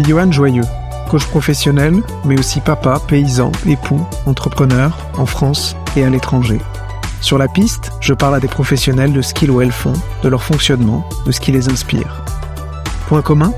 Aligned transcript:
suis 0.00 0.10
Johan 0.10 0.32
Joyeux, 0.32 0.64
coach 1.10 1.26
professionnel, 1.26 2.02
mais 2.24 2.38
aussi 2.38 2.60
papa, 2.60 3.00
paysan, 3.06 3.52
époux, 3.66 4.00
entrepreneur, 4.26 4.96
en 5.18 5.26
France 5.26 5.76
et 5.96 6.04
à 6.04 6.10
l'étranger. 6.10 6.60
Sur 7.20 7.36
la 7.38 7.48
piste, 7.48 7.92
je 8.00 8.14
parle 8.14 8.36
à 8.36 8.40
des 8.40 8.48
professionnels 8.48 9.12
de 9.12 9.20
ce 9.20 9.34
qu'ils 9.34 9.50
ou 9.50 9.60
elles 9.60 9.72
font, 9.72 9.92
de 10.22 10.28
leur 10.28 10.42
fonctionnement, 10.42 11.06
de 11.26 11.32
ce 11.32 11.40
qui 11.40 11.52
les 11.52 11.68
inspire. 11.68 12.22
Point 13.08 13.22
commun? 13.22 13.52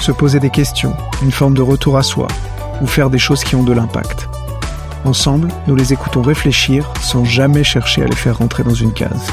Se 0.00 0.10
poser 0.10 0.40
des 0.40 0.50
questions, 0.50 0.96
une 1.22 1.30
forme 1.30 1.54
de 1.54 1.62
retour 1.62 1.96
à 1.96 2.02
soi, 2.02 2.26
ou 2.80 2.86
faire 2.86 3.10
des 3.10 3.18
choses 3.18 3.44
qui 3.44 3.54
ont 3.54 3.62
de 3.62 3.72
l'impact. 3.72 4.28
Ensemble, 5.04 5.48
nous 5.68 5.76
les 5.76 5.92
écoutons 5.92 6.22
réfléchir 6.22 6.90
sans 7.00 7.24
jamais 7.24 7.62
chercher 7.62 8.02
à 8.02 8.06
les 8.06 8.16
faire 8.16 8.38
rentrer 8.38 8.64
dans 8.64 8.74
une 8.74 8.92
case. 8.92 9.28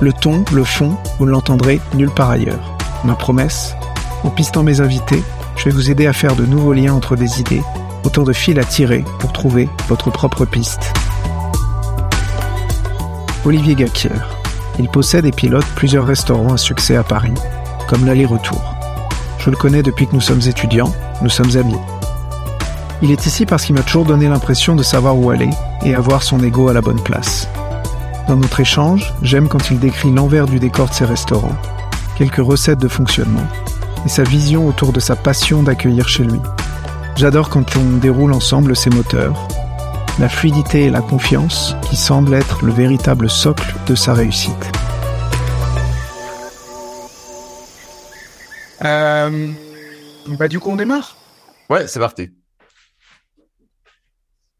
Le 0.00 0.12
ton, 0.12 0.44
le 0.52 0.64
fond, 0.64 0.96
vous 1.18 1.26
ne 1.26 1.30
l'entendrez 1.30 1.80
nulle 1.94 2.10
part 2.10 2.30
ailleurs. 2.30 2.76
Ma 3.04 3.14
promesse? 3.14 3.74
En 4.24 4.30
pistant 4.30 4.62
mes 4.62 4.80
invités, 4.80 5.22
je 5.66 5.70
vais 5.72 5.76
vous 5.76 5.90
aider 5.90 6.06
à 6.06 6.12
faire 6.12 6.36
de 6.36 6.46
nouveaux 6.46 6.72
liens 6.72 6.94
entre 6.94 7.16
des 7.16 7.40
idées, 7.40 7.62
autant 8.04 8.22
de 8.22 8.32
fils 8.32 8.56
à 8.56 8.62
tirer 8.62 9.04
pour 9.18 9.32
trouver 9.32 9.68
votre 9.88 10.12
propre 10.12 10.44
piste. 10.44 10.92
Olivier 13.44 13.74
Gaquier. 13.74 14.12
Il 14.78 14.88
possède 14.88 15.26
et 15.26 15.32
pilote 15.32 15.66
plusieurs 15.74 16.06
restaurants 16.06 16.52
à 16.52 16.56
succès 16.56 16.94
à 16.94 17.02
Paris, 17.02 17.34
comme 17.88 18.06
l'aller-retour. 18.06 18.76
Je 19.40 19.50
le 19.50 19.56
connais 19.56 19.82
depuis 19.82 20.06
que 20.06 20.14
nous 20.14 20.20
sommes 20.20 20.42
étudiants, 20.46 20.94
nous 21.20 21.30
sommes 21.30 21.56
amis. 21.56 21.74
Il 23.02 23.10
est 23.10 23.26
ici 23.26 23.44
parce 23.44 23.64
qu'il 23.64 23.74
m'a 23.74 23.82
toujours 23.82 24.04
donné 24.04 24.28
l'impression 24.28 24.76
de 24.76 24.84
savoir 24.84 25.18
où 25.18 25.30
aller 25.30 25.50
et 25.84 25.96
avoir 25.96 26.22
son 26.22 26.44
ego 26.44 26.68
à 26.68 26.74
la 26.74 26.80
bonne 26.80 27.02
place. 27.02 27.48
Dans 28.28 28.36
notre 28.36 28.60
échange, 28.60 29.12
j'aime 29.20 29.48
quand 29.48 29.68
il 29.72 29.80
décrit 29.80 30.12
l'envers 30.12 30.46
du 30.46 30.60
décor 30.60 30.90
de 30.90 30.94
ses 30.94 31.06
restaurants, 31.06 31.56
quelques 32.16 32.36
recettes 32.36 32.78
de 32.78 32.86
fonctionnement 32.86 33.48
et 34.06 34.08
sa 34.08 34.22
vision 34.22 34.68
autour 34.68 34.92
de 34.92 35.00
sa 35.00 35.16
passion 35.16 35.64
d'accueillir 35.64 36.08
chez 36.08 36.22
lui. 36.22 36.38
J'adore 37.16 37.50
quand 37.50 37.76
on 37.76 37.96
déroule 37.96 38.32
ensemble 38.32 38.76
ses 38.76 38.88
moteurs, 38.88 39.48
la 40.20 40.28
fluidité 40.28 40.84
et 40.84 40.90
la 40.90 41.00
confiance 41.00 41.74
qui 41.82 41.96
semblent 41.96 42.34
être 42.34 42.64
le 42.64 42.72
véritable 42.72 43.28
socle 43.28 43.74
de 43.88 43.96
sa 43.96 44.14
réussite. 44.14 44.70
Euh, 48.84 49.48
bah 50.38 50.46
du 50.46 50.60
coup 50.60 50.70
on 50.70 50.76
démarre? 50.76 51.16
Ouais, 51.68 51.88
c'est 51.88 51.98
parti. 51.98 52.30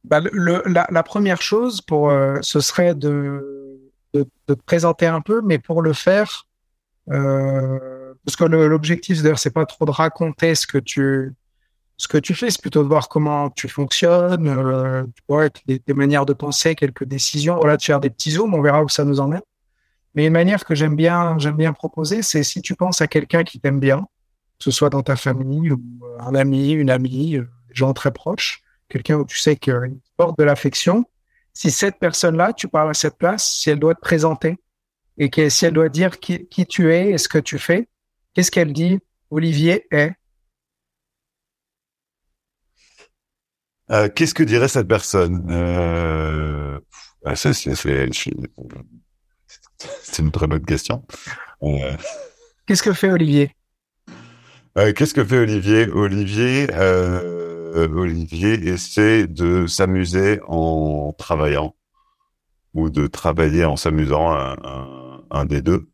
Bah, 0.02 0.20
le, 0.20 0.62
la, 0.66 0.88
la, 0.90 1.02
première 1.04 1.40
chose 1.40 1.80
pour 1.80 2.10
euh, 2.10 2.38
ce 2.40 2.58
serait 2.58 2.96
de, 2.96 3.78
de, 4.12 4.26
de, 4.48 4.54
te 4.54 4.60
présenter 4.60 5.06
un 5.06 5.20
peu, 5.20 5.40
mais 5.40 5.58
pour 5.58 5.82
le 5.82 5.92
faire, 5.92 6.46
euh, 7.10 7.95
parce 8.26 8.36
que 8.36 8.44
l'objectif 8.44 9.22
d'ailleurs 9.22 9.38
c'est 9.38 9.52
pas 9.52 9.64
trop 9.64 9.86
de 9.86 9.92
raconter 9.92 10.54
ce 10.56 10.66
que 10.66 10.78
tu 10.78 11.32
ce 11.96 12.08
que 12.08 12.18
tu 12.18 12.34
fais, 12.34 12.50
c'est 12.50 12.60
plutôt 12.60 12.82
de 12.82 12.88
voir 12.88 13.08
comment 13.08 13.48
tu 13.48 13.68
fonctionnes, 13.68 14.48
euh, 14.48 15.04
tu 15.54 15.78
des, 15.86 15.94
manières 15.94 16.26
de 16.26 16.34
penser, 16.34 16.74
quelques 16.74 17.04
décisions, 17.04 17.56
voilà, 17.56 17.78
de 17.78 17.82
faire 17.82 18.00
des 18.00 18.10
petits 18.10 18.32
zooms, 18.32 18.52
on 18.52 18.60
verra 18.60 18.82
où 18.82 18.88
ça 18.90 19.04
nous 19.06 19.18
emmène. 19.18 19.40
Mais 20.14 20.26
une 20.26 20.32
manière 20.34 20.66
que 20.66 20.74
j'aime 20.74 20.94
bien, 20.94 21.38
j'aime 21.38 21.56
bien 21.56 21.72
proposer, 21.72 22.20
c'est 22.20 22.42
si 22.42 22.60
tu 22.60 22.74
penses 22.74 23.00
à 23.00 23.06
quelqu'un 23.06 23.44
qui 23.44 23.60
t'aime 23.60 23.80
bien, 23.80 24.00
que 24.58 24.64
ce 24.64 24.70
soit 24.70 24.90
dans 24.90 25.02
ta 25.02 25.16
famille 25.16 25.72
ou 25.72 25.80
un 26.20 26.34
ami, 26.34 26.72
une 26.72 26.90
amie, 26.90 27.36
euh, 27.36 27.48
des 27.68 27.74
gens 27.74 27.94
très 27.94 28.10
proches, 28.10 28.62
quelqu'un 28.90 29.16
où 29.16 29.24
tu 29.24 29.38
sais 29.38 29.56
qu'il 29.56 29.96
porte 30.18 30.38
de 30.38 30.44
l'affection, 30.44 31.06
si 31.54 31.70
cette 31.70 31.98
personne-là, 31.98 32.52
tu 32.52 32.68
parles 32.68 32.90
à 32.90 32.94
cette 32.94 33.16
place, 33.16 33.50
si 33.50 33.70
elle 33.70 33.78
doit 33.78 33.94
te 33.94 34.00
présenter 34.00 34.58
et 35.16 35.30
que, 35.30 35.48
si 35.48 35.64
elle 35.64 35.72
doit 35.72 35.88
dire 35.88 36.20
qui, 36.20 36.46
qui 36.46 36.66
tu 36.66 36.92
es 36.92 37.12
et 37.12 37.16
ce 37.16 37.30
que 37.30 37.38
tu 37.38 37.58
fais, 37.58 37.88
qu'est-ce 38.36 38.50
qu'elle 38.50 38.74
dit 38.74 38.98
Olivier 39.30 39.86
est 39.90 40.12
Euh, 43.90 44.10
Qu'est-ce 44.14 44.34
que 44.34 44.42
dirait 44.42 44.68
cette 44.68 44.88
personne 44.88 45.46
euh... 45.48 46.78
ah, 47.24 47.34
c'est 47.36 47.64
une 50.18 50.32
très 50.32 50.46
bonne 50.46 50.64
question. 50.66 51.06
Euh... 51.62 51.96
Qu'est-ce 52.66 52.82
que 52.82 52.92
fait 52.92 53.10
Olivier 53.10 53.56
Qu'est-ce 54.74 55.14
que 55.14 55.24
fait 55.24 55.38
Olivier 55.38 55.88
Olivier, 55.88 56.66
Olivier 57.74 58.68
essaie 58.68 59.26
de 59.26 59.66
s'amuser 59.66 60.40
en 60.46 61.14
travaillant 61.16 61.74
ou 62.74 62.90
de 62.90 63.06
travailler 63.06 63.64
en 63.64 63.76
s'amusant, 63.76 64.32
un, 64.32 64.56
un, 64.62 65.24
un, 65.30 65.44
des 65.46 65.62
deux. 65.62 65.88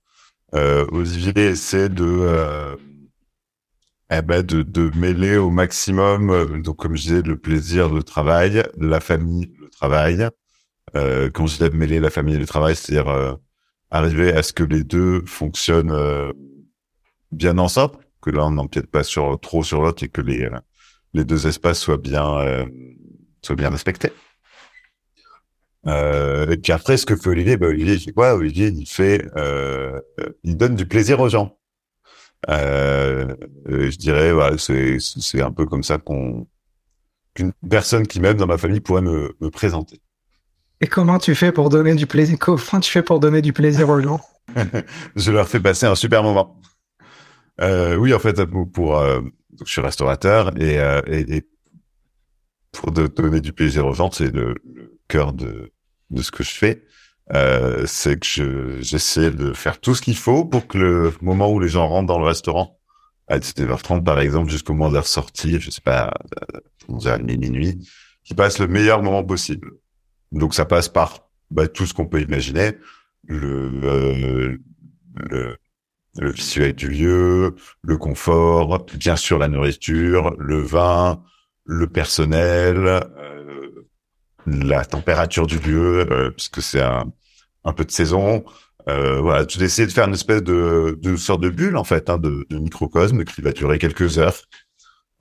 Euh, 0.55 0.87
Olivier 0.93 1.47
essaie 1.47 1.89
de 1.89 2.77
eh 4.15 4.21
ben 4.23 4.43
de, 4.43 4.63
de 4.63 4.91
mêler 4.97 5.37
au 5.39 5.51
maximum, 5.51 6.31
euh, 6.31 6.61
donc 6.61 6.77
comme 6.77 6.97
je 6.97 7.03
disais, 7.03 7.23
le 7.23 7.39
plaisir, 7.39 7.89
le 7.89 8.03
travail, 8.03 8.63
la 8.79 9.01
famille, 9.01 9.55
le 9.59 9.69
travail. 9.71 10.29
Euh, 10.97 11.31
quand 11.31 11.47
je 11.47 11.65
dis 11.65 11.77
mêler 11.77 11.99
la 11.99 12.11
famille 12.11 12.35
et 12.35 12.39
le 12.39 12.47
travail, 12.47 12.77
c'est-à-dire 12.77 13.09
euh, 13.09 13.35
arriver 13.91 14.33
à 14.35 14.43
ce 14.43 14.53
que 14.53 14.65
les 14.65 14.85
deux 14.85 15.25
fonctionnent 15.27 15.93
euh, 15.93 16.31
bien 17.31 17.57
ensemble, 17.57 17.95
que 18.21 18.31
l'un 18.31 18.51
n'empiète 18.51 18.87
pas 18.91 19.03
sur 19.03 19.41
trop 19.41 19.63
sur 19.65 19.81
l'autre 19.81 20.03
et 20.05 20.09
que 20.09 20.21
les 20.21 20.49
les 21.15 21.25
deux 21.25 21.47
espaces 21.47 21.81
soient 21.81 21.97
bien 21.97 22.39
euh, 22.39 22.67
soient 23.43 23.57
bien 23.57 23.71
respectés. 23.71 24.13
Et 25.87 26.57
puis 26.63 26.73
après, 26.73 26.97
ce 26.97 27.07
que 27.07 27.17
fait 27.17 27.29
Olivier, 27.29 27.57
ben 27.57 27.69
Olivier, 27.69 27.95
il 27.95 28.01
fait 28.01 28.13
quoi? 28.13 28.35
Olivier, 28.35 28.69
il 28.69 28.87
fait, 28.87 29.27
il 30.45 30.57
donne 30.57 30.75
du 30.75 30.87
plaisir 30.87 31.21
aux 31.21 31.29
gens. 31.29 31.59
Euh, 32.49 33.37
je 33.69 33.97
dirais, 33.97 34.33
voilà, 34.33 34.59
c'est 34.59 34.99
c'est 34.99 35.41
un 35.43 35.53
peu 35.53 35.65
comme 35.65 35.85
ça 35.85 35.99
qu'on 35.99 36.49
qu'une 37.35 37.53
personne 37.71 38.07
qui 38.07 38.21
m'aime 38.21 38.37
dans 38.37 38.47
ma 38.47 38.59
famille 38.59 38.81
pourrait 38.81 39.03
me, 39.03 39.35
me 39.41 39.49
présenter. 39.49 40.01
Et 40.81 40.89
comment 40.89 41.19
tu 41.19 41.35
fais 41.35 41.53
pour 41.53 41.71
donner 41.71 41.95
du 41.95 42.07
plaisir 42.07 42.37
Comment 42.39 42.81
tu 42.81 42.91
fais 42.91 43.03
pour 43.03 43.21
donner 43.21 43.41
du 43.41 43.53
plaisir 43.53 43.89
aux 43.89 44.01
gens? 44.01 44.21
Je 45.17 45.31
leur 45.31 45.49
fais 45.49 45.61
passer 45.61 45.87
un 45.87 45.95
super 45.95 46.23
moment. 46.23 46.61
Euh, 47.61 47.95
oui, 47.97 48.13
en 48.13 48.19
fait, 48.19 48.45
pour, 48.73 48.99
euh, 48.99 49.21
je 49.65 49.71
suis 49.71 49.81
restaurateur 49.81 50.51
et, 50.61 50.81
euh, 50.81 51.01
et, 51.07 51.37
et, 51.37 51.49
pour 52.73 52.91
de, 52.91 53.07
donner 53.07 53.41
du 53.41 53.53
plaisir 53.53 53.87
aux 53.87 53.93
gens, 53.93 54.11
c'est 54.11 54.35
le, 54.35 54.55
le, 54.75 54.99
cœur 55.13 55.33
de, 55.33 55.73
de 56.11 56.23
ce 56.23 56.31
que 56.31 56.43
je 56.43 56.51
fais. 56.51 56.85
Euh, 57.35 57.85
c'est 57.87 58.19
que 58.19 58.27
je, 58.27 58.81
j'essaie 58.81 59.31
de 59.31 59.53
faire 59.53 59.79
tout 59.81 59.95
ce 59.95 60.03
qu'il 60.03 60.17
faut 60.17 60.45
pour 60.45 60.67
que 60.67 60.79
le 60.79 61.13
moment 61.21 61.51
où 61.51 61.61
les 61.61 61.69
gens 61.69 61.87
rentrent 61.87 62.09
dans 62.09 62.19
le 62.19 62.25
restaurant, 62.25 62.79
à 63.29 63.39
17h30 63.39 64.03
par 64.03 64.19
exemple, 64.21 64.51
jusqu'au 64.51 64.73
moment 64.73 64.89
de 64.89 64.95
leur 64.95 65.07
sortie, 65.07 65.61
je 65.61 65.71
sais 65.71 65.81
pas, 65.83 66.13
11h30, 66.89 67.39
minuit, 67.39 67.79
qui 68.25 68.35
passe 68.35 68.59
le 68.59 68.67
meilleur 68.67 69.03
moment 69.03 69.25
possible. 69.25 69.71
Donc 70.33 70.55
ça 70.55 70.65
passe 70.65 70.89
par 70.89 71.29
bah, 71.51 71.69
tout 71.69 71.87
ce 71.87 71.95
qu'on 71.95 72.07
peut 72.07 72.21
imaginer, 72.21 72.73
le, 73.29 73.71
euh, 73.85 74.59
le, 75.15 75.57
le 76.19 76.31
visuel 76.31 76.75
du 76.75 76.89
lieu, 76.89 77.55
le 77.83 77.97
confort, 77.99 78.85
bien 78.95 79.17
sûr 79.17 79.39
la 79.39 79.49
nourriture, 79.49 80.35
le 80.39 80.61
vin, 80.61 81.23
le 81.65 81.87
personnel, 81.87 82.79
euh, 82.87 83.03
la 84.47 84.85
température 84.85 85.47
du 85.47 85.59
lieu, 85.59 86.07
euh, 86.11 86.31
puisque 86.31 86.63
c'est 86.63 86.83
un, 86.83 87.73
peu 87.77 87.85
de 87.85 87.91
saison. 87.91 88.45
Euh, 88.89 89.21
voilà, 89.21 89.47
tu 89.47 89.63
essaies 89.63 89.87
de 89.87 89.93
faire 89.93 90.09
une 90.09 90.15
espèce 90.15 90.43
de, 90.43 90.99
de 91.01 91.17
sorte 91.17 91.41
de 91.41 91.51
bulle 91.51 91.77
en 91.77 91.85
fait, 91.85 92.11
hein, 92.11 92.19
de, 92.19 92.47
de, 92.51 92.59
microcosme 92.59 93.25
qui 93.25 93.41
va 93.41 93.53
durer 93.53 93.79
quelques 93.79 94.19
heures, 94.19 94.37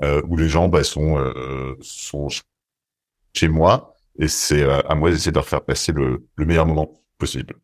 euh, 0.04 0.22
où 0.28 0.36
les 0.36 0.50
gens 0.50 0.68
bah, 0.68 0.84
sont 0.84 1.20
euh, 1.20 1.76
sont 1.82 2.28
chez 3.34 3.48
moi 3.48 3.96
et 4.20 4.28
c'est 4.28 4.64
euh, 4.64 4.82
à 4.88 4.96
moi 4.96 5.12
d'essayer 5.12 5.32
de 5.32 5.36
leur 5.36 5.48
faire 5.48 5.62
passer 5.62 5.92
le, 5.92 6.26
le 6.36 6.46
meilleur 6.46 6.66
moment 6.66 7.02
possible. 7.18 7.56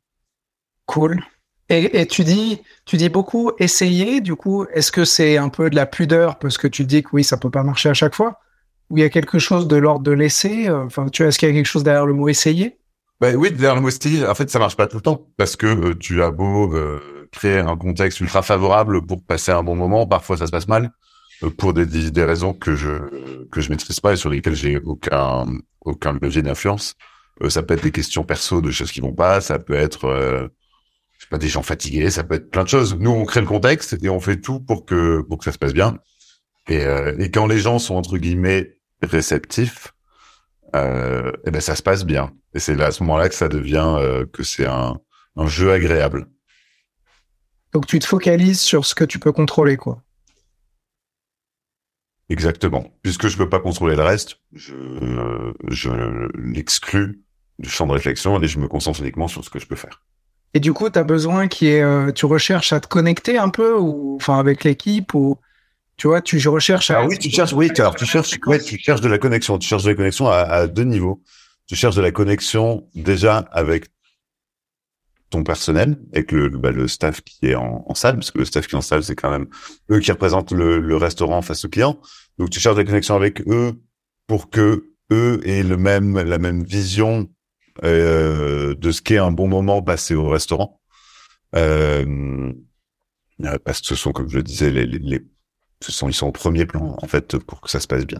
Cool. 0.85 1.21
Et, 1.69 1.99
et, 1.99 2.05
tu 2.07 2.23
dis, 2.23 2.61
tu 2.85 2.95
dis 2.95 3.09
beaucoup 3.09 3.51
essayer. 3.59 4.21
Du 4.21 4.35
coup, 4.35 4.65
est-ce 4.73 4.91
que 4.91 5.03
c'est 5.03 5.37
un 5.37 5.49
peu 5.49 5.69
de 5.69 5.75
la 5.75 5.85
pudeur 5.85 6.39
parce 6.39 6.57
que 6.57 6.67
tu 6.67 6.85
dis 6.85 7.03
que 7.03 7.09
oui, 7.11 7.23
ça 7.23 7.37
peut 7.37 7.49
pas 7.49 7.63
marcher 7.63 7.89
à 7.89 7.93
chaque 7.93 8.15
fois, 8.15 8.39
ou 8.89 8.97
il 8.97 9.01
y 9.01 9.03
a 9.03 9.09
quelque 9.09 9.39
chose 9.39 9.67
de 9.67 9.75
l'ordre 9.75 10.03
de 10.03 10.11
laisser. 10.11 10.69
Enfin, 10.69 11.07
tu 11.09 11.23
vois, 11.23 11.29
est-ce 11.29 11.39
qu'il 11.39 11.49
y 11.49 11.51
a 11.51 11.55
quelque 11.55 11.65
chose 11.65 11.83
derrière 11.83 12.05
le 12.05 12.13
mot 12.13 12.29
essayer? 12.29 12.77
Ben 13.19 13.35
oui, 13.35 13.51
derrière 13.51 13.75
le 13.75 13.81
mot 13.81 13.89
style, 13.89 14.25
en 14.27 14.35
fait, 14.35 14.49
ça 14.49 14.59
marche 14.59 14.77
pas 14.77 14.85
tout 14.85 14.97
le 14.97 15.01
temps 15.01 15.27
parce 15.37 15.55
que 15.55 15.65
euh, 15.65 15.95
tu 15.95 16.21
as 16.21 16.29
beau 16.29 16.71
euh, 16.75 17.27
créer 17.31 17.57
un 17.57 17.75
contexte 17.75 18.19
ultra 18.19 18.43
favorable 18.43 19.03
pour 19.05 19.23
passer 19.23 19.51
un 19.51 19.63
bon 19.63 19.75
moment, 19.75 20.05
parfois 20.05 20.37
ça 20.37 20.45
se 20.45 20.51
passe 20.51 20.67
mal 20.67 20.91
euh, 21.41 21.49
pour 21.49 21.73
des, 21.73 21.85
des, 21.87 22.23
raisons 22.23 22.53
que 22.53 22.75
je 22.75 23.45
que 23.49 23.59
je 23.59 23.71
maîtrise 23.71 23.99
pas 23.99 24.13
et 24.13 24.17
sur 24.17 24.29
lesquelles 24.29 24.55
j'ai 24.55 24.77
aucun 24.77 25.47
aucun 25.81 26.13
levier 26.21 26.43
d'influence. 26.43 26.93
Euh, 27.41 27.49
ça 27.49 27.63
peut 27.63 27.73
être 27.73 27.83
des 27.83 27.91
questions 27.91 28.23
perso 28.23 28.61
de 28.61 28.69
choses 28.69 28.91
qui 28.91 29.01
vont 29.01 29.13
pas, 29.13 29.41
ça 29.41 29.57
peut 29.57 29.73
être 29.73 30.49
je 31.17 31.23
sais 31.23 31.29
pas 31.31 31.39
des 31.39 31.47
gens 31.47 31.63
fatigués, 31.63 32.11
ça 32.11 32.23
peut 32.23 32.35
être 32.35 32.51
plein 32.51 32.63
de 32.63 32.69
choses. 32.69 32.95
Nous, 32.99 33.09
on 33.09 33.25
crée 33.25 33.41
le 33.41 33.47
contexte 33.47 33.97
et 34.03 34.09
on 34.09 34.19
fait 34.19 34.39
tout 34.39 34.59
pour 34.59 34.85
que 34.85 35.21
pour 35.21 35.39
que 35.39 35.45
ça 35.45 35.51
se 35.51 35.57
passe 35.57 35.73
bien. 35.73 35.97
Et, 36.69 36.83
et 37.17 37.31
quand 37.31 37.47
les 37.47 37.59
gens 37.59 37.79
sont 37.79 37.95
entre 37.95 38.17
guillemets 38.17 38.76
réceptifs, 39.01 39.93
euh, 40.75 41.31
et 41.45 41.51
ben 41.51 41.61
ça 41.61 41.75
se 41.75 41.83
passe 41.83 42.05
bien. 42.05 42.31
Et 42.53 42.59
c'est 42.59 42.79
à 42.81 42.91
ce 42.91 43.03
moment-là 43.03 43.29
que 43.29 43.35
ça 43.35 43.47
devient 43.47 43.95
euh, 43.97 44.25
que 44.25 44.43
c'est 44.43 44.65
un, 44.65 44.99
un 45.35 45.47
jeu 45.47 45.71
agréable. 45.71 46.27
Donc 47.73 47.85
tu 47.85 47.99
te 47.99 48.05
focalises 48.05 48.59
sur 48.61 48.85
ce 48.85 48.95
que 48.95 49.03
tu 49.03 49.19
peux 49.19 49.31
contrôler, 49.31 49.77
quoi. 49.77 50.01
Exactement. 52.29 52.85
Puisque 53.03 53.27
je 53.27 53.37
peux 53.37 53.49
pas 53.49 53.59
contrôler 53.59 53.95
le 53.95 54.03
reste, 54.03 54.41
je, 54.51 54.73
je 55.69 55.89
l'exclus 56.37 57.21
du 57.59 57.69
champ 57.69 57.87
de 57.87 57.93
réflexion 57.93 58.41
et 58.41 58.47
je 58.47 58.59
me 58.59 58.67
concentre 58.67 59.01
uniquement 59.01 59.27
sur 59.27 59.43
ce 59.43 59.49
que 59.49 59.59
je 59.59 59.67
peux 59.67 59.75
faire. 59.75 60.03
Et 60.53 60.59
du 60.59 60.73
coup, 60.73 60.89
tu 60.89 60.99
as 60.99 61.03
besoin 61.03 61.47
qui 61.47 61.67
est, 61.67 61.81
euh, 61.81 62.11
tu 62.11 62.25
recherches 62.25 62.73
à 62.73 62.79
te 62.79 62.87
connecter 62.87 63.37
un 63.37 63.49
peu 63.49 63.77
ou 63.77 64.15
enfin 64.15 64.39
avec 64.39 64.63
l'équipe 64.63 65.13
ou 65.13 65.37
tu 65.97 66.07
vois, 66.07 66.21
tu 66.21 66.47
recherches 66.47 66.91
à 66.91 66.99
Ah 66.99 67.05
oui, 67.05 67.17
tu 67.17 67.29
cherches 67.29 67.53
oui, 67.53 67.71
alors 67.77 67.95
tu 67.95 68.05
cherches 68.05 68.37
ouais, 68.45 68.59
tu 68.59 68.77
cherches 68.77 69.01
de 69.01 69.09
la 69.09 69.17
connexion, 69.17 69.57
tu 69.57 69.67
cherches 69.67 69.83
de 69.83 69.89
la 69.89 69.95
connexion 69.95 70.27
à, 70.27 70.37
à 70.37 70.67
deux 70.67 70.83
niveaux. 70.83 71.21
Tu 71.67 71.75
cherches 71.75 71.95
de 71.95 72.01
la 72.01 72.11
connexion 72.11 72.87
déjà 72.95 73.37
avec 73.51 73.87
ton 75.29 75.43
personnel, 75.43 75.97
avec 76.13 76.31
le, 76.31 76.49
bah, 76.49 76.71
le 76.71 76.87
staff 76.87 77.21
qui 77.21 77.47
est 77.47 77.55
en, 77.55 77.83
en, 77.85 77.95
salle, 77.95 78.15
parce 78.15 78.31
que 78.31 78.37
le 78.37 78.45
staff 78.45 78.67
qui 78.67 78.75
est 78.75 78.77
en 78.77 78.81
salle, 78.81 79.03
c'est 79.03 79.15
quand 79.15 79.29
même 79.29 79.47
eux 79.91 79.99
qui 79.99 80.11
représentent 80.11 80.51
le, 80.51 80.79
le 80.79 80.95
restaurant 80.95 81.41
face 81.41 81.65
au 81.65 81.69
client. 81.69 81.99
Donc 82.37 82.49
tu 82.49 82.59
cherches 82.59 82.75
de 82.75 82.81
la 82.81 82.87
connexion 82.87 83.15
avec 83.15 83.41
eux 83.47 83.73
pour 84.27 84.49
que 84.49 84.85
eux 85.11 85.41
aient 85.45 85.63
le 85.63 85.77
même 85.77 86.21
la 86.21 86.37
même 86.37 86.63
vision 86.63 87.29
euh, 87.83 88.75
de 88.75 88.91
ce 88.91 89.01
qu'est 89.01 89.17
un 89.17 89.31
bon 89.31 89.47
moment 89.47 89.81
passé 89.81 90.15
au 90.15 90.29
restaurant. 90.29 90.79
Euh, 91.55 92.51
euh, 93.43 93.57
parce 93.63 93.81
que 93.81 93.87
ce 93.87 93.95
sont, 93.95 94.11
comme 94.11 94.29
je 94.29 94.37
le 94.37 94.43
disais, 94.43 94.71
les, 94.71 94.85
les, 94.85 94.99
les, 94.99 95.21
ce 95.81 95.91
sont, 95.91 96.09
ils 96.09 96.13
sont 96.13 96.27
au 96.27 96.31
premier 96.31 96.65
plan 96.65 96.97
en 97.01 97.07
fait 97.07 97.37
pour 97.37 97.61
que 97.61 97.69
ça 97.69 97.79
se 97.79 97.87
passe 97.87 98.05
bien. 98.05 98.19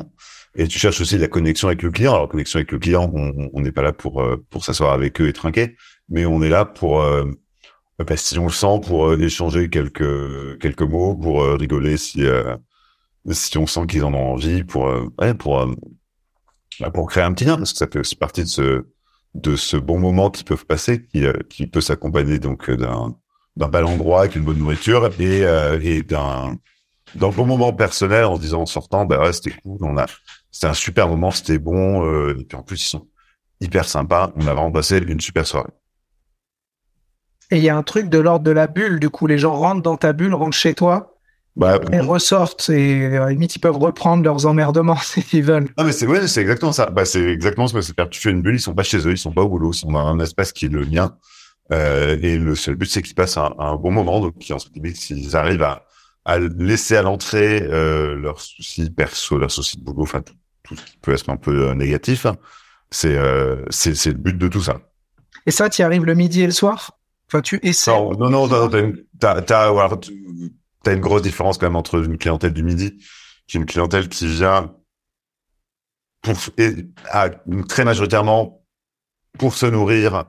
Et 0.56 0.68
tu 0.68 0.80
cherches 0.80 1.02
aussi 1.02 1.18
la 1.18 1.28
connexion 1.28 1.68
avec 1.68 1.82
le 1.84 1.92
client. 1.92 2.14
Alors 2.14 2.30
connexion 2.30 2.58
avec 2.58 2.72
le 2.72 2.80
client, 2.80 3.12
on 3.14 3.62
n'est 3.62 3.72
pas 3.72 3.82
là 3.82 3.94
pour 3.94 4.22
euh, 4.22 4.44
pour 4.50 4.66
s'asseoir 4.66 4.92
avec 4.92 5.20
eux 5.22 5.28
et 5.28 5.34
trinquer, 5.34 5.76
mais 6.10 6.26
on 6.26 6.42
est 6.42 6.50
là 6.50 6.66
pour 6.66 7.02
euh, 7.02 7.26
bah, 8.00 8.18
si 8.18 8.38
on 8.40 8.46
le 8.46 8.52
sent 8.52 8.82
pour 8.86 9.08
euh, 9.08 9.20
échanger 9.20 9.70
quelques 9.70 10.60
quelques 10.60 10.82
mots, 10.82 11.16
pour 11.16 11.44
rigoler 11.44 11.98
si 11.98 12.24
si 13.32 13.58
on 13.58 13.68
sent 13.68 13.88
qu'ils 13.88 14.04
en 14.04 14.14
ont 14.14 14.34
envie, 14.34 14.64
pour 14.64 14.86
ouais, 15.20 15.34
pour 15.34 15.68
bah, 16.80 16.92
pour 16.92 17.08
créer 17.10 17.24
un 17.24 17.34
petit 17.34 17.46
lien 17.46 17.58
parce 17.58 17.74
que 17.74 17.78
ça 17.80 17.88
fait 17.88 18.00
aussi 18.00 18.16
partie 18.16 18.44
de 18.44 18.50
ce 18.50 18.88
de 19.36 19.56
ce 19.56 19.78
bon 19.78 20.00
moment 20.00 20.32
qui 20.32 20.44
peuvent 20.44 20.66
passer, 20.66 21.06
qui, 21.06 21.24
qui 21.50 21.68
peut 21.68 21.82
s'accompagner 21.82 22.40
donc 22.40 22.72
d'un 22.72 23.16
d'un 23.58 23.68
bel 23.68 23.86
endroit 23.86 24.22
avec 24.22 24.36
une 24.36 24.44
bonne 24.44 24.58
nourriture 24.60 25.10
et, 25.20 25.42
et 25.82 26.04
d'un 26.04 26.58
d'un 27.18 27.30
bon 27.30 27.46
moment 27.46 27.74
personnel 27.74 28.26
en 28.26 28.36
se 28.36 28.42
disant 28.42 28.62
en 28.62 28.66
sortant 28.66 29.06
bah 29.06 29.20
ouais 29.20 29.34
c'était 29.34 29.52
cool 29.52 29.78
on 29.82 29.98
a 29.98 30.06
c'était 30.58 30.68
un 30.68 30.74
super 30.74 31.08
moment, 31.08 31.30
c'était 31.30 31.60
bon. 31.60 32.04
Euh, 32.04 32.36
et 32.40 32.44
puis 32.44 32.58
en 32.58 32.64
plus, 32.64 32.84
ils 32.84 32.90
sont 32.90 33.08
hyper 33.62 33.88
sympas. 33.88 34.32
On 34.38 34.48
a 34.48 34.54
vraiment 34.56 34.72
passé 34.72 34.98
une 34.98 35.22
super 35.22 35.46
soirée. 35.46 35.70
Et 37.52 37.58
il 37.58 37.64
y 37.64 37.70
a 37.70 37.78
un 37.78 37.84
truc 37.84 38.10
de 38.10 38.18
l'ordre 38.18 38.44
de 38.44 38.50
la 38.50 38.66
bulle. 38.66 39.00
Du 39.00 39.12
coup, 39.12 39.28
les 39.28 39.38
gens 39.38 39.54
rentrent 39.54 39.84
dans 39.84 39.98
ta 39.98 40.14
bulle, 40.14 40.34
rentrent 40.34 40.58
chez 40.58 40.74
toi. 40.74 41.14
Bah, 41.56 41.80
et 41.92 42.00
ressortent 42.00 42.70
et 42.70 43.18
à 43.18 43.22
la 43.22 43.30
limite 43.32 43.56
ils 43.56 43.60
peuvent 43.60 43.80
reprendre 43.80 44.24
leurs 44.24 44.46
emmerdements 44.46 44.96
s'ils 45.02 45.44
veulent. 45.44 45.68
Non 45.76 45.86
mais 45.86 45.92
c'est 45.92 46.06
ouais, 46.06 46.28
c'est 46.28 46.42
exactement 46.42 46.72
ça. 46.72 46.86
Bah 46.92 47.04
c'est 47.04 47.24
exactement 47.24 47.68
ce 47.68 47.74
que 47.74 47.82
c'est. 47.82 47.96
Tu 48.12 48.22
fais 48.22 48.30
une 48.30 48.44
bulle, 48.44 48.58
ils 48.58 48.60
sont 48.60 48.76
pas 48.76 48.84
chez 48.84 49.00
eux, 49.00 49.12
ils 49.12 49.18
sont 49.18 49.32
pas 49.32 49.42
au 49.42 49.50
boulot, 49.50 49.72
ils 49.72 49.78
sont 49.78 49.92
dans 49.92 50.06
un 50.06 50.20
espace 50.20 50.52
qui 50.52 50.66
est 50.66 50.70
le 50.70 50.86
mien. 50.86 51.18
Euh, 51.72 52.16
et 52.22 52.38
le 52.38 52.54
seul 52.54 52.76
but 52.76 52.86
c'est 52.86 53.02
qu'ils 53.02 53.16
passent 53.16 53.38
un, 53.38 53.56
un, 53.58 53.76
bon 53.76 53.90
moment. 53.90 54.20
Donc 54.22 54.36
s'ils 54.94 55.36
arrivent 55.36 55.64
à, 55.64 55.87
à 56.28 56.40
laisser 56.40 56.98
à 56.98 57.02
l'entrée 57.02 57.64
euh, 57.64 58.14
leurs 58.16 58.42
soucis 58.42 58.90
perso, 58.90 59.38
leurs 59.38 59.50
soucis 59.50 59.78
de 59.78 59.84
boulot, 59.84 60.04
enfin 60.04 60.22
tout, 60.22 60.36
tout 60.64 60.76
ce 60.76 60.84
qui 60.84 60.98
peut 60.98 61.14
être 61.14 61.30
un 61.30 61.38
peu 61.38 61.70
euh, 61.70 61.74
négatif. 61.74 62.26
Hein. 62.26 62.36
C'est 62.92 63.18
euh, 63.18 63.64
c'est 63.70 63.96
c'est 63.96 64.12
le 64.12 64.18
but 64.18 64.38
de 64.38 64.50
tout 64.50 64.62
ça. 64.62 64.82
Et 65.46 65.52
ça, 65.52 65.70
tu 65.70 65.82
arrives 65.82 66.04
le 66.04 66.16
midi 66.16 66.42
et 66.42 66.46
le 66.46 66.52
soir? 66.52 67.00
Enfin, 67.30 67.42
tu 67.42 67.60
essaies? 67.64 67.92
Non, 67.92 68.12
non, 68.12 68.30
non, 68.30 68.48
non 68.48 68.94
t'as 69.20 69.42
t'as 69.42 69.98
t'as 70.84 70.94
une 70.94 71.00
grosse 71.00 71.22
différence 71.22 71.58
quand 71.58 71.66
même 71.66 71.78
entre 71.78 72.04
une 72.04 72.18
clientèle 72.18 72.54
du 72.54 72.64
midi, 72.64 72.98
qui 73.48 73.56
est 73.56 73.62
une 73.62 73.66
clientèle 73.66 74.10
qui 74.10 74.28
vient 74.28 74.76
pour 76.22 76.36
et, 76.58 76.88
à, 77.10 77.30
très 77.70 77.86
majoritairement 77.86 78.66
pour 79.40 79.54
se 79.54 79.66
nourrir 79.66 80.26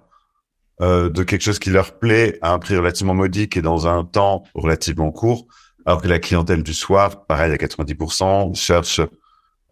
euh, 0.80 1.08
de 1.10 1.24
quelque 1.24 1.42
chose 1.42 1.58
qui 1.58 1.70
leur 1.70 1.98
plaît 1.98 2.38
à 2.40 2.52
un 2.52 2.60
prix 2.60 2.76
relativement 2.76 3.14
modique 3.14 3.56
et 3.56 3.62
dans 3.62 3.88
un 3.88 4.04
temps 4.04 4.44
relativement 4.54 5.10
court, 5.10 5.48
alors 5.88 6.02
que 6.02 6.08
la 6.08 6.18
clientèle 6.18 6.62
du 6.62 6.74
soir, 6.74 7.24
pareil 7.24 7.50
à 7.50 7.56
90%, 7.56 8.54
cherche 8.54 9.00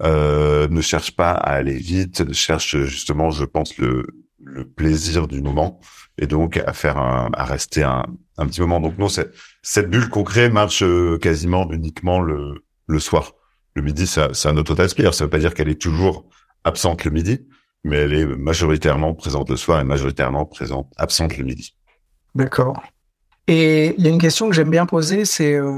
euh, 0.02 0.66
ne 0.68 0.80
cherche 0.80 1.14
pas 1.14 1.32
à 1.32 1.50
aller 1.50 1.76
vite, 1.76 2.32
cherche 2.32 2.74
justement, 2.84 3.30
je 3.30 3.44
pense, 3.44 3.76
le, 3.76 4.06
le 4.42 4.64
plaisir 4.64 5.28
du 5.28 5.42
moment 5.42 5.78
et 6.16 6.26
donc 6.26 6.56
à 6.56 6.72
faire 6.72 6.96
un, 6.96 7.30
à 7.34 7.44
rester 7.44 7.82
un, 7.82 8.06
un 8.38 8.46
petit 8.46 8.62
moment. 8.62 8.80
Donc 8.80 8.96
non, 8.96 9.08
cette 9.08 9.90
bulle 9.90 10.08
qu'on 10.08 10.24
crée 10.24 10.48
marche 10.48 10.82
euh, 10.82 11.18
quasiment 11.18 11.70
uniquement 11.70 12.22
le, 12.22 12.64
le 12.86 12.98
soir. 12.98 13.34
Le 13.74 13.82
midi, 13.82 14.06
ça, 14.06 14.30
c'est 14.32 14.48
un 14.48 14.56
autre 14.56 14.80
aspect. 14.80 15.12
Ça 15.12 15.24
veut 15.24 15.30
pas 15.30 15.38
dire 15.38 15.52
qu'elle 15.52 15.68
est 15.68 15.80
toujours 15.80 16.30
absente 16.64 17.04
le 17.04 17.10
midi, 17.10 17.46
mais 17.84 17.98
elle 17.98 18.14
est 18.14 18.24
majoritairement 18.24 19.12
présente 19.12 19.50
le 19.50 19.58
soir 19.58 19.82
et 19.82 19.84
majoritairement 19.84 20.46
présente 20.46 20.90
absente 20.96 21.36
le 21.36 21.44
midi. 21.44 21.76
D'accord. 22.34 22.82
Et 23.48 23.94
il 23.98 24.02
y 24.02 24.06
a 24.06 24.10
une 24.10 24.18
question 24.18 24.48
que 24.48 24.54
j'aime 24.54 24.70
bien 24.70 24.86
poser, 24.86 25.26
c'est, 25.26 25.52
euh, 25.52 25.76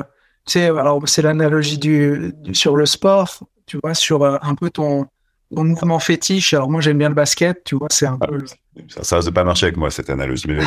alors 0.56 1.00
c'est 1.09 1.23
l'analogie 1.23 1.79
du, 1.79 2.33
du, 2.43 2.55
sur 2.55 2.77
le 2.77 2.87
sport 2.87 3.43
tu 3.69 3.79
vois, 3.81 3.95
sur 3.95 4.23
euh, 4.23 4.39
un 4.43 4.56
peu 4.56 4.71
ton, 4.71 5.06
ton 5.55 5.62
mouvement 5.62 6.00
fétiche. 6.00 6.55
Alors 6.55 6.71
moi, 6.71 6.81
j'aime 6.81 6.99
bien 6.99 7.11
le 7.11 7.15
basket, 7.15 7.62
tu 7.62 7.77
vois, 7.77 7.89
c'est 7.91 8.06
un 8.06 8.19
peu... 8.19 8.45
Ça, 8.89 9.05
ça 9.05 9.21
ne 9.21 9.31
pas 9.31 9.45
marcher 9.45 9.67
avec 9.67 9.77
moi, 9.77 9.91
cette 9.91 10.11
analyse. 10.11 10.47
Mais... 10.47 10.59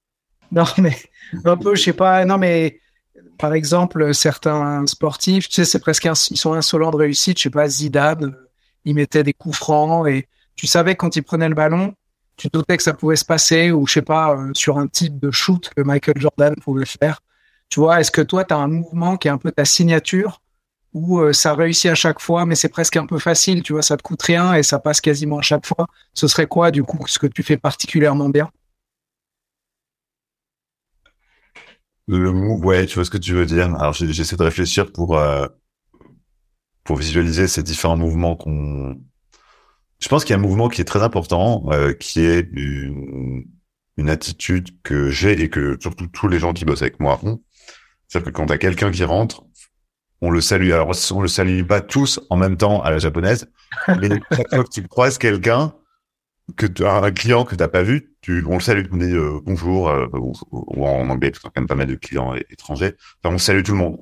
non, 0.52 0.64
mais 0.78 0.96
un 1.44 1.56
peu, 1.56 1.74
je 1.74 1.82
sais 1.82 1.92
pas, 1.92 2.24
non, 2.24 2.38
mais 2.38 2.80
par 3.38 3.52
exemple, 3.52 4.14
certains 4.14 4.86
sportifs, 4.86 5.48
tu 5.48 5.56
sais, 5.56 5.64
c'est 5.64 5.80
presque, 5.80 6.08
ils 6.30 6.36
sont 6.36 6.54
insolents 6.54 6.92
de 6.92 6.96
réussite. 6.96 7.38
Je 7.38 7.44
sais 7.44 7.50
pas, 7.50 7.68
Zidane, 7.68 8.24
euh, 8.24 8.50
il 8.84 8.94
mettait 8.94 9.24
des 9.24 9.34
coups 9.34 9.56
francs 9.56 10.08
et 10.08 10.28
tu 10.54 10.66
savais 10.66 10.94
quand 10.94 11.16
il 11.16 11.22
prenait 11.22 11.48
le 11.48 11.54
ballon, 11.54 11.94
tu 12.36 12.48
doutais 12.48 12.76
que 12.76 12.82
ça 12.82 12.94
pouvait 12.94 13.16
se 13.16 13.24
passer 13.24 13.72
ou 13.72 13.86
je 13.86 13.94
sais 13.94 14.02
pas, 14.02 14.36
euh, 14.36 14.50
sur 14.54 14.78
un 14.78 14.86
type 14.86 15.18
de 15.18 15.32
shoot 15.32 15.70
que 15.76 15.82
Michael 15.82 16.18
Jordan 16.18 16.54
pouvait 16.62 16.86
faire. 16.86 17.20
Tu 17.74 17.80
vois, 17.80 17.98
est-ce 17.98 18.12
que 18.12 18.20
toi, 18.20 18.44
tu 18.44 18.54
as 18.54 18.58
un 18.58 18.68
mouvement 18.68 19.16
qui 19.16 19.26
est 19.26 19.32
un 19.32 19.36
peu 19.36 19.50
ta 19.50 19.64
signature 19.64 20.40
où 20.92 21.18
euh, 21.18 21.32
ça 21.32 21.56
réussit 21.56 21.90
à 21.90 21.96
chaque 21.96 22.20
fois, 22.20 22.46
mais 22.46 22.54
c'est 22.54 22.68
presque 22.68 22.96
un 22.96 23.04
peu 23.04 23.18
facile, 23.18 23.64
tu 23.64 23.72
vois, 23.72 23.82
ça 23.82 23.96
te 23.96 24.02
coûte 24.04 24.22
rien 24.22 24.54
et 24.54 24.62
ça 24.62 24.78
passe 24.78 25.00
quasiment 25.00 25.38
à 25.38 25.42
chaque 25.42 25.66
fois. 25.66 25.88
Ce 26.12 26.28
serait 26.28 26.46
quoi, 26.46 26.70
du 26.70 26.84
coup, 26.84 27.04
ce 27.08 27.18
que 27.18 27.26
tu 27.26 27.42
fais 27.42 27.56
particulièrement 27.56 28.28
bien? 28.28 28.48
Le 32.06 32.30
move, 32.30 32.64
ouais, 32.64 32.86
tu 32.86 32.94
vois 32.94 33.04
ce 33.04 33.10
que 33.10 33.18
tu 33.18 33.32
veux 33.34 33.44
dire. 33.44 33.74
Alors 33.74 33.92
j'essaie 33.92 34.36
de 34.36 34.44
réfléchir 34.44 34.92
pour 34.92 35.18
euh, 35.18 35.48
pour 36.84 36.94
visualiser 36.94 37.48
ces 37.48 37.64
différents 37.64 37.96
mouvements 37.96 38.36
qu'on. 38.36 39.00
Je 39.98 40.08
pense 40.08 40.24
qu'il 40.24 40.32
y 40.32 40.36
a 40.36 40.38
un 40.38 40.42
mouvement 40.42 40.68
qui 40.68 40.80
est 40.80 40.84
très 40.84 41.02
important, 41.02 41.64
euh, 41.72 41.92
qui 41.92 42.20
est 42.20 42.48
une, 42.52 43.46
une 43.96 44.10
attitude 44.10 44.80
que 44.84 45.10
j'ai 45.10 45.40
et 45.42 45.50
que 45.50 45.76
surtout 45.80 46.06
tous 46.06 46.28
les 46.28 46.38
gens 46.38 46.52
qui 46.52 46.64
bossent 46.64 46.82
avec 46.82 47.00
moi 47.00 47.18
ont. 47.24 47.40
C'est-à-dire 48.14 48.30
que 48.30 48.36
quand 48.36 48.46
t'as 48.46 48.58
quelqu'un 48.58 48.92
qui 48.92 49.02
rentre, 49.02 49.42
on 50.20 50.30
le 50.30 50.40
salue. 50.40 50.70
Alors, 50.70 50.92
on 51.10 51.20
le 51.20 51.26
salue 51.26 51.64
pas 51.64 51.80
tous 51.80 52.20
en 52.30 52.36
même 52.36 52.56
temps 52.56 52.80
à 52.80 52.92
la 52.92 52.98
japonaise, 53.00 53.50
mais 53.88 54.08
chaque 54.30 54.50
fois 54.50 54.62
que 54.62 54.70
tu 54.70 54.86
croises 54.86 55.18
quelqu'un, 55.18 55.74
que 56.56 56.66
tu 56.66 56.84
as 56.86 56.94
un 56.94 57.10
client 57.10 57.44
que 57.44 57.56
t'as 57.56 57.66
pas 57.66 57.82
vu, 57.82 58.14
tu, 58.20 58.44
on 58.46 58.54
le 58.54 58.60
salue, 58.60 58.86
on 58.92 58.98
dit 58.98 59.06
euh, 59.06 59.40
bonjour, 59.42 59.88
euh, 59.88 60.06
ou, 60.12 60.86
en 60.86 61.10
anglais, 61.10 61.32
parce 61.32 61.40
qu'il 61.40 61.48
y 61.48 61.50
a 61.50 61.52
quand 61.56 61.60
même 61.62 61.66
pas 61.66 61.74
mal 61.74 61.88
de 61.88 61.96
clients 61.96 62.36
étrangers. 62.50 62.94
Enfin, 63.20 63.34
on 63.34 63.38
salue 63.38 63.64
tout 63.64 63.72
le 63.72 63.78
monde. 63.78 63.98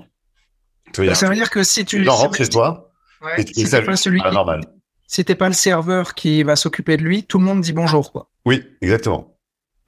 ça 1.15 1.27
veut 1.27 1.35
dire 1.35 1.49
que 1.49 1.63
si 1.63 1.87
tu 1.87 2.07
rentres 2.07 2.37
chez 2.37 2.49
toi, 2.49 2.93
et 3.39 3.47
tu 3.47 3.67
pas 3.67 3.97
celui 3.97 4.21
qui... 4.21 4.31
normal. 4.31 4.61
Si 5.07 5.25
t'es 5.25 5.37
pas 5.37 5.49
le 5.49 5.55
serveur 5.55 6.15
qui 6.15 6.43
va 6.43 6.57
s'occuper 6.57 6.99
de 6.99 7.03
lui, 7.03 7.25
tout 7.25 7.39
le 7.39 7.47
monde 7.47 7.63
dit 7.63 7.73
bonjour, 7.73 8.13
quoi. 8.13 8.29
Oui, 8.45 8.63
exactement. 8.83 9.39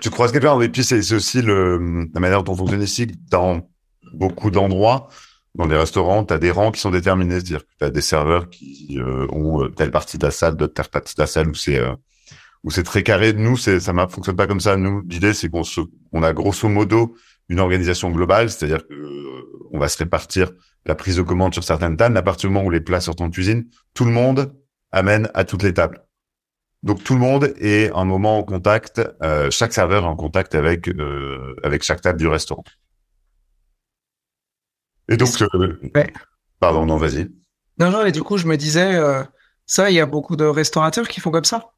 Tu 0.00 0.08
croises 0.08 0.32
quelqu'un, 0.32 0.58
et 0.62 0.70
puis 0.70 0.82
c'est 0.82 1.12
aussi 1.12 1.42
le, 1.42 2.08
la 2.14 2.20
manière 2.20 2.42
dont 2.42 2.54
on 2.54 2.56
fonctionne 2.56 2.82
ici, 2.82 3.06
dans 3.28 3.68
beaucoup 4.14 4.50
d'endroits, 4.50 5.08
dans 5.54 5.66
des 5.66 5.76
restaurants, 5.76 6.24
tu 6.24 6.34
as 6.34 6.38
des 6.38 6.50
rangs 6.50 6.72
qui 6.72 6.80
sont 6.80 6.90
déterminés, 6.90 7.34
c'est-à-dire 7.34 7.60
que 7.60 7.72
tu 7.78 7.84
as 7.84 7.90
des 7.90 8.00
serveurs 8.00 8.50
qui 8.50 8.98
euh, 8.98 9.26
ont 9.30 9.64
euh, 9.64 9.68
telle 9.68 9.90
partie 9.90 10.18
de 10.18 10.26
la 10.26 10.32
salle, 10.32 10.56
d'autres 10.56 10.74
telle 10.74 10.88
partie 10.88 11.14
de 11.14 11.22
la 11.22 11.26
salle 11.26 11.48
où 11.48 11.54
c'est 11.54 11.78
euh, 11.78 11.94
où 12.64 12.70
c'est 12.70 12.82
très 12.82 13.02
carré. 13.02 13.32
Nous, 13.32 13.56
c'est 13.56 13.78
ça 13.78 13.92
ne 13.92 14.06
fonctionne 14.06 14.36
pas 14.36 14.46
comme 14.46 14.60
ça. 14.60 14.76
Nous, 14.76 15.02
l'idée 15.08 15.32
c'est 15.32 15.48
qu'on 15.48 15.64
se, 15.64 15.80
on 16.12 16.22
a 16.22 16.32
grosso 16.32 16.68
modo 16.68 17.14
une 17.48 17.60
organisation 17.60 18.10
globale, 18.10 18.50
c'est-à-dire 18.50 18.86
que 18.86 18.94
on 19.72 19.78
va 19.78 19.88
se 19.88 19.98
répartir 19.98 20.50
la 20.86 20.94
prise 20.94 21.16
de 21.16 21.22
commande 21.22 21.52
sur 21.54 21.62
certaines 21.62 21.96
tables. 21.96 22.20
Moment 22.44 22.64
où 22.64 22.70
les 22.70 22.80
plats 22.80 23.00
sortent 23.00 23.20
en 23.20 23.30
cuisine, 23.30 23.66
tout 23.92 24.04
le 24.04 24.12
monde 24.12 24.54
amène 24.92 25.30
à 25.34 25.44
toutes 25.44 25.62
les 25.62 25.74
tables. 25.74 26.04
Donc 26.82 27.02
tout 27.02 27.14
le 27.14 27.20
monde 27.20 27.54
est 27.58 27.90
un 27.94 28.04
moment 28.04 28.38
en 28.38 28.42
contact, 28.42 29.00
chaque 29.50 29.72
serveur 29.72 30.04
est 30.04 30.06
en 30.06 30.16
contact 30.16 30.54
avec 30.54 30.90
avec 31.62 31.82
chaque 31.82 32.02
table 32.02 32.18
du 32.18 32.28
restaurant. 32.28 32.64
Et 35.08 35.16
donc, 35.16 35.42
euh, 35.42 35.78
pardon, 36.60 36.86
non, 36.86 36.96
vas-y. 36.96 37.28
Non, 37.78 37.90
non, 37.90 38.04
et 38.04 38.12
du 38.12 38.22
coup, 38.22 38.38
je 38.38 38.46
me 38.46 38.56
disais, 38.56 38.94
euh, 38.94 39.22
ça, 39.66 39.90
il 39.90 39.94
y 39.94 40.00
a 40.00 40.06
beaucoup 40.06 40.36
de 40.36 40.44
restaurateurs 40.44 41.08
qui 41.08 41.20
font 41.20 41.30
comme 41.30 41.44
ça? 41.44 41.72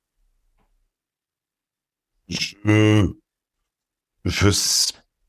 Je, 2.29 3.09
je, 4.25 4.49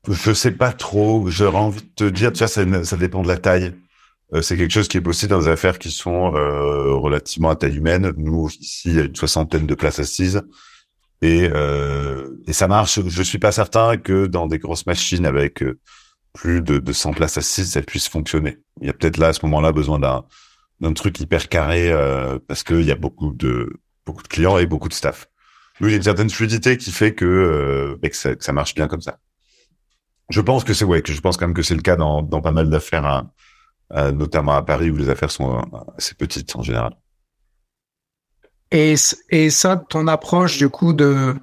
je 0.09 0.33
sais 0.33 0.51
pas 0.51 0.73
trop. 0.73 1.29
J'aurais 1.29 1.57
envie 1.57 1.81
de 1.81 1.89
te 1.95 2.03
dire, 2.03 2.31
tu 2.31 2.39
vois, 2.39 2.47
ça, 2.47 2.83
ça 2.83 2.97
dépend 2.97 3.21
de 3.21 3.27
la 3.27 3.37
taille. 3.37 3.75
Euh, 4.33 4.41
c'est 4.41 4.57
quelque 4.57 4.73
chose 4.73 4.87
qui 4.87 4.97
est 4.97 5.01
possible 5.01 5.29
dans 5.29 5.39
des 5.41 5.47
affaires 5.47 5.79
qui 5.79 5.91
sont 5.91 6.35
euh, 6.35 6.95
relativement 6.95 7.49
à 7.49 7.55
taille 7.55 7.77
humaine. 7.77 8.11
Nous, 8.17 8.49
ici, 8.59 8.89
il 8.89 8.95
y 8.95 8.99
a 8.99 9.03
une 9.03 9.15
soixantaine 9.15 9.67
de 9.67 9.75
places 9.75 9.99
assises. 9.99 10.41
Et, 11.21 11.49
euh, 11.51 12.29
et 12.45 12.53
ça 12.53 12.67
marche. 12.67 12.99
Je 13.05 13.23
suis 13.23 13.39
pas 13.39 13.51
certain 13.51 13.97
que 13.97 14.25
dans 14.25 14.47
des 14.47 14.59
grosses 14.59 14.85
machines 14.85 15.25
avec 15.25 15.63
plus 16.37 16.61
de, 16.61 16.77
de 16.77 16.93
100 16.93 17.13
places 17.13 17.37
assises, 17.37 17.71
ça 17.71 17.81
puisse 17.81 18.07
fonctionner. 18.07 18.59
Il 18.79 18.87
y 18.87 18.89
a 18.89 18.93
peut-être 18.93 19.17
là, 19.17 19.29
à 19.29 19.33
ce 19.33 19.43
moment-là, 19.45 19.71
besoin 19.71 19.99
d'un 19.99 20.93
truc 20.93 21.19
hyper 21.19 21.49
carré 21.49 21.91
parce 22.47 22.63
qu'il 22.63 22.83
y 22.83 22.91
a 22.91 22.95
beaucoup 22.95 23.33
de 23.33 23.69
clients 24.29 24.59
et 24.59 24.67
beaucoup 24.67 24.87
de 24.87 24.93
staff. 24.93 25.27
Nous, 25.79 25.87
il 25.87 25.91
y 25.91 25.93
a 25.95 25.97
une 25.97 26.03
certaine 26.03 26.29
fluidité 26.29 26.77
qui 26.77 26.91
fait 26.91 27.15
que, 27.15 27.97
que, 28.01 28.15
ça, 28.15 28.35
que 28.35 28.43
ça 28.43 28.53
marche 28.53 28.75
bien 28.75 28.87
comme 28.87 29.01
ça. 29.01 29.17
Je 30.29 30.41
pense 30.41 30.63
que 30.63 30.73
c'est 30.73 30.85
ouais, 30.85 31.01
que 31.01 31.11
je 31.11 31.21
pense 31.21 31.37
quand 31.37 31.47
même 31.47 31.55
que 31.55 31.63
c'est 31.63 31.75
le 31.75 31.81
cas 31.81 31.95
dans, 31.95 32.23
pas 32.23 32.51
mal 32.51 32.69
d'affaires. 32.69 33.25
Euh, 33.93 34.11
notamment 34.11 34.51
à 34.51 34.63
Paris 34.63 34.89
où 34.89 34.97
les 34.97 35.09
affaires 35.09 35.31
sont 35.31 35.59
euh, 35.59 35.77
assez 35.97 36.13
petites 36.13 36.53
en 36.57 36.61
général. 36.61 36.93
Et, 38.69 38.95
et 39.29 39.49
ça, 39.49 39.77
ton 39.77 40.07
approche 40.07 40.57
du 40.57 40.67
coup 40.67 40.91
de, 40.91 41.33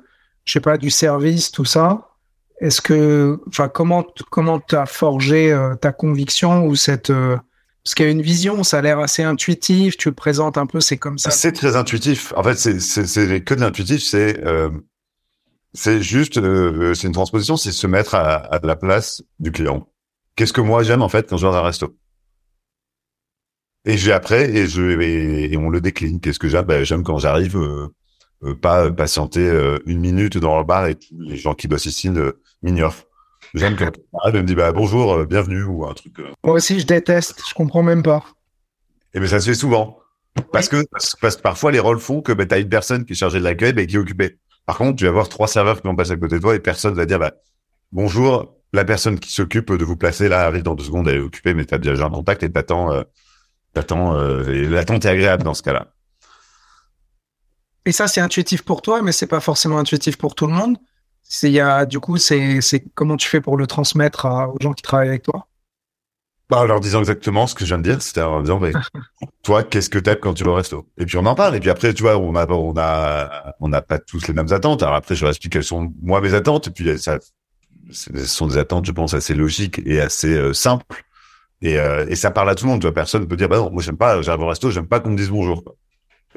je 0.44 0.52
sais 0.52 0.60
pas, 0.60 0.76
du 0.76 0.90
service, 0.90 1.50
tout 1.50 1.64
ça, 1.64 2.13
est-ce 2.60 2.80
que, 2.80 3.40
enfin, 3.48 3.68
comment 3.68 4.04
comment 4.30 4.60
t'as 4.60 4.86
forgé 4.86 5.52
euh, 5.52 5.74
ta 5.74 5.92
conviction 5.92 6.66
ou 6.66 6.76
cette 6.76 7.12
parce 7.12 7.94
qu'il 7.94 8.06
y 8.06 8.08
a 8.08 8.12
une 8.12 8.22
vision, 8.22 8.62
ça 8.62 8.78
a 8.78 8.82
l'air 8.82 8.98
assez 8.98 9.22
intuitif. 9.22 9.98
Tu 9.98 10.08
le 10.08 10.14
présentes 10.14 10.56
un 10.56 10.66
peu, 10.66 10.80
c'est 10.80 10.96
comme 10.96 11.18
ça. 11.18 11.30
C'est 11.30 11.52
très 11.52 11.76
intuitif. 11.76 12.32
En 12.36 12.42
fait, 12.42 12.54
c'est 12.54 12.80
c'est 12.80 13.42
que 13.42 13.54
de 13.54 13.60
l'intuitif. 13.60 14.02
C'est 14.02 14.42
c'est 15.74 16.00
juste, 16.00 16.34
c'est 16.94 17.06
une 17.06 17.12
transposition, 17.12 17.56
c'est 17.56 17.72
se 17.72 17.86
mettre 17.86 18.14
à, 18.14 18.36
à 18.36 18.60
la 18.64 18.76
place 18.76 19.22
du 19.40 19.50
client. 19.50 19.88
Qu'est-ce 20.36 20.52
que 20.52 20.60
moi 20.60 20.82
j'aime 20.82 21.02
en 21.02 21.08
fait 21.08 21.28
quand 21.28 21.36
je 21.36 21.46
vais 21.46 21.52
dans 21.52 21.58
un 21.58 21.62
resto? 21.62 21.94
Et 23.84 23.98
j'ai 23.98 24.12
après 24.12 24.50
et 24.50 24.66
je 24.66 25.00
et, 25.00 25.56
on 25.56 25.68
le 25.68 25.80
décline. 25.80 26.20
Qu'est-ce 26.20 26.38
que 26.38 26.48
j'aime? 26.48 26.64
Ben, 26.64 26.84
J'aime 26.84 27.02
quand 27.02 27.18
j'arrive, 27.18 27.56
euh, 27.56 27.88
euh, 28.42 28.54
pas 28.54 28.90
patienter 28.90 29.46
euh, 29.46 29.78
une 29.86 30.00
minute 30.00 30.38
dans 30.38 30.58
le 30.58 30.64
bar 30.64 30.86
et 30.86 30.96
les 31.12 31.36
gens 31.36 31.54
qui 31.54 31.68
bossent 31.68 31.86
ici 31.86 32.10
m'ignorent. 32.64 32.96
J'aime 33.54 33.76
quand 33.76 33.92
on 34.12 34.32
me 34.32 34.42
dit 34.42 34.56
bah 34.56 34.72
bonjour, 34.72 35.24
bienvenue 35.26 35.62
ou 35.62 35.86
un 35.86 35.94
truc. 35.94 36.14
Moi 36.42 36.54
aussi, 36.54 36.80
je 36.80 36.86
déteste. 36.86 37.40
Je 37.48 37.54
comprends 37.54 37.84
même 37.84 38.02
pas. 38.02 38.24
Et 39.14 39.20
ben 39.20 39.28
ça 39.28 39.38
se 39.38 39.48
fait 39.48 39.54
souvent. 39.54 40.00
Parce 40.52 40.68
que 40.68 40.84
parce, 40.90 41.14
que 41.14 41.40
parfois 41.40 41.70
les 41.70 41.78
rôles 41.78 42.00
font 42.00 42.20
que 42.20 42.32
ben, 42.32 42.48
tu 42.48 42.54
as 42.54 42.58
une 42.58 42.68
personne 42.68 43.04
qui 43.04 43.12
est 43.12 43.16
chargée 43.16 43.38
de 43.38 43.44
l'accueil 43.44 43.72
mais 43.74 43.86
qui 43.86 43.94
est 43.94 43.98
occupée. 43.98 44.38
Par 44.66 44.78
contre, 44.78 44.96
tu 44.96 45.04
vas 45.04 45.10
avoir 45.10 45.28
trois 45.28 45.46
serveurs 45.46 45.80
qui 45.80 45.86
vont 45.86 45.94
passer 45.94 46.12
à 46.12 46.16
côté 46.16 46.36
de 46.36 46.40
toi 46.40 46.56
et 46.56 46.58
personne 46.58 46.94
va 46.94 47.06
dire 47.06 47.20
bah 47.20 47.34
bonjour, 47.92 48.56
la 48.72 48.84
personne 48.84 49.20
qui 49.20 49.32
s'occupe 49.32 49.70
de 49.72 49.84
vous 49.84 49.96
placer 49.96 50.28
là 50.28 50.46
arrive 50.46 50.64
dans 50.64 50.74
deux 50.74 50.84
secondes, 50.84 51.06
elle 51.06 51.18
est 51.18 51.20
occupée 51.20 51.54
mais 51.54 51.64
tu 51.64 51.74
as 51.74 51.78
déjà 51.78 52.06
un 52.06 52.10
contact 52.10 52.42
et 52.42 52.50
t'attends 52.50 53.04
L'attente, 53.74 54.16
euh, 54.16 54.68
l'attente 54.68 55.04
est 55.04 55.08
agréable 55.08 55.42
dans 55.42 55.54
ce 55.54 55.62
cas-là. 55.62 55.88
Et 57.86 57.92
ça, 57.92 58.08
c'est 58.08 58.20
intuitif 58.20 58.62
pour 58.62 58.82
toi, 58.82 59.02
mais 59.02 59.12
c'est 59.12 59.26
pas 59.26 59.40
forcément 59.40 59.78
intuitif 59.78 60.16
pour 60.16 60.34
tout 60.34 60.46
le 60.46 60.54
monde. 60.54 60.78
C'est, 61.26 61.50
y 61.50 61.58
a, 61.58 61.86
du 61.86 61.98
coup, 61.98 62.16
c'est, 62.18 62.60
c'est 62.60 62.84
comment 62.94 63.16
tu 63.16 63.28
fais 63.28 63.40
pour 63.40 63.56
le 63.56 63.66
transmettre 63.66 64.26
aux 64.26 64.58
gens 64.60 64.72
qui 64.72 64.82
travaillent 64.82 65.08
avec 65.08 65.22
toi? 65.24 65.48
Bah, 66.50 66.58
en 66.58 66.64
leur 66.66 66.80
disant 66.80 67.00
exactement 67.00 67.46
ce 67.46 67.54
que 67.54 67.64
je 67.64 67.68
viens 67.74 67.78
de 67.78 67.82
dire, 67.82 68.02
c'était 68.02 68.20
en 68.20 68.42
disant, 68.42 68.60
toi, 69.42 69.64
qu'est-ce 69.64 69.88
que 69.88 69.98
t'aimes 69.98 70.18
quand 70.20 70.34
tu 70.34 70.44
vas 70.44 70.50
au 70.50 70.54
resto? 70.54 70.86
Et 70.98 71.06
puis 71.06 71.16
on 71.16 71.24
en 71.24 71.34
parle. 71.34 71.56
Et 71.56 71.60
puis 71.60 71.70
après, 71.70 71.94
tu 71.94 72.02
vois, 72.02 72.18
on 72.18 72.36
a, 72.36 72.46
on 72.46 72.74
a, 72.76 73.54
on 73.60 73.68
n'a 73.68 73.80
pas 73.80 73.98
tous 73.98 74.28
les 74.28 74.34
mêmes 74.34 74.52
attentes. 74.52 74.82
Alors 74.82 74.94
après, 74.94 75.14
je 75.14 75.22
leur 75.22 75.30
explique 75.30 75.54
quelles 75.54 75.64
sont 75.64 75.90
moi 76.02 76.20
mes 76.20 76.34
attentes. 76.34 76.68
Et 76.68 76.70
puis 76.70 76.98
ça, 76.98 77.18
ce 77.90 78.24
sont 78.26 78.46
des 78.46 78.58
attentes, 78.58 78.84
je 78.84 78.92
pense, 78.92 79.14
assez 79.14 79.34
logiques 79.34 79.80
et 79.86 80.00
assez 80.02 80.34
euh, 80.34 80.52
simples. 80.52 81.02
Et, 81.62 81.78
euh, 81.78 82.04
et 82.08 82.14
ça 82.14 82.30
parle 82.30 82.50
à 82.50 82.54
tout 82.54 82.66
le 82.66 82.72
monde. 82.72 82.80
Tu 82.80 82.86
vois, 82.86 82.94
personne 82.94 83.26
peut 83.26 83.36
dire, 83.36 83.48
bah 83.48 83.56
non, 83.56 83.70
moi 83.70 83.82
j'aime 83.82 83.96
pas, 83.96 84.20
j'arrive 84.20 84.42
au 84.42 84.48
resto, 84.48 84.70
j'aime 84.70 84.86
pas 84.86 85.00
qu'on 85.00 85.10
me 85.10 85.16
dise 85.16 85.30
bonjour. 85.30 85.64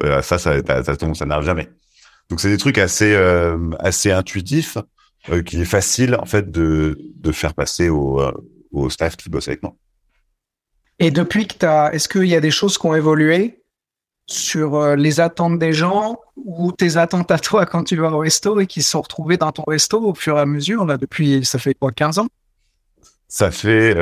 Euh, 0.03 0.21
ça, 0.21 0.37
ça, 0.37 0.53
ça, 0.65 0.83
ça, 0.83 1.13
ça 1.13 1.25
n'arrive 1.25 1.45
jamais. 1.45 1.67
Donc 2.29 2.41
c'est 2.41 2.49
des 2.49 2.57
trucs 2.57 2.77
assez, 2.77 3.13
euh, 3.13 3.57
assez 3.79 4.11
intuitifs, 4.11 4.77
euh, 5.29 5.43
qui 5.43 5.61
est 5.61 5.65
facile 5.65 6.15
en 6.15 6.25
fait 6.25 6.51
de, 6.51 6.97
de 7.15 7.31
faire 7.31 7.53
passer 7.53 7.89
au, 7.89 8.21
euh, 8.21 8.31
au 8.71 8.89
staff 8.89 9.15
qui 9.15 9.29
bosse 9.29 9.47
avec 9.47 9.63
moi. 9.63 9.75
Et 10.99 11.11
depuis 11.11 11.47
que 11.47 11.55
t'as, 11.55 11.91
est-ce 11.91 12.09
qu'il 12.09 12.25
y 12.25 12.35
a 12.35 12.41
des 12.41 12.51
choses 12.51 12.77
qui 12.77 12.85
ont 12.85 12.95
évolué 12.95 13.63
sur 14.25 14.95
les 14.97 15.21
attentes 15.21 15.57
des 15.57 15.71
gens 15.71 16.17
ou 16.35 16.73
tes 16.73 16.97
attentes 16.97 17.31
à 17.31 17.39
toi 17.39 17.65
quand 17.65 17.85
tu 17.85 17.95
vas 17.95 18.11
au 18.11 18.17
resto 18.17 18.59
et 18.59 18.67
qui 18.67 18.81
se 18.81 18.89
sont 18.89 19.01
retrouvées 19.01 19.37
dans 19.37 19.53
ton 19.53 19.63
resto 19.65 20.03
au 20.03 20.13
fur 20.13 20.37
et 20.37 20.41
à 20.41 20.45
mesure 20.45 20.85
là 20.85 20.97
depuis, 20.97 21.45
ça 21.45 21.59
fait 21.59 21.75
quoi, 21.75 21.91
15 21.91 22.19
ans? 22.19 22.27
Ça 23.29 23.51
fait 23.51 23.93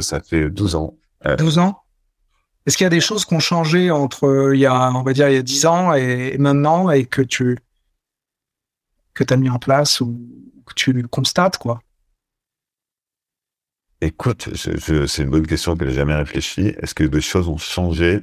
ça 0.00 0.20
fait 0.20 0.48
12 0.48 0.76
ans. 0.76 0.94
12 1.38 1.58
ans? 1.58 1.82
Est-ce 2.68 2.76
qu'il 2.76 2.84
y 2.84 2.86
a 2.86 2.90
des 2.90 3.00
choses 3.00 3.24
qui 3.24 3.32
ont 3.32 3.40
changé 3.40 3.90
entre 3.90 4.26
euh, 4.26 4.54
il 4.54 4.60
y 4.60 4.66
a 4.66 4.92
on 4.92 5.02
va 5.02 5.14
dire 5.14 5.26
il 5.30 5.36
y 5.36 5.38
a 5.38 5.42
10 5.42 5.64
ans 5.64 5.94
et, 5.94 6.36
maintenant 6.36 6.90
et 6.90 7.06
que 7.06 7.22
tu 7.22 7.56
que 9.14 9.24
tu 9.24 9.32
as 9.32 9.38
mis 9.38 9.48
en 9.48 9.58
place 9.58 10.02
ou 10.02 10.20
que 10.66 10.74
tu 10.74 11.08
constates 11.08 11.56
quoi? 11.56 11.80
Écoute, 14.02 14.50
c'est 14.54 15.22
une 15.22 15.30
bonne 15.30 15.46
question 15.46 15.78
que 15.78 15.86
j'ai 15.86 15.94
jamais 15.94 16.14
réfléchi. 16.14 16.74
Est-ce 16.82 16.94
que 16.94 17.04
des 17.04 17.22
choses 17.22 17.48
ont 17.48 17.56
changé 17.56 18.20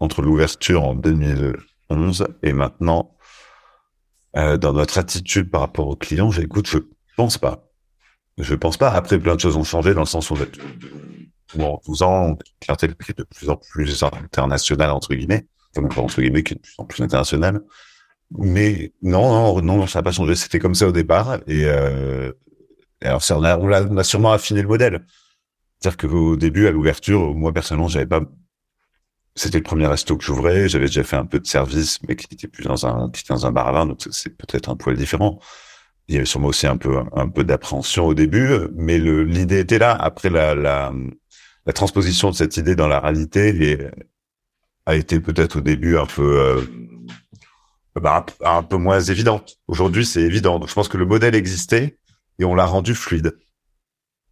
entre 0.00 0.22
l'ouverture 0.22 0.82
en 0.82 0.94
2011 0.94 2.26
et 2.42 2.54
maintenant 2.54 3.14
euh, 4.34 4.56
dans 4.56 4.72
notre 4.72 4.96
attitude 4.96 5.50
par 5.50 5.60
rapport 5.60 5.88
aux 5.88 5.96
clients? 5.96 6.30
J'écoute, 6.30 6.68
je 6.68 6.78
pense 7.18 7.36
pas. 7.36 7.68
Je 8.38 8.54
pense 8.54 8.78
pas. 8.78 8.90
Après, 8.90 9.18
plein 9.18 9.36
de 9.36 9.40
choses 9.40 9.56
ont 9.56 9.62
changé 9.62 9.92
dans 9.92 10.00
le 10.00 10.06
sens 10.06 10.30
où, 10.30 10.36
bon, 11.58 11.80
12 11.86 12.02
ans, 12.02 12.36
clientèle 12.60 12.94
est 13.08 13.18
de 13.18 13.24
plus 13.24 13.50
en 13.50 13.56
plus 13.56 14.02
internationale, 14.02 14.90
entre 14.90 15.14
guillemets. 15.14 15.46
Enfin, 15.76 15.88
pas 15.88 16.00
entre 16.00 16.20
guillemets, 16.20 16.42
qui 16.42 16.54
est 16.54 16.56
de 16.56 16.60
plus 16.60 16.74
en 16.78 16.84
plus 16.84 17.02
internationale. 17.02 17.60
Mais 18.30 18.92
non, 19.02 19.60
non, 19.62 19.62
non, 19.62 19.86
ça 19.86 20.00
n'a 20.00 20.02
pas 20.02 20.12
changé. 20.12 20.34
C'était 20.34 20.58
comme 20.58 20.74
ça 20.74 20.88
au 20.88 20.92
départ. 20.92 21.36
Et, 21.46 21.64
euh, 21.66 22.32
alors, 23.02 23.22
ça, 23.22 23.38
on 23.38 23.44
a, 23.44 23.58
on, 23.58 23.70
a, 23.72 23.82
on 23.84 23.96
a 23.96 24.04
sûrement 24.04 24.32
affiné 24.32 24.62
le 24.62 24.68
modèle. 24.68 25.04
C'est-à-dire 25.80 26.08
qu'au 26.08 26.36
début, 26.36 26.66
à 26.66 26.70
l'ouverture, 26.70 27.34
moi, 27.34 27.52
personnellement, 27.52 27.88
j'avais 27.88 28.06
pas, 28.06 28.22
c'était 29.34 29.58
le 29.58 29.64
premier 29.64 29.86
resto 29.86 30.16
que 30.16 30.24
j'ouvrais. 30.24 30.68
J'avais 30.68 30.86
déjà 30.86 31.04
fait 31.04 31.16
un 31.16 31.26
peu 31.26 31.40
de 31.40 31.46
service, 31.46 32.00
mais 32.08 32.16
qui 32.16 32.26
était 32.32 32.48
plus 32.48 32.64
dans 32.64 32.86
un, 32.86 33.10
qui 33.10 33.22
était 33.22 33.34
dans 33.34 33.46
un 33.46 33.52
bar 33.52 33.68
à 33.68 33.72
vin. 33.72 33.86
Donc, 33.86 34.00
c'est 34.10 34.36
peut-être 34.36 34.70
un 34.70 34.76
poil 34.76 34.96
différent 34.96 35.40
il 36.08 36.14
y 36.14 36.16
avait 36.18 36.26
sûrement 36.26 36.48
aussi 36.48 36.66
un 36.66 36.76
peu 36.76 36.98
un 37.14 37.28
peu 37.28 37.44
d'appréhension 37.44 38.06
au 38.06 38.14
début, 38.14 38.48
mais 38.74 38.98
l'idée 38.98 39.60
était 39.60 39.78
là. 39.78 39.92
Après 39.92 40.30
la, 40.30 40.54
la, 40.54 40.92
la 41.66 41.72
transposition 41.72 42.30
de 42.30 42.34
cette 42.34 42.56
idée 42.56 42.76
dans 42.76 42.88
la 42.88 43.00
réalité 43.00 43.70
et, 43.70 43.78
a 44.86 44.96
été 44.96 45.18
peut-être 45.20 45.56
au 45.56 45.60
début 45.60 45.96
un 45.96 46.06
peu 46.06 46.38
euh, 46.38 46.62
bah, 47.94 48.26
un, 48.44 48.62
peu 48.62 48.76
moins 48.76 49.00
évidente. 49.00 49.56
Aujourd'hui, 49.66 50.04
c'est 50.04 50.20
évident. 50.20 50.58
Donc, 50.58 50.68
je 50.68 50.74
pense 50.74 50.88
que 50.88 50.98
le 50.98 51.06
modèle 51.06 51.34
existait 51.34 51.98
et 52.38 52.44
on 52.44 52.54
l'a 52.54 52.66
rendu 52.66 52.94
fluide 52.94 53.38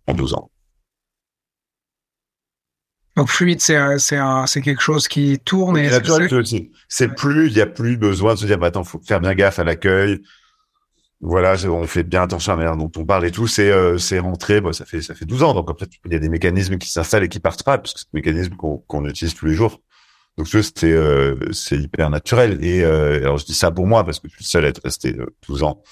en 0.07 0.15
12 0.15 0.35
ans. 0.35 0.51
Donc 3.15 3.29
fluide, 3.29 3.61
c'est 3.61 3.99
c'est 3.99 4.19
c'est 4.47 4.63
quelque 4.63 4.81
chose 4.81 5.07
qui 5.07 5.39
tourne 5.39 5.77
et 5.77 5.91
c'est 6.89 7.15
plus 7.15 7.49
il 7.49 7.53
y 7.53 7.61
a 7.61 7.67
plus 7.67 7.99
besoin 7.99 8.33
de 8.35 8.39
se 8.39 8.47
dire 8.47 8.57
bah 8.57 8.69
attends 8.69 8.85
faut 8.85 9.03
faire 9.07 9.21
bien 9.21 9.35
gaffe 9.35 9.59
à 9.59 9.65
l'accueil 9.65 10.23
voilà, 11.23 11.55
on 11.67 11.87
fait 11.87 12.03
bien 12.03 12.23
attention 12.23 12.53
à 12.53 12.57
la 12.57 12.65
manière 12.65 12.77
dont 12.77 12.91
on 13.01 13.07
parle 13.07 13.25
et 13.25 13.31
tout. 13.31 13.47
C'est 13.47 13.71
euh, 13.71 13.97
c'est 13.97 14.19
rentré, 14.19 14.61
bah, 14.61 14.73
ça 14.73 14.85
fait 14.85 15.01
ça 15.03 15.15
fait 15.15 15.25
12 15.25 15.45
ans. 15.45 15.55
Donc 15.55 15.71
après, 15.71 15.87
il 16.05 16.13
y 16.13 16.17
a 16.17 16.19
des 16.19 16.29
mécanismes 16.29 16.79
qui 16.79 16.91
s'installent 16.91 17.23
et 17.23 17.29
qui 17.29 17.39
partent 17.39 17.63
pas, 17.63 17.79
parce 17.79 17.95
que 17.95 18.01
c'est 18.01 18.09
des 18.13 18.19
mécanismes 18.19 18.57
qu'on 18.57 19.07
utilise 19.07 19.33
tous 19.35 19.47
les 19.47 19.55
jours. 19.55 19.81
Donc 20.37 20.49
c'est 20.49 20.85
euh, 20.85 21.37
c'est 21.53 21.79
hyper 21.79 22.11
naturel. 22.11 22.59
Et 22.65 22.83
euh, 22.83 23.19
alors 23.19 23.39
je 23.39 23.45
dis 23.47 23.55
ça 23.55 23.71
pour 23.71 23.87
moi 23.87 24.03
parce 24.05 24.19
que 24.19 24.29
je 24.29 24.35
suis 24.35 24.45
seul 24.45 24.65
à 24.65 24.69
être 24.69 24.81
resté 24.83 25.17
12 25.47 25.63
ans 25.63 25.83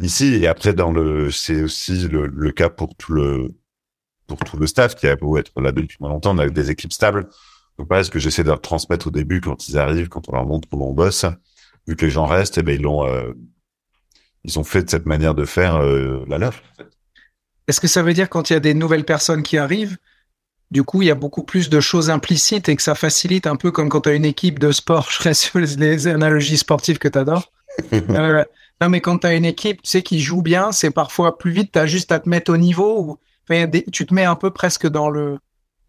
ici. 0.00 0.34
Et 0.36 0.46
après 0.46 0.72
dans 0.72 0.92
le, 0.92 1.30
c'est 1.30 1.62
aussi 1.62 2.08
le, 2.08 2.26
le, 2.26 2.50
cas 2.52 2.70
pour 2.70 2.96
tout 2.96 3.12
le 3.12 3.54
pour 4.26 4.38
tout 4.38 4.56
le 4.56 4.66
staff 4.66 4.94
qui 4.94 5.06
a 5.08 5.16
beau 5.16 5.36
être 5.36 5.60
là 5.60 5.72
depuis 5.72 5.98
longtemps. 6.00 6.34
On 6.34 6.38
a 6.38 6.48
des 6.48 6.70
équipes 6.70 6.92
stables. 6.92 7.28
Donc 7.78 7.88
pareil, 7.88 8.06
ce 8.06 8.10
que 8.10 8.18
j'essaie 8.18 8.44
de 8.44 8.48
leur 8.48 8.62
transmettre 8.62 9.08
au 9.08 9.10
début 9.10 9.42
quand 9.42 9.68
ils 9.68 9.76
arrivent, 9.76 10.08
quand 10.08 10.26
on 10.30 10.32
leur 10.32 10.46
montre 10.46 10.68
comment 10.70 10.88
on 10.88 10.94
bosse, 10.94 11.26
vu 11.86 11.96
que 11.96 12.06
les 12.06 12.10
gens 12.10 12.24
restent, 12.24 12.56
eh 12.56 12.62
ben 12.62 12.74
ils 12.76 12.82
l'ont 12.82 13.04
ils 14.46 14.58
ont 14.58 14.64
fait 14.64 14.82
de 14.82 14.90
cette 14.90 15.06
manière 15.06 15.34
de 15.34 15.44
faire 15.44 15.76
euh, 15.76 16.24
la 16.28 16.38
leur. 16.38 16.54
Est-ce 17.68 17.80
que 17.80 17.88
ça 17.88 18.02
veut 18.02 18.14
dire 18.14 18.30
quand 18.30 18.48
il 18.48 18.54
y 18.54 18.56
a 18.56 18.60
des 18.60 18.74
nouvelles 18.74 19.04
personnes 19.04 19.42
qui 19.42 19.58
arrivent, 19.58 19.96
du 20.70 20.84
coup, 20.84 21.02
il 21.02 21.08
y 21.08 21.10
a 21.10 21.16
beaucoup 21.16 21.42
plus 21.42 21.68
de 21.68 21.80
choses 21.80 22.10
implicites 22.10 22.68
et 22.68 22.76
que 22.76 22.82
ça 22.82 22.94
facilite 22.94 23.46
un 23.46 23.56
peu 23.56 23.72
comme 23.72 23.88
quand 23.88 24.02
tu 24.02 24.08
as 24.08 24.14
une 24.14 24.24
équipe 24.24 24.58
de 24.58 24.70
sport. 24.70 25.10
Je 25.10 25.22
reste 25.22 25.42
sur 25.42 25.58
les 25.58 26.06
analogies 26.06 26.58
sportives 26.58 26.98
que 26.98 27.08
tu 27.08 27.18
adores. 27.18 27.52
euh, 27.92 28.44
non, 28.80 28.88
mais 28.88 29.00
quand 29.00 29.18
tu 29.18 29.26
as 29.26 29.34
une 29.34 29.44
équipe, 29.44 29.82
tu 29.82 29.90
sais, 29.90 30.02
qui 30.02 30.20
joue 30.20 30.42
bien, 30.42 30.70
c'est 30.72 30.90
parfois 30.90 31.38
plus 31.38 31.50
vite, 31.50 31.72
tu 31.72 31.78
as 31.78 31.86
juste 31.86 32.12
à 32.12 32.20
te 32.20 32.28
mettre 32.28 32.52
au 32.52 32.56
niveau. 32.56 33.00
Ou, 33.00 33.18
tu 33.92 34.06
te 34.06 34.14
mets 34.14 34.24
un 34.24 34.34
peu 34.36 34.50
presque 34.50 34.86
dans 34.86 35.10
le, 35.10 35.38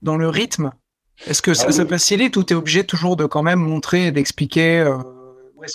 dans 0.02 0.18
le 0.18 0.30
rythme. 0.30 0.72
Est-ce 1.26 1.42
que 1.42 1.54
ça, 1.56 1.66
ah 1.70 1.72
ça 1.72 1.86
facilite 1.86 2.38
ou 2.38 2.44
tu 2.44 2.54
es 2.54 2.56
obligé 2.56 2.84
toujours 2.84 3.16
de 3.16 3.26
quand 3.26 3.42
même 3.42 3.60
montrer 3.60 4.08
et 4.08 4.12
d'expliquer 4.12 4.80
euh, 4.80 4.98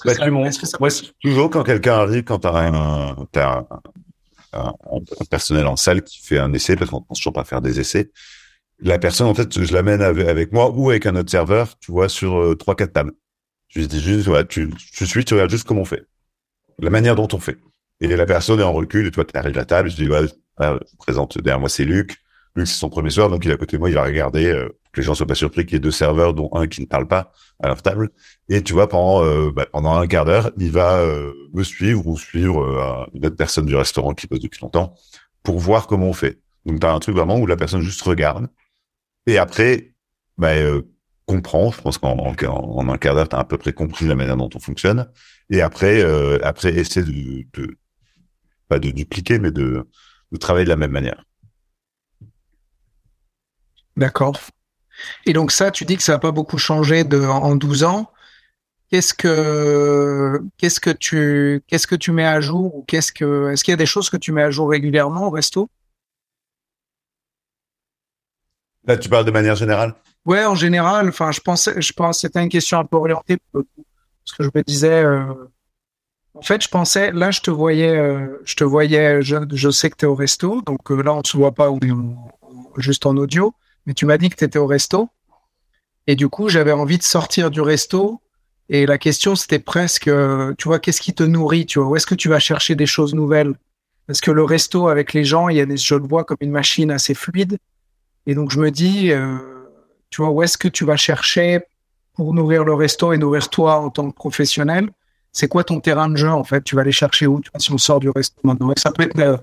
bah, 0.05 0.89
toujours 1.21 1.51
quand 1.51 1.63
quelqu'un 1.65 1.95
arrive, 1.95 2.25
quand 2.25 2.41
t'as 2.41 2.69
un, 2.69 3.17
as 3.37 3.65
un, 4.53 4.73
personnel 5.31 5.67
en 5.67 5.77
salle 5.77 6.03
qui 6.03 6.21
fait 6.25 6.39
un 6.39 6.53
essai, 6.53 6.77
parce 6.77 6.91
qu'on 6.91 7.03
pense 7.03 7.19
toujours 7.19 7.33
pas 7.33 7.45
faire 7.45 7.61
des 7.61 7.81
essais, 7.81 8.11
la 8.81 8.99
personne, 8.99 9.29
en 9.29 9.35
fait, 9.35 9.63
je 9.63 9.73
l'amène 9.73 10.03
avec, 10.03 10.27
avec, 10.27 10.53
moi 10.53 10.71
ou 10.71 10.91
avec 10.91 11.07
un 11.07 11.17
autre 11.17 11.31
serveur, 11.31 11.79
tu 11.79 11.93
vois, 11.93 12.09
sur 12.09 12.37
euh, 12.37 12.55
trois, 12.55 12.75
quatre 12.75 12.93
tables. 12.93 13.13
Je 13.69 13.83
dis 13.83 14.01
juste, 14.01 14.27
voilà, 14.27 14.45
tu, 14.45 14.71
tu 14.93 15.07
suis, 15.07 15.25
tu 15.25 15.35
regardes 15.35 15.51
juste 15.51 15.67
comment 15.67 15.83
on 15.83 15.87
fait. 15.87 16.05
La 16.79 16.91
manière 16.91 17.15
dont 17.15 17.29
on 17.33 17.39
fait. 17.39 17.59
Et 18.01 18.09
la 18.09 18.27
personne 18.27 18.61
est 18.61 18.65
en 18.65 18.73
recul, 18.73 19.07
et 19.07 19.11
toi, 19.11 19.25
tu 19.25 19.37
arrives 19.37 19.57
à 19.57 19.61
la 19.61 19.65
table, 19.65 19.91
je 19.91 19.97
dis, 19.97 20.07
voilà, 20.07 20.27
je 20.61 20.97
présente 20.99 21.39
derrière 21.39 21.61
moi, 21.61 21.69
c'est 21.69 21.85
Luc. 21.85 22.17
Luc, 22.57 22.67
c'est 22.67 22.75
son 22.75 22.91
premier 22.91 23.11
soir, 23.11 23.31
donc 23.31 23.45
il 23.45 23.51
est 23.51 23.55
à 23.55 23.57
côté 23.57 23.77
de 23.77 23.81
moi, 23.81 23.89
il 23.89 23.95
va 23.95 24.03
regarder, 24.03 24.47
euh, 24.47 24.69
que 24.93 25.01
les 25.01 25.07
gens 25.07 25.15
soient 25.15 25.27
pas 25.27 25.35
surpris 25.35 25.65
qu'il 25.65 25.75
y 25.75 25.77
ait 25.77 25.81
deux 25.81 25.91
serveurs, 25.91 26.35
dont 26.35 26.51
un 26.53 26.67
qui 26.67 26.81
ne 26.83 26.87
parle 26.87 27.09
pas 27.09 27.33
à 27.63 27.69
leur 27.69 27.81
table. 27.83 28.11
Et 28.49 28.63
tu 28.63 28.75
vois, 28.75 28.89
pendant, 28.89 29.25
euh, 29.25 29.51
bah, 29.51 29.67
pendant 29.71 29.95
un 29.95 30.07
quart 30.07 30.25
d'heure, 30.25 30.51
il 30.59 30.71
va 30.71 30.99
euh, 30.99 31.33
me 31.55 31.63
suivre 31.63 32.07
ou 32.07 32.19
suivre 32.19 33.09
une 33.15 33.25
autre 33.27 33.37
personne 33.37 33.67
du 33.67 33.75
restaurant 33.75 34.13
qui 34.13 34.27
pose 34.27 34.41
depuis 34.41 34.61
longtemps 34.61 34.95
pour 35.43 35.59
voir 35.59 35.87
comment 35.87 36.07
on 36.07 36.13
fait. 36.13 36.41
Donc, 36.67 36.81
tu 36.81 36.87
as 36.87 36.93
un 36.93 36.99
truc 36.99 37.17
vraiment 37.17 37.39
où 37.39 37.47
la 37.47 37.57
personne 37.57 37.81
juste 37.81 38.03
regarde. 38.03 38.49
Et 39.27 39.39
après, 39.39 39.95
bah, 40.37 40.53
comprend. 41.27 41.71
Je 41.73 41.81
pense 41.81 41.99
qu'en 41.99 42.19
en, 42.19 42.89
un 42.89 42.99
quart 42.99 43.15
d'heure, 43.15 43.29
tu 43.29 43.37
as 43.37 43.39
à 43.39 43.45
peu 43.45 43.57
près 43.57 43.73
compris 43.73 44.07
la 44.07 44.15
manière 44.15 44.37
dont 44.37 44.51
on 44.55 44.61
fonctionne. 44.61 45.09
Et 45.49 45.63
après, 45.63 46.03
après 46.43 46.75
essaie 46.75 47.03
de, 47.03 47.45
de, 47.55 47.79
pas 48.69 48.79
de 48.79 48.91
dupliquer, 48.91 49.39
mais 49.39 49.51
de, 49.51 49.89
de 50.33 50.37
travailler 50.37 50.65
de 50.65 50.71
la 50.71 50.77
même 50.77 50.91
manière. 50.91 51.25
D'accord. 53.97 54.39
Et 55.27 55.33
donc 55.33 55.53
ça, 55.53 55.71
tu 55.71 55.85
dis 55.85 55.97
que 55.97 56.03
ça 56.03 56.13
n'a 56.13 56.19
pas 56.19 56.33
beaucoup 56.33 56.59
changé 56.59 57.05
de, 57.05 57.21
en 57.21 57.57
12 57.57 57.85
ans. 57.85 58.11
Qu'est-ce 58.91 59.15
que 59.15 60.43
qu'est-ce 60.59 60.79
que 60.79 60.91
tu 60.91 61.63
qu'est-ce 61.67 61.87
que 61.87 61.95
tu 61.95 62.13
mets 62.13 62.27
à 62.27 62.41
jour 62.41 62.75
ou 62.75 62.85
qu'est-ce 62.87 63.11
que 63.11 63.51
est-ce 63.51 63.65
qu'il 63.65 63.73
y 63.73 63.75
a 63.75 63.79
des 63.79 63.87
choses 63.87 64.11
que 64.11 64.19
tu 64.19 64.33
mets 64.33 64.43
à 64.43 64.51
jour 64.51 64.69
régulièrement 64.69 65.29
au 65.29 65.31
resto? 65.31 65.71
Là, 68.85 68.99
tu 68.99 69.09
parles 69.09 69.25
de 69.25 69.31
manière 69.31 69.55
générale? 69.55 69.95
Ouais, 70.27 70.45
en 70.45 70.55
général. 70.55 71.09
Enfin, 71.09 71.33
je 71.33 71.41
pensais, 71.41 71.81
je 71.81 71.93
pense, 71.93 72.21
c'était 72.21 72.43
une 72.43 72.51
question 72.51 72.79
un 72.79 72.85
peu 72.85 72.97
orientée 72.97 73.39
parce 73.53 74.37
que 74.37 74.45
je 74.45 74.51
me 74.55 74.63
disais. 74.63 75.03
Euh, 75.03 75.33
en 76.35 76.43
fait, 76.43 76.63
je 76.63 76.69
pensais, 76.69 77.13
là, 77.13 77.31
je 77.31 77.41
te 77.41 77.51
voyais, 77.51 77.97
euh, 77.97 78.41
je 78.45 78.57
te 78.57 78.65
voyais, 78.65 79.23
je, 79.23 79.37
je 79.53 79.71
sais 79.71 79.91
que 79.91 79.97
tu 79.97 80.07
es 80.07 80.09
au 80.09 80.15
resto, 80.15 80.63
donc 80.63 80.91
euh, 80.91 81.03
là, 81.03 81.13
on 81.13 81.19
ne 81.19 81.27
se 81.27 81.37
voit 81.37 81.53
pas, 81.53 81.71
on 81.71 81.79
est 81.81 81.93
juste 82.79 83.05
en 83.05 83.17
audio 83.19 83.55
mais 83.87 83.95
tu 83.95 84.07
m'as 84.07 84.19
dit 84.19 84.31
que 84.31 84.37
tu 84.37 84.45
étais 84.45 84.59
au 84.59 84.67
resto. 84.67 85.09
Et 86.07 86.17
du 86.17 86.29
coup, 86.29 86.49
j'avais 86.49 86.73
envie 86.73 86.99
de 86.99 87.03
sortir 87.03 87.51
du 87.51 87.61
resto. 87.61 88.21
Et 88.69 88.87
la 88.87 88.99
question, 88.99 89.35
c'était 89.37 89.59
presque, 89.59 90.09
euh, 90.09 90.55
tu 90.59 90.69
vois, 90.69 90.79
qu'est-ce 90.79 91.01
qui 91.01 91.15
te 91.15 91.23
nourrit, 91.23 91.67
tu 91.67 91.79
vois, 91.79 91.89
où 91.89 91.97
est-ce 91.97 92.07
que 92.07 92.15
tu 92.15 92.29
vas 92.29 92.39
chercher 92.39 92.75
des 92.75 92.87
choses 92.87 93.15
nouvelles? 93.15 93.55
Parce 94.07 94.21
que 94.21 94.31
le 94.31 94.45
resto 94.45 94.89
avec 94.89 95.13
les 95.13 95.25
gens, 95.25 95.49
il 95.49 95.57
y 95.57 95.61
a 95.61 95.67
des, 95.67 95.77
je 95.77 95.95
le 95.95 96.07
vois 96.07 96.25
comme 96.25 96.39
une 96.41 96.51
machine 96.51 96.91
assez 96.91 97.15
fluide. 97.15 97.59
Et 98.27 98.35
donc, 98.35 98.51
je 98.51 98.61
me 98.61 98.71
dis, 98.71 99.13
euh, 99.13 99.37
tu 100.11 100.23
vois, 100.23 100.31
où 100.31 100.43
est-ce 100.43 100.59
que 100.59 100.69
tu 100.69 100.85
vas 100.85 100.97
chercher 100.97 101.61
pour 102.15 102.35
nourrir 102.35 102.65
le 102.65 102.75
resto 102.75 103.13
et 103.13 103.19
nourrir 103.19 103.49
toi 103.49 103.77
en 103.77 103.91
tant 103.91 104.11
que 104.11 104.15
professionnel? 104.15 104.91
C'est 105.33 105.49
quoi 105.49 105.65
ton 105.65 105.81
terrain 105.81 106.09
de 106.09 106.17
jeu, 106.17 106.31
en 106.31 106.45
fait? 106.45 106.63
Tu 106.63 106.75
vas 106.75 106.83
aller 106.83 106.93
chercher 106.93 107.27
où 107.27 107.41
tu 107.41 107.51
vois, 107.51 107.61
si 107.61 107.73
on 107.73 107.79
sort 107.79 108.01
du 108.01 108.11
resto 108.11 108.37
maintenant? 108.45 108.73
Ça 108.77 108.91
peut 108.91 109.05
être, 109.05 109.19
euh, 109.19 109.37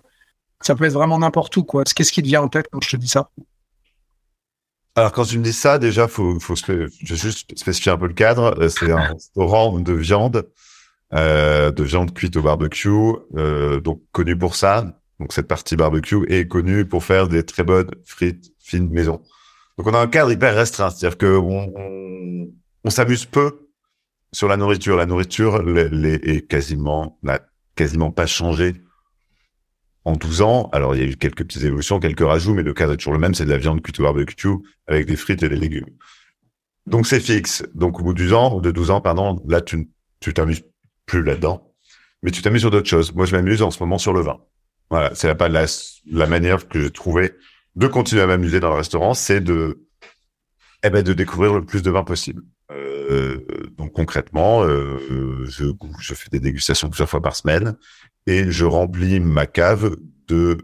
ça 0.62 0.76
peut 0.76 0.86
être 0.86 0.94
vraiment 0.94 1.20
n'importe 1.20 1.56
où, 1.58 1.64
quoi. 1.64 1.84
Qu'est-ce 1.84 2.12
qui 2.12 2.22
te 2.22 2.28
vient 2.28 2.42
en 2.42 2.48
tête 2.48 2.68
quand 2.72 2.82
je 2.82 2.92
te 2.92 2.96
dis 2.98 3.08
ça? 3.08 3.30
Alors 5.00 5.14
quand 5.14 5.24
tu 5.24 5.38
me 5.40 5.44
dis 5.44 5.54
ça, 5.54 5.80
déjà, 5.80 6.08
faut, 6.08 6.40
faut 6.40 6.56
juste 7.02 7.58
spécifier 7.58 7.92
un 7.92 7.98
peu 7.98 8.08
le 8.08 8.14
cadre. 8.14 8.60
Euh, 8.60 8.68
c'est 8.68 8.92
un 8.92 9.14
restaurant 9.14 9.80
de 9.80 9.94
viande, 9.94 10.50
euh, 11.14 11.72
de 11.72 11.84
viande 11.84 12.14
cuite 12.14 12.36
au 12.36 12.42
barbecue, 12.42 12.90
euh, 13.38 13.80
donc 13.80 14.02
connu 14.12 14.38
pour 14.38 14.56
ça. 14.56 14.94
Donc 15.20 15.32
cette 15.32 15.48
partie 15.48 15.78
barbecue 15.78 16.26
est 16.28 16.48
connue 16.48 16.86
pour 16.86 17.04
faire 17.06 17.30
des 17.30 17.44
très 17.44 17.64
bonnes 17.64 17.90
frites 18.06 18.52
fines 18.60 18.90
maison. 18.90 19.22
Donc 19.78 19.88
on 19.88 19.94
a 19.94 20.00
un 20.00 20.08
cadre 20.08 20.32
hyper 20.32 20.54
restreint, 20.54 20.90
c'est-à-dire 20.90 21.18
que 21.18 21.38
on, 21.38 22.52
on, 22.84 22.90
s'amuse 22.90 23.26
peu 23.26 23.70
sur 24.34 24.50
la 24.50 24.58
nourriture. 24.58 24.98
La 24.98 25.06
nourriture 25.06 25.64
est 25.94 26.48
quasiment 26.48 27.18
n'a 27.24 27.40
quasiment 27.76 28.12
pas 28.12 28.26
changé 28.26 28.74
en 30.06 30.14
12 30.14 30.42
ans. 30.42 30.70
Alors, 30.72 30.96
il 30.96 31.02
y 31.02 31.06
a 31.06 31.08
eu 31.08 31.16
quelques 31.16 31.44
petites 31.44 31.64
évolutions, 31.64 32.00
quelques 32.00 32.22
rajouts, 32.22 32.54
mais 32.54 32.64
le 32.64 32.74
cadre 32.74 32.94
est 32.94 32.98
toujours 32.98 33.14
le 33.14 33.20
même. 33.20 33.34
C'est 33.34 33.46
de 33.46 33.50
la 33.50 33.58
viande 33.58 33.82
cuite 33.82 34.00
au 34.00 34.04
barbecue 34.04 34.48
avec 34.88 35.06
des 35.06 35.16
frites 35.16 35.44
et 35.44 35.50
des 35.50 35.56
légumes. 35.56 35.90
Donc, 36.86 37.08
c'est 37.08 37.20
fixe. 37.20 37.64
Donc, 37.76 38.00
au 38.00 38.04
bout 38.04 38.14
de 38.14 38.24
12 38.24 38.34
ans, 38.34 38.60
de 38.60 38.72
12 38.72 38.92
ans, 38.92 39.02
pardon, 39.02 39.42
là, 39.48 39.62
tu, 39.62 39.90
tu 40.20 40.34
t'amuses 40.34 40.64
plus 41.06 41.24
là-dedans. 41.24 41.74
Mais 42.24 42.32
tu 42.32 42.42
t'amuses 42.42 42.62
sur 42.62 42.72
d'autres 42.72 42.90
choses. 42.90 43.14
Moi, 43.14 43.26
je 43.26 43.36
m'amuse 43.36 43.62
en 43.62 43.72
ce 43.72 43.82
moment 43.82 43.98
sur 43.98 44.14
le 44.14 44.22
vin. 44.22 44.40
Voilà. 44.90 45.14
C'est 45.16 45.28
la, 45.28 45.48
la, 45.50 45.66
la 46.12 46.28
manière 46.28 46.68
que 46.68 46.82
j'ai 46.82 46.92
trouvé 46.92 47.34
de 47.76 47.88
continuer 47.88 48.22
à 48.22 48.28
m'amuser 48.28 48.60
dans 48.60 48.70
le 48.70 48.76
restaurant, 48.76 49.14
c'est 49.14 49.42
de, 49.42 49.86
eh 50.84 50.90
ben, 50.90 51.04
de 51.04 51.14
découvrir 51.14 51.54
le 51.54 51.66
plus 51.66 51.82
de 51.82 51.92
vin 51.92 52.04
possible. 52.04 52.42
Euh, 52.72 53.40
donc 53.78 53.94
concrètement, 53.94 54.64
euh, 54.64 55.46
je, 55.46 55.66
je 56.00 56.14
fais 56.14 56.30
des 56.30 56.40
dégustations 56.40 56.90
plusieurs 56.90 57.10
fois 57.10 57.22
par 57.22 57.36
semaine 57.36 57.76
et 58.28 58.52
je 58.52 58.66
remplis 58.66 59.20
ma 59.20 59.48
cave 59.48 59.96
de 60.28 60.58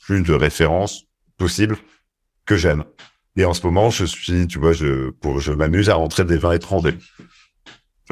plus 0.00 0.22
de 0.22 0.34
références 0.34 1.04
possibles 1.38 1.76
que 2.44 2.56
j'aime. 2.56 2.84
Et 3.36 3.44
en 3.44 3.54
ce 3.54 3.66
moment, 3.66 3.90
je 3.90 4.04
suis, 4.04 4.46
tu 4.46 4.58
vois, 4.58 4.72
je 4.72 5.10
pour 5.10 5.40
je 5.40 5.52
m'amuse 5.52 5.88
à 5.90 5.94
rentrer 5.94 6.24
des 6.24 6.38
vins 6.38 6.52
étrangers. 6.52 6.96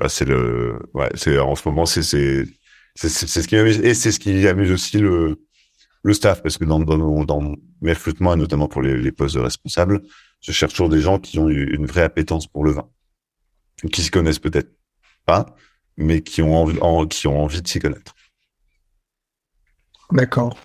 c'est 0.08 0.26
le, 0.26 0.78
ouais, 0.94 1.10
c'est 1.14 1.38
en 1.38 1.54
ce 1.54 1.68
moment, 1.68 1.86
c'est 1.86 2.02
c'est 2.02 2.46
c'est 2.94 3.42
ce 3.42 3.48
qui 3.48 3.56
m'amuse 3.56 3.80
et 3.80 3.94
c'est 3.94 4.12
ce 4.12 4.20
qui 4.20 4.46
amuse 4.46 4.72
aussi 4.72 4.98
le 4.98 5.36
le 6.02 6.12
staff 6.12 6.42
parce 6.42 6.58
que 6.58 6.64
dans 6.64 6.80
dans, 6.80 7.24
dans 7.24 7.54
mes 7.80 7.92
recrutements, 7.92 8.36
notamment 8.36 8.68
pour 8.68 8.82
les, 8.82 8.96
les 8.98 9.12
postes 9.12 9.36
de 9.36 9.40
responsables, 9.40 10.02
je 10.44 10.52
cherche 10.52 10.74
toujours 10.74 10.90
des 10.90 11.00
gens 11.00 11.18
qui 11.18 11.38
ont 11.38 11.48
une 11.48 11.86
vraie 11.86 12.02
appétence 12.02 12.46
pour 12.46 12.64
le 12.64 12.72
vin, 12.72 12.86
qui 13.90 14.02
se 14.02 14.10
connaissent 14.10 14.38
peut-être 14.38 14.70
pas, 15.24 15.46
mais 15.96 16.20
qui 16.20 16.42
ont 16.42 16.54
envie, 16.54 17.08
qui 17.08 17.26
ont 17.26 17.42
envie 17.42 17.62
de 17.62 17.68
s'y 17.68 17.78
connaître. 17.78 18.14
D'accord. 20.12 20.58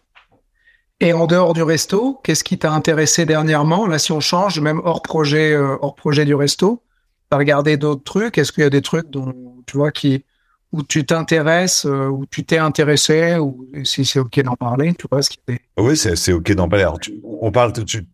Et 0.99 1.13
en 1.13 1.27
dehors 1.27 1.53
du 1.53 1.63
resto, 1.63 2.19
qu'est-ce 2.25 2.43
qui 2.43 2.57
t'a 2.57 2.73
intéressé 2.73 3.25
dernièrement? 3.25 3.87
Là, 3.87 3.99
si 3.99 4.11
on 4.11 4.19
change, 4.19 4.59
même 4.59 4.81
hors 4.83 5.01
projet, 5.01 5.53
euh, 5.53 5.77
hors 5.81 5.95
projet 5.95 6.25
du 6.25 6.35
resto, 6.35 6.83
t'as 7.29 7.37
regardé 7.37 7.77
d'autres 7.77 8.03
trucs? 8.03 8.37
Est-ce 8.37 8.51
qu'il 8.51 8.63
y 8.63 8.67
a 8.67 8.69
des 8.69 8.81
trucs 8.81 9.09
dont 9.09 9.33
tu 9.65 9.77
vois 9.77 9.93
qui 9.93 10.25
où 10.71 10.83
tu 10.83 11.05
t'intéresses, 11.05 11.85
euh, 11.85 12.07
où 12.09 12.25
tu 12.27 12.45
t'es 12.45 12.59
intéressé, 12.59 13.37
ou 13.37 13.65
si 13.83 14.05
c'est 14.05 14.19
ok 14.19 14.41
d'en 14.41 14.55
parler, 14.55 14.93
tu 14.93 15.07
vois 15.09 15.23
ce. 15.23 15.31
Oui, 15.77 15.97
c'est 15.97 16.33
ok 16.33 16.51
d'en 16.51 16.69
parler. 16.69 16.85
on 17.23 17.51
parle, 17.51 17.73
tu, 17.85 18.05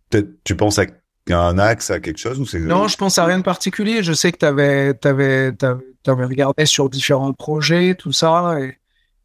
tu 0.44 0.56
penses 0.56 0.80
à 0.80 0.86
un 1.34 1.58
axe, 1.58 1.90
à 1.90 2.00
quelque 2.00 2.20
chose 2.20 2.40
ou 2.40 2.46
c'est 2.46 2.60
Non, 2.60 2.88
je 2.88 2.98
pense 2.98 3.18
à 3.18 3.26
rien 3.26 3.40
de 3.40 3.44
particulier. 3.44 4.04
Je 4.04 4.14
sais 4.14 4.32
que 4.32 4.38
tu 4.38 4.46
avais, 4.46 4.94
t'avais, 4.94 5.52
t'avais 5.52 6.26
regardé 6.26 6.66
sur 6.66 6.90
différents 6.90 7.34
projets, 7.34 7.96
tout 7.96 8.12
ça, 8.12 8.58
et 8.60 8.78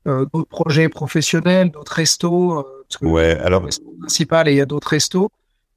euh, 0.09 0.25
d'autres 0.33 0.49
projets 0.49 0.89
professionnels, 0.89 1.71
d'autres 1.71 1.93
restos. 1.93 2.59
Euh, 2.59 3.07
ouais, 3.07 3.39
alors 3.39 3.67
principal 4.01 4.49
et 4.49 4.53
il 4.53 4.57
y 4.57 4.61
a 4.61 4.67
d'autres 4.67 4.89
restos. 4.89 5.31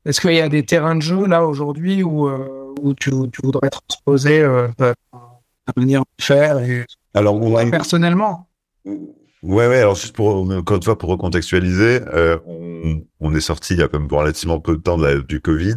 Est-ce 0.06 0.20
qu'il 0.20 0.34
y 0.34 0.42
a 0.42 0.50
des 0.50 0.66
terrains 0.66 0.96
de 0.96 1.02
jeu 1.02 1.26
là 1.28 1.46
aujourd'hui 1.46 2.04
où 2.04 2.28
euh, 2.28 2.74
où 2.82 2.94
tu, 2.94 3.12
tu 3.32 3.42
voudrais 3.44 3.70
transposer 3.70 4.42
euh, 4.42 4.68
ta, 4.78 4.94
manière 5.78 6.02
de 6.02 6.24
faire 6.24 6.60
et 6.60 6.86
alors 7.14 7.40
personnellement? 7.72 8.48
Ouais, 9.44 9.68
ouais. 9.68 9.80
Alors 9.80 9.96
juste 9.96 10.16
pour 10.16 10.50
encore 10.52 10.78
une 10.78 10.84
fois 10.84 10.98
pour 10.98 11.10
recontextualiser, 11.10 12.02
euh, 12.14 12.40
on, 12.48 13.04
on, 13.20 13.36
est 13.36 13.42
sorti 13.42 13.74
il 13.74 13.80
y 13.80 13.84
a 13.84 13.88
comme 13.88 14.08
relativement 14.08 14.60
peu 14.60 14.78
de 14.78 14.82
temps 14.82 14.98
de 14.98 15.22
du 15.22 15.42
Covid, 15.42 15.76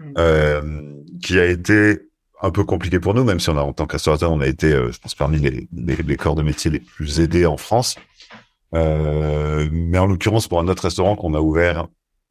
mm. 0.00 0.04
euh, 0.18 0.82
qui 1.22 1.38
a 1.38 1.46
été 1.46 2.00
un 2.42 2.50
peu 2.50 2.64
compliqué 2.64 3.00
pour 3.00 3.14
nous, 3.14 3.24
même 3.24 3.40
si 3.40 3.48
on 3.48 3.56
a 3.56 3.62
en 3.62 3.72
tant 3.72 3.86
qu'associateur, 3.86 4.32
on 4.32 4.40
a 4.40 4.46
été, 4.46 4.72
euh, 4.72 4.92
je 4.92 4.98
pense, 4.98 5.14
parmi 5.14 5.38
les, 5.38 5.68
les, 5.72 5.96
les, 5.96 6.16
corps 6.16 6.34
de 6.34 6.42
métier 6.42 6.70
les 6.70 6.80
plus 6.80 7.20
aidés 7.20 7.46
en 7.46 7.56
France. 7.56 7.96
Euh, 8.74 9.68
mais 9.72 9.98
en 9.98 10.06
l'occurrence, 10.06 10.48
pour 10.48 10.60
un 10.60 10.68
autre 10.68 10.82
restaurant 10.82 11.16
qu'on 11.16 11.34
a 11.34 11.40
ouvert 11.40 11.86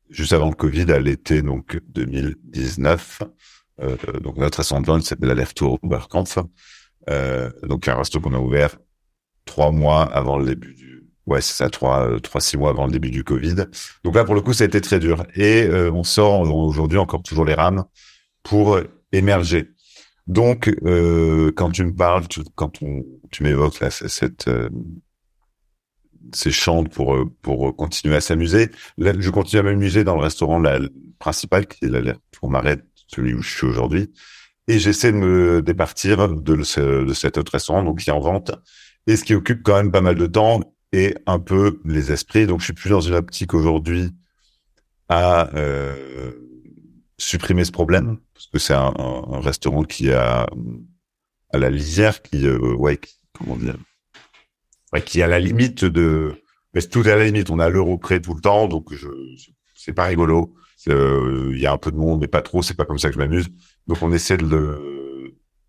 juste 0.10 0.34
avant 0.34 0.50
le 0.50 0.56
Covid, 0.56 0.92
à 0.92 1.00
l'été 1.00 1.42
donc 1.42 1.80
2019, 1.90 3.24
euh, 3.82 3.98
donc 4.22 4.38
notre 4.38 4.58
restaurant 4.58 4.82
de 4.82 4.86
vente 4.86 5.04
s'appelle 5.04 5.30
la 5.30 5.46
Tour 5.46 5.80
Oberkampf. 5.82 6.40
Euh, 7.10 7.52
donc 7.64 7.88
un 7.88 7.96
resto 7.96 8.20
qu'on 8.20 8.34
a 8.34 8.40
ouvert 8.40 8.78
trois 9.46 9.72
mois 9.72 10.04
avant 10.04 10.38
le 10.38 10.46
début 10.46 10.74
du 10.74 11.08
ouais 11.26 11.42
c'est 11.42 11.54
ça 11.54 11.70
trois 11.70 12.08
euh, 12.08 12.20
trois 12.20 12.42
six 12.42 12.58
mois 12.58 12.70
avant 12.70 12.86
le 12.86 12.92
début 12.92 13.12
du 13.12 13.24
Covid. 13.24 13.56
Donc 14.04 14.16
là 14.16 14.26
pour 14.26 14.36
le 14.36 14.42
coup 14.42 14.54
ça 14.54 14.64
a 14.64 14.68
été 14.68 14.82
très 14.82 15.00
dur 15.00 15.26
et 15.36 15.64
euh, 15.64 15.92
on 15.92 16.04
sort 16.04 16.42
aujourd'hui 16.42 16.98
encore 16.98 17.24
toujours 17.24 17.46
les 17.46 17.54
rames 17.54 17.86
pour 18.44 18.80
émerger. 19.12 19.76
Donc, 20.28 20.74
euh, 20.86 21.52
quand 21.56 21.72
tu 21.72 21.84
me 21.84 21.94
parles, 21.94 22.24
quand 22.56 22.82
on, 22.82 23.04
tu 23.32 23.44
m'évoques 23.44 23.80
là 23.80 23.92
cette 23.92 24.48
euh, 24.48 24.70
ces 26.34 26.52
chants 26.52 26.84
pour 26.84 27.16
pour 27.44 27.76
continuer 27.76 28.16
à 28.16 28.22
s'amuser, 28.22 28.72
je 28.98 29.30
continue 29.30 29.60
à 29.60 29.64
m'amuser 29.64 30.04
dans 30.04 30.16
le 30.16 30.22
restaurant 30.22 30.58
la, 30.58 30.80
principal 31.20 31.68
qui 31.68 31.86
est 31.86 31.90
la 31.90 32.16
pour 32.32 32.50
m'arrête 32.50 32.84
celui 33.08 33.36
où 33.36 33.42
je 33.42 33.56
suis 33.56 33.68
aujourd'hui, 33.68 34.12
et 34.68 34.80
j'essaie 34.80 35.12
de 35.12 35.18
me 35.18 35.62
départir 35.62 36.28
de, 36.28 36.56
de 36.56 37.14
cet 37.14 37.38
autre 37.38 37.52
restaurant 37.52 37.84
donc 37.84 38.00
qui 38.00 38.10
est 38.10 38.14
en 38.14 38.20
vente 38.20 38.52
et 39.08 39.16
ce 39.16 39.24
qui 39.24 39.36
occupe 39.36 39.64
quand 39.64 39.76
même 39.76 39.92
pas 39.92 40.02
mal 40.02 40.16
de 40.16 40.28
temps 40.28 40.62
et 40.92 41.16
un 41.26 41.40
peu 41.40 41.80
les 41.86 42.12
esprits. 42.12 42.48
Donc, 42.48 42.60
je 42.60 42.66
suis 42.66 42.74
plus 42.74 42.90
dans 42.90 43.02
une 43.02 43.16
optique 43.16 43.54
aujourd'hui 43.54 44.12
à 45.10 45.54
euh, 45.56 46.32
supprimer 47.18 47.66
ce 47.66 47.72
problème 47.72 48.18
parce 48.34 48.48
que 48.48 48.60
c'est 48.60 48.74
un, 48.74 48.94
restaurant 49.42 49.84
qui 49.84 50.12
a 50.12 50.48
à 51.54 51.58
la 51.58 51.70
lisière 51.70 52.22
qui 52.22 52.48
euh, 52.48 52.74
ouais 52.76 52.98
qui, 52.98 53.14
comment 53.34 53.58
la 55.14 55.40
limite 55.40 55.86
de 55.86 56.34
mais 56.74 56.82
tout 56.82 57.08
est 57.08 57.12
à 57.12 57.16
la 57.16 57.26
limite. 57.26 57.50
On 57.50 57.60
a 57.60 57.70
l'euro 57.70 57.98
près 57.98 58.20
tout 58.20 58.34
le 58.34 58.42
temps 58.42 58.68
donc 58.68 58.94
je 58.94 59.08
c'est 59.76 59.94
pas 59.94 60.06
rigolo. 60.06 60.54
Euh, 60.88 61.52
il 61.54 61.60
y 61.60 61.66
a 61.66 61.72
un 61.72 61.78
peu 61.78 61.92
de 61.92 61.98
monde 61.98 62.22
mais 62.22 62.28
pas 62.28 62.42
trop. 62.42 62.62
C'est 62.62 62.74
pas 62.74 62.86
comme 62.86 63.00
ça 63.00 63.10
que 63.10 63.16
je 63.16 63.20
m'amuse. 63.20 63.48
Donc 63.88 64.02
on 64.02 64.12
essaie 64.12 64.38
de 64.38 64.46
le 64.46 65.05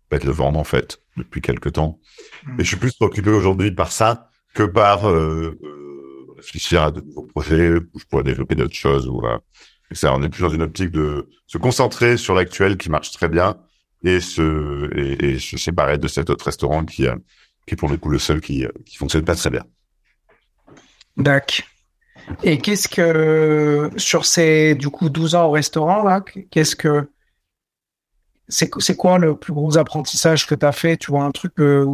bah, 0.09 0.19
de 0.19 0.25
le 0.25 0.31
vendre 0.31 0.59
en 0.59 0.63
fait 0.63 1.01
depuis 1.17 1.41
quelque 1.41 1.69
temps 1.69 1.99
mmh. 2.45 2.59
et 2.59 2.63
je 2.63 2.67
suis 2.67 2.77
plus 2.77 2.93
préoccupé 2.95 3.29
aujourd'hui 3.29 3.71
par 3.71 3.91
ça 3.91 4.29
que 4.53 4.63
par 4.63 5.09
euh, 5.09 5.57
euh, 5.63 6.33
réfléchir 6.37 6.83
à 6.83 6.91
de 6.91 7.01
nouveaux 7.01 7.27
projets 7.27 7.73
où 7.75 7.99
je 7.99 8.05
pourrais 8.05 8.23
développer 8.23 8.55
d'autres 8.55 8.75
choses 8.75 9.07
ou 9.07 9.21
et 9.89 9.95
ça, 9.95 10.13
on 10.13 10.21
est 10.21 10.29
plus 10.29 10.41
dans 10.41 10.49
une 10.49 10.63
optique 10.63 10.91
de 10.91 11.29
se 11.45 11.57
concentrer 11.57 12.17
sur 12.17 12.35
l'actuel 12.35 12.77
qui 12.77 12.89
marche 12.89 13.11
très 13.11 13.29
bien 13.29 13.57
et 14.03 14.19
se, 14.19 14.89
et, 14.95 15.31
et 15.31 15.39
se 15.39 15.57
séparer 15.57 15.97
de 15.97 16.07
cet 16.07 16.29
autre 16.29 16.45
restaurant 16.45 16.83
qui, 16.83 17.05
qui 17.65 17.73
est 17.73 17.77
pour 17.77 17.89
le 17.89 17.97
coup 17.97 18.09
le 18.09 18.19
seul 18.19 18.41
qui, 18.41 18.65
qui 18.85 18.97
fonctionne 18.97 19.23
pas 19.23 19.35
très 19.35 19.49
bien. 19.49 19.63
D'accord. 21.15 21.65
Et 22.43 22.57
qu'est-ce 22.57 22.89
que, 22.89 23.89
sur 23.95 24.25
ces, 24.25 24.75
du 24.75 24.89
coup, 24.89 25.09
12 25.09 25.35
ans 25.35 25.45
au 25.45 25.51
restaurant, 25.51 26.03
là, 26.03 26.23
qu'est-ce 26.51 26.75
que, 26.75 27.09
c'est, 28.49 28.95
quoi 28.95 29.17
le 29.17 29.35
plus 29.35 29.53
gros 29.53 29.77
apprentissage 29.77 30.47
que 30.47 30.55
tu 30.55 30.65
as 30.65 30.71
fait? 30.71 30.97
Tu 30.97 31.11
vois, 31.11 31.23
un 31.23 31.31
truc 31.31 31.53
euh, 31.59 31.85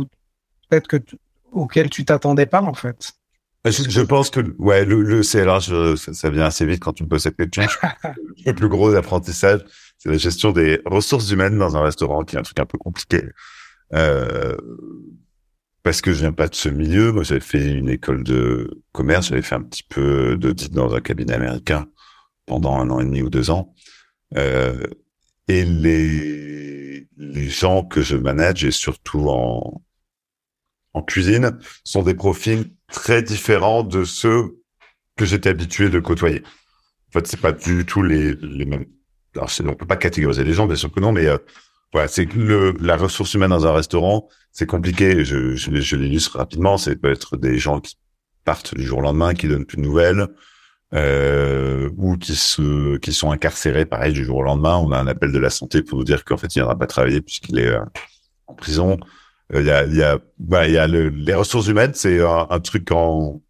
peut-être 0.70 0.88
que 0.88 0.98
auquel 1.52 1.90
tu 1.90 2.06
t'attendais 2.06 2.46
pas, 2.46 2.62
en 2.62 2.74
fait? 2.74 3.14
Je, 3.66 4.02
pense 4.02 4.30
que 4.30 4.42
ouais, 4.60 4.84
le, 4.84 5.02
le 5.02 5.22
CLR, 5.22 5.62
ça, 5.98 6.30
vient 6.30 6.46
assez 6.46 6.66
vite 6.66 6.82
quand 6.82 6.92
tu 6.92 7.04
me 7.04 7.08
poses 7.08 7.24
cette 7.24 7.38
question. 7.38 7.64
le 8.46 8.52
plus 8.52 8.68
gros 8.68 8.94
apprentissage, 8.94 9.62
c'est 9.98 10.10
la 10.10 10.18
gestion 10.18 10.52
des 10.52 10.82
ressources 10.86 11.32
humaines 11.32 11.58
dans 11.58 11.78
un 11.78 11.82
restaurant, 11.82 12.24
qui 12.24 12.36
est 12.36 12.40
un 12.40 12.44
truc 12.44 12.60
un 12.60 12.66
peu 12.66 12.78
compliqué. 12.78 13.24
Euh, 13.94 14.58
parce 15.82 16.02
que 16.02 16.12
je 16.12 16.20
viens 16.20 16.34
pas 16.34 16.48
de 16.48 16.56
ce 16.56 16.68
milieu. 16.68 17.14
Moi, 17.14 17.24
j'avais 17.24 17.40
fait 17.40 17.72
une 17.72 17.90
école 17.90 18.24
de 18.24 18.82
commerce, 18.92 19.28
j'avais 19.30 19.42
fait 19.42 19.56
un 19.56 19.64
petit 19.64 19.84
peu 19.84 20.36
d'audit 20.36 20.72
dans 20.74 20.94
un 20.94 21.00
cabinet 21.00 21.34
américain 21.34 21.88
pendant 22.46 22.76
un 22.76 22.90
an 22.90 23.00
et 23.00 23.06
demi 23.06 23.22
ou 23.22 23.30
deux 23.30 23.50
ans. 23.50 23.74
Euh, 24.36 24.84
et 25.48 25.66
les 25.66 27.08
les 27.18 27.50
gens 27.50 27.84
que 27.84 28.02
je 28.02 28.16
manage 28.16 28.64
et 28.64 28.72
surtout 28.72 29.30
en 29.30 29.82
cuisine 31.04 31.58
sont 31.84 32.04
des 32.04 32.14
profils 32.14 32.72
très 32.92 33.24
différents 33.24 33.84
de 33.84 34.04
ceux 34.04 34.58
que 35.16 35.26
j'étais 35.26 35.50
habitué 35.50 35.90
de 35.90 36.00
côtoyer. 36.00 36.44
En 37.10 37.12
fait, 37.14 37.28
c'est 37.28 37.40
pas 37.40 37.52
du 37.52 37.86
tout 37.86 38.02
les, 38.02 38.34
les 38.36 38.66
mêmes. 38.66 38.86
Alors, 39.36 39.50
on 39.66 39.74
peut 39.76 39.86
pas 39.86 39.98
catégoriser 39.98 40.44
les 40.44 40.54
gens, 40.54 40.68
bien 40.68 40.76
sûr 40.76 40.92
que 40.92 41.00
non, 41.00 41.12
mais 41.12 41.26
euh, 41.28 41.38
voilà, 41.92 42.08
c'est 42.08 42.32
le, 42.34 42.76
la 42.80 42.98
ressource 42.98 43.34
humaine 43.34 43.50
dans 43.50 43.66
un 43.66 43.74
restaurant, 43.74 44.28
c'est 44.52 44.66
compliqué. 44.66 45.24
Je, 45.26 45.56
je, 45.56 45.76
je 45.76 45.96
l'illustre 45.96 46.38
rapidement. 46.38 46.78
C'est 46.78 46.96
peut 46.96 47.12
être 47.12 47.38
des 47.38 47.58
gens 47.58 47.80
qui 47.80 47.98
partent 48.46 48.76
du 48.76 48.84
jour 48.84 49.00
au 49.00 49.02
lendemain, 49.02 49.34
qui 49.34 49.48
donnent 49.48 49.66
plus 49.66 49.78
de 49.78 49.84
nouvelles, 49.84 50.28
euh, 50.94 51.90
ou 51.98 52.18
qui 52.18 52.36
se, 52.36 52.98
qui 52.98 53.14
sont 53.14 53.32
incarcérés, 53.32 53.86
pareil, 53.86 54.14
du 54.14 54.24
jour 54.24 54.38
au 54.38 54.44
lendemain. 54.44 54.78
On 54.78 54.92
a 54.92 55.00
un 55.00 55.08
appel 55.08 55.32
de 55.32 55.40
la 55.40 55.50
santé 55.50 55.82
pour 55.82 55.98
nous 55.98 56.04
dire 56.04 56.24
qu'en 56.24 56.38
fait, 56.38 56.48
il 56.56 56.60
viendra 56.60 56.78
pas 56.78 56.88
travailler 56.88 57.22
puisqu'il 57.22 57.60
est 57.60 57.68
euh, 57.68 57.84
en 58.48 58.54
prison. 58.54 58.98
Euh, 59.54 59.62
il 59.62 59.68
y 59.68 59.72
a, 59.72 59.86
il 59.86 59.96
y 59.96 60.04
a, 60.04 60.20
bah, 60.40 60.68
y 60.68 60.78
a 60.78 60.88
le, 60.88 61.10
les 61.10 61.34
ressources 61.34 61.68
humaines, 61.68 61.94
c'est 61.96 62.20
un, 62.22 62.60
truc 62.60 62.92
en 62.92 63.42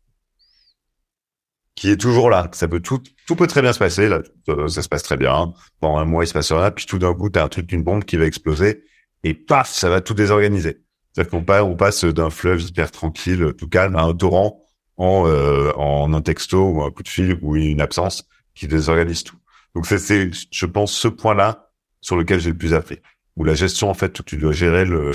qui 1.75 1.89
est 1.89 1.97
toujours 1.97 2.29
là. 2.29 2.49
Ça 2.53 2.67
peut 2.67 2.79
tout, 2.79 3.01
tout 3.27 3.35
peut 3.35 3.47
très 3.47 3.61
bien 3.61 3.73
se 3.73 3.79
passer. 3.79 4.07
Là, 4.07 4.21
ça 4.67 4.81
se 4.81 4.87
passe 4.87 5.03
très 5.03 5.17
bien. 5.17 5.53
Pendant 5.79 5.97
un 5.97 6.05
mois, 6.05 6.23
il 6.23 6.27
se 6.27 6.33
passe 6.33 6.51
rien. 6.51 6.71
Puis 6.71 6.85
tout 6.85 6.99
d'un 6.99 7.13
coup, 7.13 7.29
t'as 7.29 7.43
un 7.43 7.49
truc, 7.49 7.71
une 7.71 7.83
bombe 7.83 8.05
qui 8.05 8.15
va 8.15 8.25
exploser 8.25 8.85
et 9.23 9.33
paf, 9.33 9.69
ça 9.71 9.89
va 9.89 10.01
tout 10.01 10.13
désorganiser. 10.13 10.81
C'est-à-dire 11.11 11.31
qu'on 11.31 11.43
passe, 11.43 11.63
on 11.63 11.75
passe 11.75 12.05
d'un 12.05 12.29
fleuve 12.29 12.61
hyper 12.61 12.91
tranquille, 12.91 13.53
tout 13.57 13.67
calme, 13.67 13.95
à 13.95 14.03
un 14.03 14.13
torrent 14.13 14.62
en, 15.03 15.27
euh, 15.27 15.71
en 15.75 16.13
un 16.13 16.21
texto 16.21 16.69
ou 16.69 16.83
un 16.83 16.91
coup 16.91 17.03
de 17.03 17.07
fil 17.07 17.37
ou 17.41 17.55
une 17.55 17.81
absence 17.81 18.27
qui 18.55 18.67
désorganise 18.67 19.23
tout. 19.23 19.37
Donc 19.75 19.85
c'est, 19.85 20.31
je 20.51 20.65
pense, 20.65 20.93
ce 20.93 21.07
point-là 21.07 21.71
sur 22.01 22.15
lequel 22.15 22.39
j'ai 22.39 22.51
le 22.51 22.57
plus 22.57 22.73
appris. 22.73 22.99
Où 23.35 23.43
la 23.43 23.55
gestion, 23.55 23.89
en 23.89 23.93
fait, 23.95 24.23
tu 24.25 24.37
dois 24.37 24.51
gérer 24.51 24.85
le, 24.85 25.11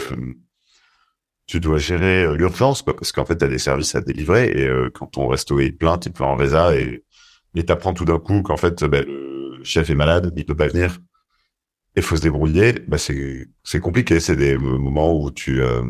tu 1.47 1.61
dois 1.61 1.79
gérer 1.79 2.25
euh, 2.25 2.37
l'urgence, 2.37 2.85
parce 2.85 3.13
qu'en 3.13 3.25
fait, 3.25 3.39
tu 3.39 3.45
as 3.45 3.49
des 3.49 3.59
services 3.59 3.95
à 3.95 4.01
délivrer, 4.01 4.51
et 4.51 4.67
euh, 4.67 4.91
quand 4.93 5.07
ton 5.07 5.29
resto 5.29 5.61
est 5.61 5.73
plein, 5.73 5.97
tu 5.99 6.11
plein 6.11 6.27
en 6.27 6.37
résa, 6.37 6.77
et 6.77 7.05
et 7.55 7.65
t'apprends 7.65 7.95
tout 7.95 8.05
d'un 8.05 8.21
coup 8.21 8.43
qu'en 8.43 8.57
fait, 8.57 8.85
ben, 8.85 9.05
le 9.05 9.65
chef 9.65 9.91
est 9.91 9.95
malade, 9.95 10.33
il 10.37 10.45
peut 10.45 10.55
pas 10.55 10.69
venir, 10.69 10.99
il 11.97 12.03
faut 12.03 12.17
se 12.17 12.23
débrouiller, 12.23 12.73
bah 12.87 12.99
c'est 12.99 13.49
c'est 13.65 13.81
compliqué, 13.81 14.21
c'est 14.21 14.37
des 14.37 14.57
moments 14.57 15.13
où 15.21 15.31
tu 15.31 15.61
euh, 15.63 15.83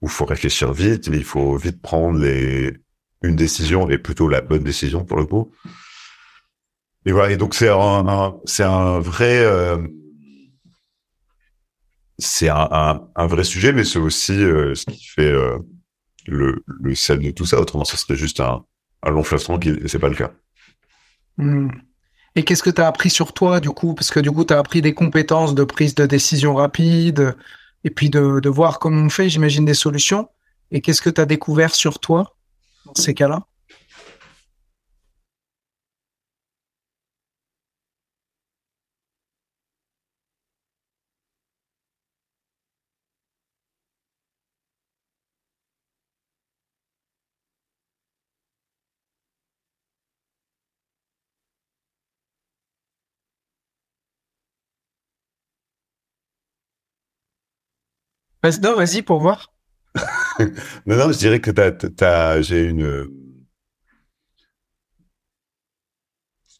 où 0.00 0.08
faut 0.08 0.24
réfléchir 0.24 0.72
vite, 0.72 1.08
il 1.08 1.24
faut 1.24 1.56
vite 1.56 1.82
prendre 1.82 2.18
les 2.18 2.72
une 3.22 3.36
décision, 3.36 3.88
et 3.90 3.98
plutôt 3.98 4.28
la 4.28 4.40
bonne 4.40 4.62
décision 4.62 5.04
pour 5.04 5.18
le 5.18 5.26
coup. 5.26 5.52
Et 7.06 7.12
voilà, 7.12 7.32
et 7.32 7.36
donc 7.36 7.54
c'est 7.54 7.68
un, 7.68 8.36
c'est 8.44 8.64
un 8.64 8.98
vrai 9.00 9.38
euh, 9.38 9.78
c'est 12.18 12.48
un, 12.48 13.08
un, 13.14 13.26
vrai 13.26 13.44
sujet, 13.44 13.72
mais 13.72 13.84
c'est 13.84 13.98
aussi 13.98 14.32
euh, 14.32 14.74
ce 14.74 14.84
qui 14.86 15.04
fait 15.04 15.30
euh, 15.30 15.58
le, 16.26 16.64
le 16.66 16.94
sel 16.94 17.20
de 17.20 17.30
tout 17.30 17.46
ça. 17.46 17.60
Autrement, 17.60 17.84
ça 17.84 17.96
serait 17.96 18.16
juste 18.16 18.40
un, 18.40 18.64
un 19.02 19.10
long 19.10 19.22
fleuve 19.22 19.42
tranquille, 19.42 19.82
c'est 19.86 20.00
pas 20.00 20.08
le 20.08 20.16
cas. 20.16 20.32
Hmm. 21.36 21.70
Et 22.34 22.44
qu'est-ce 22.44 22.62
que 22.62 22.70
tu 22.70 22.80
as 22.80 22.86
appris 22.88 23.10
sur 23.10 23.32
toi, 23.32 23.60
du 23.60 23.70
coup? 23.70 23.94
Parce 23.94 24.10
que 24.10 24.20
du 24.20 24.30
coup, 24.30 24.44
tu 24.44 24.52
as 24.52 24.58
appris 24.58 24.82
des 24.82 24.94
compétences 24.94 25.54
de 25.54 25.64
prise 25.64 25.94
de 25.94 26.06
décision 26.06 26.54
rapide, 26.54 27.36
et 27.84 27.90
puis 27.90 28.10
de, 28.10 28.40
de 28.40 28.48
voir 28.48 28.80
comment 28.80 29.06
on 29.06 29.08
fait, 29.08 29.28
j'imagine, 29.28 29.64
des 29.64 29.74
solutions. 29.74 30.28
Et 30.70 30.80
qu'est-ce 30.80 31.02
que 31.02 31.10
tu 31.10 31.20
as 31.20 31.26
découvert 31.26 31.74
sur 31.74 32.00
toi? 32.00 32.36
Dans 32.94 33.02
ces 33.02 33.14
cas-là 33.14 33.46
non, 58.62 58.74
vas-y 58.74 59.02
pour 59.02 59.20
voir. 59.20 59.52
non, 60.86 60.96
non, 60.96 61.12
je 61.12 61.18
dirais 61.18 61.40
que 61.40 61.50
t'as, 61.50 62.40
j'ai 62.42 62.64
une. 62.64 63.08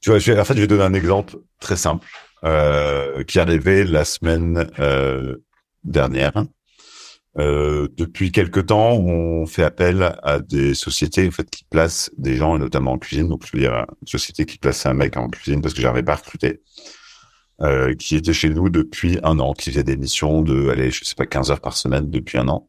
Tu 0.00 0.10
vois, 0.10 0.18
je 0.18 0.32
vais, 0.32 0.40
en 0.40 0.44
fait, 0.44 0.54
je 0.54 0.60
vais 0.60 0.66
donner 0.66 0.84
un 0.84 0.94
exemple 0.94 1.36
très 1.60 1.76
simple 1.76 2.06
euh, 2.44 3.24
qui 3.24 3.38
est 3.38 3.40
arrivé 3.40 3.84
la 3.84 4.04
semaine 4.04 4.70
euh, 4.78 5.36
dernière. 5.84 6.44
Euh, 7.38 7.88
depuis 7.96 8.32
quelque 8.32 8.60
temps, 8.60 8.92
on 8.94 9.46
fait 9.46 9.62
appel 9.62 10.02
à 10.22 10.40
des 10.40 10.74
sociétés 10.74 11.26
en 11.28 11.30
fait 11.30 11.48
qui 11.48 11.64
placent 11.64 12.10
des 12.18 12.36
gens, 12.36 12.56
et 12.56 12.58
notamment 12.58 12.92
en 12.92 12.98
cuisine. 12.98 13.28
Donc, 13.28 13.44
je 13.46 13.52
veux 13.52 13.60
dire, 13.60 13.86
une 14.02 14.08
société 14.08 14.44
qui 14.44 14.58
place 14.58 14.86
un 14.86 14.94
mec 14.94 15.16
en 15.16 15.28
cuisine 15.28 15.60
parce 15.62 15.74
que 15.74 15.80
j'arrivais 15.80 16.02
pas 16.04 16.12
à 16.12 16.16
recruter. 16.16 16.62
Euh, 17.60 17.96
qui 17.96 18.14
était 18.14 18.32
chez 18.32 18.50
nous 18.50 18.70
depuis 18.70 19.18
un 19.24 19.40
an, 19.40 19.52
qui 19.52 19.70
faisait 19.70 19.82
des 19.82 19.96
missions 19.96 20.42
de, 20.42 20.68
allez, 20.68 20.92
je 20.92 21.04
sais 21.04 21.16
pas, 21.16 21.26
15 21.26 21.50
heures 21.50 21.60
par 21.60 21.76
semaine 21.76 22.08
depuis 22.08 22.38
un 22.38 22.46
an. 22.48 22.68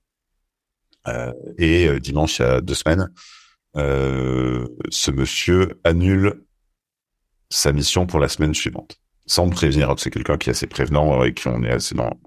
Euh, 1.07 1.33
et 1.57 1.87
euh, 1.87 1.99
dimanche, 1.99 2.39
il 2.39 2.43
y 2.43 2.45
a 2.45 2.61
deux 2.61 2.75
semaines, 2.75 3.09
euh, 3.77 4.67
ce 4.89 5.11
monsieur 5.11 5.79
annule 5.83 6.43
sa 7.49 7.71
mission 7.71 8.05
pour 8.05 8.19
la 8.19 8.27
semaine 8.27 8.53
suivante, 8.53 8.99
sans 9.25 9.47
me 9.47 9.51
prévenir. 9.51 9.93
C'est 9.97 10.11
quelqu'un 10.11 10.37
qui 10.37 10.49
est 10.49 10.51
assez 10.51 10.67
prévenant 10.67 11.23
et 11.23 11.33
qui 11.33 11.47
on 11.47 11.63
est 11.63 11.71
assez 11.71 11.95
dans, 11.95 12.19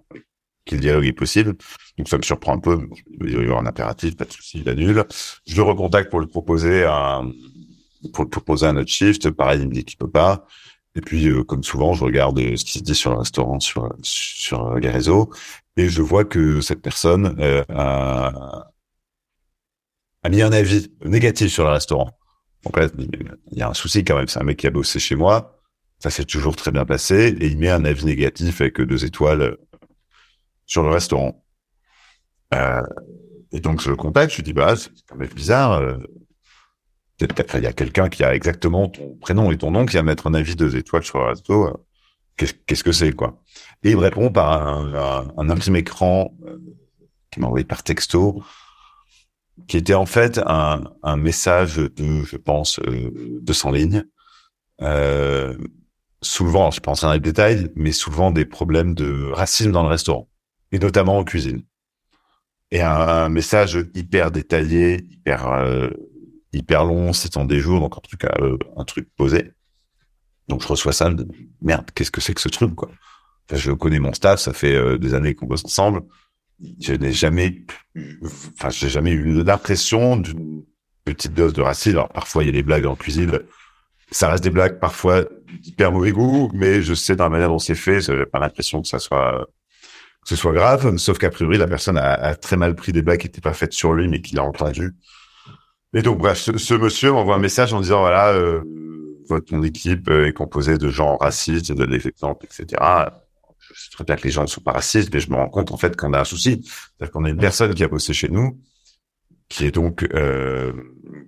qui 0.65 0.75
le 0.75 0.81
dialogue 0.81 1.07
est 1.07 1.13
possible. 1.13 1.55
Donc 1.99 2.09
ça 2.09 2.17
me 2.17 2.23
surprend 2.23 2.55
un 2.55 2.59
peu. 2.59 2.89
Il 3.21 3.31
y 3.31 3.37
avoir 3.37 3.61
un 3.61 3.67
impératif, 3.67 4.17
pas 4.17 4.25
de 4.25 4.33
souci, 4.33 4.61
il 4.61 4.69
annule. 4.69 5.05
Je 5.47 5.57
le 5.57 5.63
recontacte 5.63 6.11
pour 6.11 6.21
le 6.21 6.27
proposer 6.27 6.85
à, 6.85 7.23
pour 8.13 8.25
le 8.25 8.31
proposer 8.31 8.67
à 8.67 8.73
notre 8.73 8.91
shift. 8.91 9.31
Pareil, 9.31 9.61
il 9.61 9.69
me 9.69 9.75
dit 9.75 9.85
qu'il 9.85 9.99
peut 9.99 10.11
pas. 10.11 10.47
Et 10.95 11.01
puis, 11.01 11.29
euh, 11.29 11.43
comme 11.43 11.65
souvent, 11.65 11.95
je 11.95 12.05
regarde 12.05 12.39
ce 12.39 12.65
qui 12.65 12.79
se 12.79 12.85
dit 12.85 12.95
sur 12.95 13.13
le 13.13 13.19
restaurant, 13.19 13.61
sur 13.61 13.95
sur 14.03 14.75
les 14.79 14.91
réseaux, 14.91 15.31
et 15.77 15.89
je 15.89 16.03
vois 16.03 16.25
que 16.25 16.61
cette 16.61 16.83
personne 16.83 17.37
euh, 17.41 17.65
a, 17.71 18.71
a 20.23 20.29
mis 20.29 20.43
un 20.43 20.53
avis 20.53 20.93
négatif 21.05 21.51
sur 21.53 21.65
le 21.65 21.71
restaurant. 21.71 22.11
Donc 22.65 22.77
là, 22.77 22.89
il 22.99 23.59
y 23.59 23.63
a 23.63 23.69
un 23.69 23.75
souci 23.75 24.05
quand 24.05 24.17
même. 24.17 24.29
C'est 24.29 24.41
un 24.41 24.45
mec 24.45 24.59
qui 24.59 24.67
a 24.67 24.71
bossé 24.71 24.99
chez 25.01 25.17
moi. 25.17 25.59
Ça 25.99 26.11
s'est 26.11 26.25
toujours 26.25 26.57
très 26.57 26.71
bien 26.71 26.85
passé. 26.85 27.37
Et 27.41 27.47
il 27.47 27.59
met 27.59 27.71
un 27.71 27.85
avis 27.85 28.05
négatif 28.05 28.61
avec 28.61 28.81
deux 28.81 29.05
étoiles 29.05 29.57
sur 30.67 30.83
le 30.83 30.91
restaurant. 30.91 31.45
Euh, 32.55 32.83
et 33.51 33.61
donc, 33.61 33.81
je 33.81 33.91
le 33.91 33.97
contacte. 33.97 34.31
Je 34.33 34.37
lui 34.37 34.43
dis, 34.45 34.53
bah, 34.53 34.77
c'est 34.77 34.91
quand 35.09 35.17
même 35.17 35.29
bizarre. 35.29 35.81
peut-être 37.19 37.57
il 37.57 37.65
y 37.65 37.67
a 37.67 37.73
quelqu'un 37.73 38.09
qui 38.09 38.25
a 38.25 38.35
exactement 38.35 38.89
ton 38.89 39.17
prénom 39.17 39.51
et 39.51 39.59
ton 39.59 39.71
nom 39.71 39.87
qui 39.87 39.97
va 39.97 40.03
mettre 40.03 40.27
un 40.27 40.35
avis 40.35 40.55
deux 40.55 40.77
étoiles 40.77 41.05
sur 41.05 41.19
le 41.19 41.25
resto. 41.27 41.87
Qu'est-ce 42.37 42.85
que 42.85 42.93
c'est 42.93 43.13
quoi? 43.13 43.41
Et 43.83 43.91
il 43.91 43.97
me 43.97 44.03
répond 44.03 44.31
par 44.31 44.67
un, 44.67 45.29
un, 45.37 45.51
un 45.51 45.75
écran 45.75 46.35
euh, 46.47 46.59
qui 47.31 47.41
m'a 47.41 47.47
envoyé 47.47 47.65
par 47.65 47.83
texto, 47.83 48.43
qui 49.69 49.77
était 49.77 49.95
en 49.95 50.07
fait 50.07 50.39
un, 50.39 50.85
un 51.03 51.17
message 51.17 51.77
de, 51.77 52.25
je 52.25 52.37
pense, 52.37 52.79
euh, 52.81 53.39
200 53.43 53.71
lignes. 53.73 54.05
Euh, 54.81 55.57
souvent, 56.23 56.71
je 56.71 56.81
pense 56.81 57.05
à 57.05 57.13
les 57.13 57.21
détails, 57.21 57.71
mais 57.77 57.93
souvent 57.93 58.31
des 58.31 58.45
problèmes 58.45 58.95
de 58.95 59.31
racisme 59.33 59.73
dans 59.73 59.83
le 59.83 59.89
restaurant, 59.89 60.29
et 60.73 60.79
notamment 60.79 61.19
en 61.19 61.25
cuisine. 61.25 61.63
Et 62.71 62.81
un, 62.81 63.29
message 63.29 63.79
hyper 63.95 64.31
détaillé, 64.31 65.05
hyper 65.11 65.47
euh, 65.49 65.91
hyper 66.53 66.85
long, 66.85 67.13
c'est 67.13 67.37
des 67.45 67.61
jours, 67.61 67.81
donc 67.81 67.97
en 67.97 68.01
tout 68.01 68.17
cas 68.17 68.35
euh, 68.41 68.57
un 68.77 68.85
truc 68.85 69.09
posé. 69.17 69.53
Donc 70.53 70.61
je 70.61 70.69
reçois 70.69 70.93
ça, 70.93 71.11
merde, 71.63 71.91
qu'est-ce 71.95 72.11
que 72.11 72.21
c'est 72.21 72.35
que 72.35 72.41
ce 72.43 72.51
truc 72.51 72.75
quoi? 72.75 72.91
Enfin, 73.49 73.59
Je 73.59 73.73
connais 73.73 73.99
mon 73.99 74.13
staff, 74.13 74.39
ça 74.39 74.53
fait 74.53 74.75
euh, 74.75 74.99
des 74.99 75.15
années 75.15 75.35
qu'on 75.35 75.47
bosse 75.47 75.65
ensemble. 75.65 76.03
Je 76.79 76.93
n'ai 76.93 77.11
jamais, 77.11 77.65
enfin 78.53 78.69
j'ai 78.69 78.91
jamais 78.91 79.13
eu 79.13 79.43
l'impression 79.43 80.19
d'une 80.19 80.63
petite 81.07 81.33
dose 81.33 81.55
de 81.55 81.63
racisme. 81.63 81.97
Alors 81.97 82.11
parfois 82.11 82.43
il 82.43 82.49
y 82.49 82.49
a 82.51 82.53
des 82.53 82.63
blagues 82.63 82.85
en 82.85 82.97
cuisine, 82.97 83.41
ça 84.11 84.29
reste 84.29 84.45
des 84.45 84.51
blagues 84.51 84.79
parfois 84.79 85.25
hyper 85.65 85.91
mauvais 85.91 86.13
goût, 86.13 86.51
mais 86.53 86.83
je 86.83 86.93
sais 86.93 87.17
dans 87.17 87.25
la 87.25 87.31
manière 87.31 87.49
dont 87.49 87.59
c'est 87.59 87.75
fait, 87.75 88.03
j'ai 88.03 88.27
pas 88.27 88.39
l'impression 88.39 88.83
que 88.83 88.89
ça 88.89 88.99
soit 88.99 89.49
que 90.23 90.29
ce 90.29 90.37
soit 90.37 90.53
grave, 90.53 90.99
sauf 90.99 91.17
qu'a 91.17 91.31
priori 91.31 91.57
la 91.57 91.67
personne 91.67 91.97
a, 91.97 92.35
très 92.35 92.59
mal 92.59 92.75
pris 92.75 92.93
des 92.93 93.01
blagues 93.01 93.21
qui 93.21 93.27
n'étaient 93.27 93.41
pas 93.41 93.55
faites 93.55 93.73
sur 93.73 93.95
lui, 93.95 94.07
mais 94.07 94.21
qu'il 94.21 94.39
a 94.39 94.45
entendu. 94.45 94.93
Et 95.95 96.03
donc 96.03 96.19
bref, 96.19 96.37
ce, 96.39 96.75
monsieur 96.75 97.11
m'envoie 97.11 97.37
un 97.37 97.39
message 97.39 97.73
en 97.73 97.81
disant 97.81 98.01
voilà, 98.01 98.35
euh, 98.35 98.63
votre 99.33 99.55
mon 99.55 99.63
équipe 99.63 100.09
est 100.09 100.33
composée 100.33 100.79
de 100.79 100.89
gens 100.89 101.17
racistes, 101.17 101.73
de 101.73 101.87
des 101.87 102.07
exemples, 102.07 102.47
etc. 102.47 102.81
Je 103.75 103.85
sais 103.85 103.91
très 103.91 104.05
bien 104.05 104.17
que 104.17 104.23
les 104.25 104.31
gens 104.31 104.43
ne 104.43 104.49
sont 104.49 104.61
pas 104.61 104.73
racistes, 104.73 105.13
mais 105.13 105.21
je 105.21 105.31
me 105.31 105.37
rends 105.37 105.49
compte 105.49 105.73
en 105.73 105.77
fait 105.77 105.97
qu'on 105.97 106.13
a 106.13 106.21
un 106.21 106.25
souci, 106.25 106.63
c'est-à-dire 106.63 107.13
qu'on 107.13 107.25
a 107.25 107.31
une 107.31 107.39
personne 107.39 107.75
qui 107.75 107.85
a 107.85 107.89
bossé 107.89 108.13
chez 108.13 108.29
nous, 108.29 108.61
qui 109.49 109.67
est 109.67 109.71
donc 109.71 110.07
euh, 110.15 110.73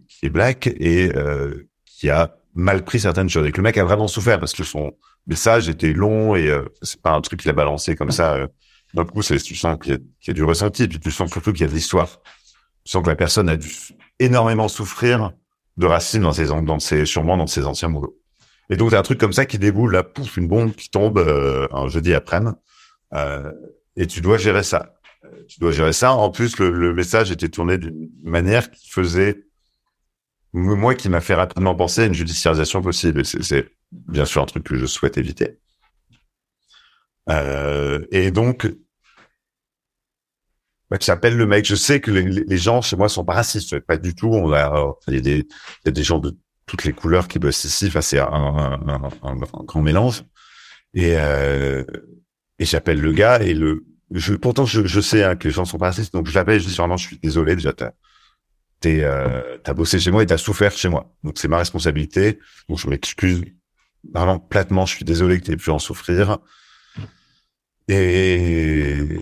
qui 0.09 0.27
est 0.27 0.31
black 0.31 0.67
et 0.67 1.15
euh, 1.17 1.69
qui 1.85 2.11
a 2.11 2.37
mal 2.55 2.85
pris 2.85 3.01
certaines 3.01 3.29
choses. 3.29 3.47
Et 3.47 3.53
que 3.53 3.59
le 3.59 3.63
mec 3.63 3.79
a 3.79 3.85
vraiment 3.85 4.09
souffert 4.09 4.39
parce 4.39 4.53
que 4.53 4.65
son 4.65 4.93
message 5.27 5.69
était 5.69 5.93
long 5.93 6.35
et 6.35 6.49
euh, 6.49 6.65
c'est 6.83 7.01
pas 7.01 7.13
un 7.13 7.21
truc 7.21 7.41
qu'il 7.41 7.51
a 7.51 7.55
balancé 7.55 7.97
comme 7.97 8.11
ça. 8.11 8.35
Euh. 8.35 8.47
D'un 8.95 9.05
coup, 9.05 9.23
c'est 9.23 9.39
tu 9.39 9.57
sens 9.57 9.77
qu'il 9.83 9.95
y, 9.95 10.27
y, 10.29 10.31
a 10.31 10.33
du 10.33 10.45
ressenti, 10.45 10.87
puis 10.87 11.01
tu 11.01 11.11
sens 11.11 11.29
surtout 11.31 11.53
qu'il 11.53 11.63
y 11.63 11.65
a 11.65 11.69
de 11.69 11.75
l'histoire. 11.75 12.21
Tu 12.85 12.93
sens 12.93 13.03
que 13.03 13.09
la 13.09 13.17
personne 13.17 13.49
a 13.49 13.57
dû 13.57 13.69
énormément 14.21 14.69
souffrir 14.69 15.33
de 15.77 15.87
racisme 15.87 16.23
dans 16.23 16.33
ses, 16.33 16.47
dans 16.47 16.79
ses, 16.79 17.07
sûrement 17.07 17.37
dans 17.37 17.47
ses 17.47 17.67
anciens 17.67 17.91
boulots. 17.91 18.17
Et 18.71 18.77
donc, 18.77 18.91
c'est 18.91 18.97
un 18.97 19.03
truc 19.03 19.19
comme 19.19 19.33
ça 19.33 19.45
qui 19.45 19.59
déboule, 19.59 19.93
là, 19.93 20.03
pouf, 20.03 20.37
une 20.37 20.49
bombe 20.49 20.73
qui 20.75 20.89
tombe 20.89 21.19
euh, 21.19 21.69
un 21.73 21.89
jeudi 21.89 22.15
après-midi. 22.15 22.57
Euh, 23.13 23.53
et 23.97 24.07
tu 24.07 24.21
dois 24.21 24.39
gérer 24.39 24.63
ça. 24.63 24.97
Euh, 25.25 25.45
tu 25.49 25.61
dois 25.61 25.73
gérer 25.73 25.93
ça. 25.93 26.15
En 26.15 26.31
plus, 26.31 26.59
le, 26.59 26.71
le 26.71 26.95
message 26.95 27.31
était 27.31 27.49
tourné 27.49 27.79
d'une 27.79 28.11
manière 28.23 28.71
qui 28.71 28.89
faisait, 28.89 29.45
moi, 30.53 30.95
qui 30.95 31.09
m'a 31.09 31.21
fait 31.21 31.35
rapidement 31.35 31.75
penser 31.75 32.03
à 32.03 32.07
une 32.07 32.15
judiciarisation 32.15 32.81
possible. 32.81 33.25
C'est 33.25 33.69
bien 33.93 34.25
sûr 34.25 34.43
un 34.43 34.47
truc 34.47 34.65
que 34.65 34.77
je 34.77 34.87
souhaite 34.87 35.19
éviter. 35.19 35.59
Euh, 37.29 38.05
et 38.11 38.31
donc, 38.31 38.67
bah, 40.95 40.99
j'appelle 41.01 41.37
le 41.37 41.47
mec. 41.47 41.65
Je 41.65 41.75
sais 41.75 42.01
que 42.01 42.13
les, 42.13 42.57
gens 42.57 42.81
chez 42.81 42.95
moi 42.95 43.09
sont 43.09 43.25
pas 43.25 43.35
racistes, 43.35 43.81
pas 43.81 43.97
du 43.97 44.15
tout. 44.15 44.29
On 44.29 44.53
a, 44.53 44.95
il 45.09 45.15
y 45.15 45.19
a 45.19 45.21
des, 45.21 45.39
il 45.39 45.87
y 45.87 45.89
a 45.89 45.91
des 45.91 46.05
gens 46.05 46.21
de 46.21 46.37
toutes 46.67 46.85
les 46.85 46.93
couleurs 46.93 47.27
qui 47.27 47.41
bossent 47.41 47.65
ici. 47.65 47.87
Enfin, 47.89 48.01
c'est 48.01 48.21
un, 48.21 48.79
grand 49.65 49.83
mélange. 49.83 50.23
Et, 50.95 51.17
euh, 51.17 51.83
et 52.61 52.65
j'appelle 52.65 53.01
le 53.01 53.13
gars 53.13 53.41
et 53.43 53.55
le, 53.55 53.85
je, 54.13 54.35
pourtant 54.35 54.65
je, 54.65 54.87
je 54.87 55.01
sais 55.01 55.25
hein, 55.25 55.35
que 55.35 55.49
les 55.49 55.55
gens 55.55 55.65
sont 55.65 55.79
pas 55.79 55.87
racistes, 55.87 56.13
donc 56.13 56.29
je 56.29 56.35
l'appelle. 56.35 56.61
Je 56.61 56.69
dis 56.69 56.77
vraiment, 56.77 56.97
je 56.97 57.09
suis 57.09 57.19
désolé 57.19 57.57
déjà. 57.57 57.73
T'as, 57.73 57.91
euh, 58.87 59.59
bossé 59.75 59.99
chez 59.99 60.13
moi 60.13 60.23
et 60.23 60.27
t'as 60.27 60.39
souffert 60.39 60.71
chez 60.77 60.89
moi. 60.89 61.13
Donc 61.25 61.39
c'est 61.39 61.49
ma 61.49 61.59
responsabilité. 61.59 62.39
Donc 62.69 62.79
je 62.79 62.89
m'excuse 62.89 63.43
vraiment 64.13 64.39
platement. 64.39 64.87
Je 64.87 64.95
suis 64.95 65.05
désolé 65.05 65.41
que 65.41 65.47
t'aies 65.47 65.57
pu 65.57 65.71
en 65.71 65.81
souffrir. 65.81 66.39
Et, 67.89 69.21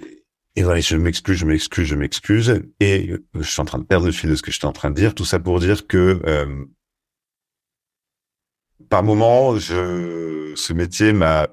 et 0.55 0.62
voilà, 0.65 0.81
je 0.81 0.97
m'excuse, 0.97 1.38
je 1.38 1.47
m'excuse, 1.47 1.87
je 1.87 1.95
m'excuse. 1.95 2.62
Et 2.79 3.15
je 3.35 3.43
suis 3.43 3.61
en 3.61 3.65
train 3.65 3.79
de 3.79 3.85
perdre 3.85 4.07
le 4.07 4.12
fil 4.12 4.29
de 4.29 4.35
ce 4.35 4.43
que 4.43 4.51
j'étais 4.51 4.67
en 4.67 4.73
train 4.73 4.91
de 4.91 4.97
dire. 4.97 5.15
Tout 5.15 5.25
ça 5.25 5.38
pour 5.38 5.61
dire 5.61 5.87
que 5.87 6.21
euh, 6.27 6.65
par 8.91 9.03
moment, 9.03 9.57
je, 9.59 10.53
ce 10.55 10.73
métier 10.75 11.15
m'a 11.15 11.49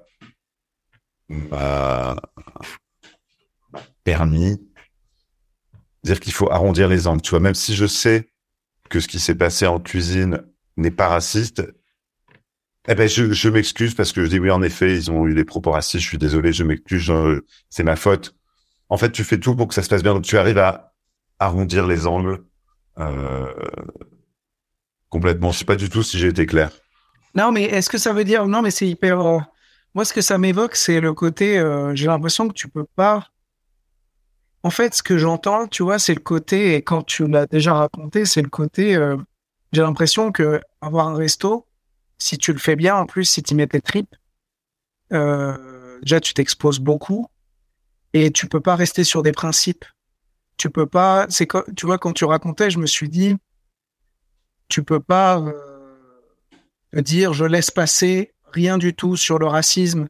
permis 4.04 4.58
de 4.58 4.64
dire 6.04 6.20
qu'il 6.20 6.34
faut 6.34 6.52
arrondir 6.52 6.90
les 6.90 7.08
angles. 7.08 7.22
Tu 7.22 7.30
vois, 7.30 7.40
même 7.40 7.56
si 7.56 7.76
je 7.76 7.86
sais 7.86 8.30
que 8.90 9.00
ce 9.00 9.08
qui 9.08 9.20
s'est 9.20 9.36
passé 9.36 9.66
en 9.66 9.80
cuisine 9.80 10.44
n'est 10.76 10.92
pas 10.92 11.08
raciste, 11.08 11.64
eh 12.90 12.96
ben 12.96 13.08
je, 13.08 13.32
je 13.32 13.50
m'excuse 13.50 13.94
parce 13.94 14.12
que 14.12 14.26
je 14.26 14.30
dis 14.30 14.40
oui 14.40 14.50
en 14.50 14.64
effet 14.64 14.96
ils 14.96 15.12
ont 15.12 15.28
eu 15.28 15.36
des 15.36 15.46
propos 15.46 15.72
racistes. 15.72 16.04
Je 16.04 16.08
suis 16.08 16.18
désolé, 16.18 16.52
je 16.52 16.64
m'excuse, 16.64 17.14
c'est 17.70 17.84
ma 17.84 17.96
faute 17.96 18.36
en 18.90 18.98
fait, 18.98 19.12
tu 19.12 19.24
fais 19.24 19.40
tout 19.40 19.56
pour 19.56 19.68
que 19.68 19.74
ça 19.74 19.84
se 19.84 19.90
passe 19.90 20.04
bien. 20.04 20.14
Donc, 20.14 20.24
tu 20.24 20.38
arrives 20.38 20.58
à 20.58 20.94
arrondir 21.38 21.88
les 21.88 22.08
angles 22.08 22.44
euh, 22.98 23.54
complètement. 25.10 25.52
Je 25.52 25.60
sais 25.60 25.66
pas 25.66 25.76
du 25.76 25.90
tout 25.90 26.04
si 26.04 26.18
j'ai 26.18 26.28
été 26.28 26.46
clair. 26.46 26.72
Non, 27.36 27.52
mais 27.52 27.64
est-ce 27.64 27.90
que 27.90 28.00
ça 28.00 28.14
veut 28.14 28.24
dire 28.24 28.48
non 28.48 28.62
Mais 28.62 28.72
c'est 28.72 28.88
hyper. 28.88 29.22
Euh, 29.22 29.40
moi, 29.94 30.06
ce 30.06 30.14
que 30.14 30.22
ça 30.22 30.38
m'évoque, 30.38 30.76
c'est 30.76 31.00
le 31.00 31.14
côté. 31.14 31.58
Euh, 31.60 31.96
j'ai 31.96 32.08
l'impression 32.08 32.48
que 32.48 32.54
tu 32.54 32.68
peux 32.68 32.86
pas. 32.96 33.28
En 34.64 34.72
fait, 34.72 34.94
ce 34.96 35.04
que 35.04 35.18
j'entends, 35.18 35.68
tu 35.68 35.84
vois, 35.84 36.00
c'est 36.00 36.16
le 36.16 36.20
côté. 36.20 36.74
Et 36.74 36.82
quand 36.82 37.04
tu 37.04 37.28
l'as 37.28 37.46
déjà 37.46 37.76
raconté, 37.76 38.26
c'est 38.26 38.42
le 38.42 38.50
côté. 38.50 38.96
J'ai 39.72 39.82
l'impression 39.82 40.32
que 40.32 40.60
avoir 40.82 41.08
un 41.08 41.16
resto, 41.16 41.66
si 42.18 42.38
tu 42.38 42.52
le 42.52 42.60
fais 42.60 42.76
bien, 42.76 42.96
en 42.96 43.06
plus, 43.06 43.24
si 43.24 43.42
tu 43.42 43.56
mets 43.56 43.68
tes 43.68 43.80
tripes, 43.80 44.14
déjà 45.12 46.20
tu 46.22 46.34
t'exposes 46.34 46.80
beaucoup 46.80 47.30
et 48.14 48.32
tu 48.32 48.48
peux 48.48 48.60
pas 48.60 48.76
rester 48.76 49.04
sur 49.04 49.24
des 49.24 49.32
principes. 49.32 49.86
Tu 50.58 50.70
peux 50.70 50.86
pas. 50.88 51.26
C'est 51.30 51.48
tu 51.76 51.86
vois 51.86 51.98
quand 51.98 52.14
tu 52.14 52.26
racontais, 52.26 52.70
je 52.70 52.80
me 52.80 52.88
suis 52.88 53.10
dit, 53.10 53.36
tu 54.68 54.84
peux 54.84 55.00
pas 55.00 55.40
euh, 55.40 57.02
dire 57.02 57.34
je 57.34 57.46
laisse 57.46 57.72
passer 57.72 58.34
rien 58.52 58.78
du 58.78 58.96
tout 58.96 59.16
sur 59.16 59.40
le 59.40 59.48
racisme. 59.48 60.08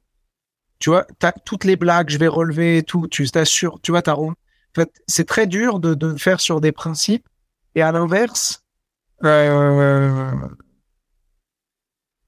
Tu 0.80 0.90
vois, 0.90 1.06
t'as 1.20 1.34
toutes 1.34 1.66
les 1.66 1.76
blagues, 1.76 2.10
je 2.10 2.18
vais 2.18 2.28
relever 2.28 2.78
et 2.78 2.84
tout. 2.84 3.08
Tu 3.08 3.30
t'assures, 3.30 3.80
tu 3.82 3.92
vois, 3.92 4.02
t'as 4.02 4.16
en 4.16 4.34
fait, 4.76 4.92
c'est 5.08 5.28
très 5.28 5.48
dur 5.48 5.80
de, 5.80 5.94
de 5.94 6.16
faire 6.16 6.40
sur 6.40 6.62
des 6.62 6.72
principes. 6.72 7.28
Et 7.76 7.82
à 7.82 7.92
l'inverse, 7.92 8.64
euh, 9.24 10.32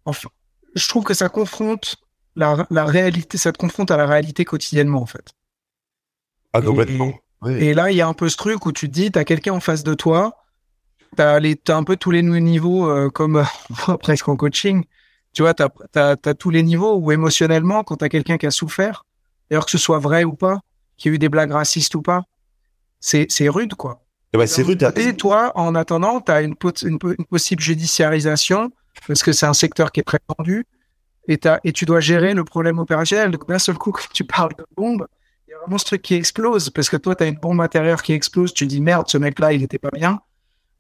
enfin, 0.05 0.29
je 0.75 0.88
trouve 0.88 1.03
que 1.03 1.13
ça 1.13 1.29
confronte 1.29 1.97
la, 2.36 2.67
la 2.69 2.86
réalité, 2.86 3.38
ça 3.38 3.51
te 3.51 3.57
confronte 3.57 3.91
à 3.91 3.97
la 3.97 4.05
réalité 4.05 4.45
quotidiennement 4.45 5.01
en 5.01 5.05
fait. 5.05 5.34
Ah, 6.53 6.61
complètement. 6.61 7.13
Et, 7.47 7.73
là, 7.73 7.91
il 7.91 7.97
y 7.97 8.01
a 8.01 8.07
un 8.07 8.13
peu 8.13 8.29
ce 8.29 8.37
truc 8.37 8.65
où 8.65 8.71
tu 8.71 8.87
te 8.87 8.93
dis, 8.93 9.11
t'as 9.11 9.23
quelqu'un 9.23 9.53
en 9.53 9.59
face 9.59 9.83
de 9.83 9.93
toi, 9.93 10.43
t'as 11.15 11.39
les, 11.39 11.55
t'as 11.55 11.75
un 11.75 11.83
peu 11.83 11.95
tous 11.95 12.11
les 12.11 12.21
niveaux, 12.21 12.89
euh, 12.89 13.09
comme 13.09 13.43
presque 13.99 14.27
en 14.27 14.35
coaching. 14.35 14.83
Tu 15.33 15.41
vois, 15.41 15.53
t'as, 15.53 15.69
t'as, 15.91 16.15
t'as 16.17 16.33
tous 16.33 16.49
les 16.49 16.61
niveaux 16.61 16.95
où 16.95 17.11
émotionnellement, 17.11 17.83
quand 17.83 17.97
t'as 17.97 18.09
quelqu'un 18.09 18.37
qui 18.37 18.45
a 18.45 18.51
souffert, 18.51 19.05
d'ailleurs 19.49 19.65
que 19.65 19.71
ce 19.71 19.77
soit 19.77 19.99
vrai 19.99 20.23
ou 20.23 20.33
pas, 20.33 20.59
qu'il 20.97 21.11
y 21.11 21.13
a 21.13 21.15
eu 21.15 21.19
des 21.19 21.29
blagues 21.29 21.51
racistes 21.51 21.95
ou 21.95 22.01
pas, 22.01 22.23
c'est, 22.99 23.25
c'est 23.29 23.49
rude, 23.49 23.73
quoi. 23.73 24.03
Ouais, 24.35 24.47
c'est 24.47 24.61
rude. 24.61 24.87
Et 24.95 25.15
toi, 25.15 25.51
en 25.55 25.73
attendant, 25.73 26.21
t'as 26.21 26.43
une, 26.43 26.55
une, 26.83 26.99
une 27.17 27.25
possible 27.25 27.61
judiciarisation, 27.61 28.71
parce 29.07 29.23
que 29.23 29.31
c'est 29.31 29.45
un 29.45 29.53
secteur 29.53 29.91
qui 29.91 29.99
est 29.99 30.03
très 30.03 30.19
tendu, 30.19 30.65
et, 31.27 31.39
et 31.63 31.71
tu 31.73 31.85
dois 31.85 31.99
gérer 31.99 32.33
le 32.33 32.43
problème 32.43 32.79
opérationnel. 32.79 33.31
Donc, 33.31 33.47
d'un 33.47 33.59
seul 33.59 33.77
coup, 33.77 33.91
quand 33.91 34.07
tu 34.13 34.23
parles 34.23 34.53
de 34.57 34.65
bombe, 34.75 35.07
y 35.51 35.53
a 35.53 35.59
vraiment 35.59 35.77
ce 35.77 35.85
truc 35.85 36.01
qui 36.01 36.15
explose 36.15 36.69
parce 36.69 36.89
que 36.89 36.97
toi, 36.97 37.15
tu 37.15 37.23
as 37.23 37.27
une 37.27 37.35
bombe 37.35 37.61
intérieure 37.61 38.01
qui 38.01 38.13
explose. 38.13 38.53
Tu 38.53 38.65
dis 38.65 38.81
merde, 38.81 39.07
ce 39.07 39.17
mec-là, 39.17 39.53
il 39.53 39.63
était 39.63 39.79
pas 39.79 39.91
bien. 39.91 40.21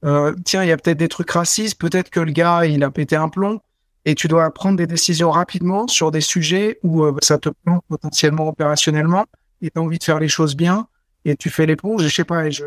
Euh, 0.03 0.33
tiens, 0.45 0.63
il 0.63 0.69
y 0.69 0.71
a 0.71 0.77
peut-être 0.77 0.97
des 0.97 1.09
trucs 1.09 1.29
racistes. 1.29 1.79
Peut-être 1.79 2.09
que 2.09 2.19
le 2.19 2.31
gars, 2.31 2.65
il 2.65 2.83
a 2.83 2.89
pété 2.89 3.15
un 3.15 3.29
plomb. 3.29 3.59
Et 4.05 4.15
tu 4.15 4.27
dois 4.27 4.49
prendre 4.51 4.77
des 4.77 4.87
décisions 4.87 5.29
rapidement 5.29 5.87
sur 5.87 6.09
des 6.09 6.21
sujets 6.21 6.79
où 6.81 7.03
euh, 7.03 7.15
ça 7.21 7.37
te 7.37 7.49
plombe 7.49 7.81
potentiellement 7.87 8.47
opérationnellement 8.47 9.25
et 9.61 9.69
tu 9.69 9.79
as 9.79 9.81
envie 9.81 9.99
de 9.99 10.03
faire 10.03 10.19
les 10.19 10.27
choses 10.27 10.55
bien 10.55 10.87
et 11.23 11.35
tu 11.35 11.51
fais 11.51 11.67
l'éponge. 11.67 12.01
Je 12.03 12.09
sais 12.09 12.23
pas. 12.23 12.47
Et 12.47 12.51
je... 12.51 12.63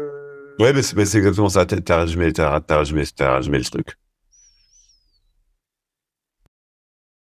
Ouais, 0.61 0.73
mais 0.73 0.83
c'est, 0.83 0.97
exactement 1.01 1.49
ça. 1.49 1.67
T'as 1.67 2.01
résumé, 2.01 2.33
t'as, 2.33 2.61
résumé, 2.69 3.05
t'as 3.17 3.37
résumé 3.37 3.59
le 3.59 3.65
truc. 3.65 3.99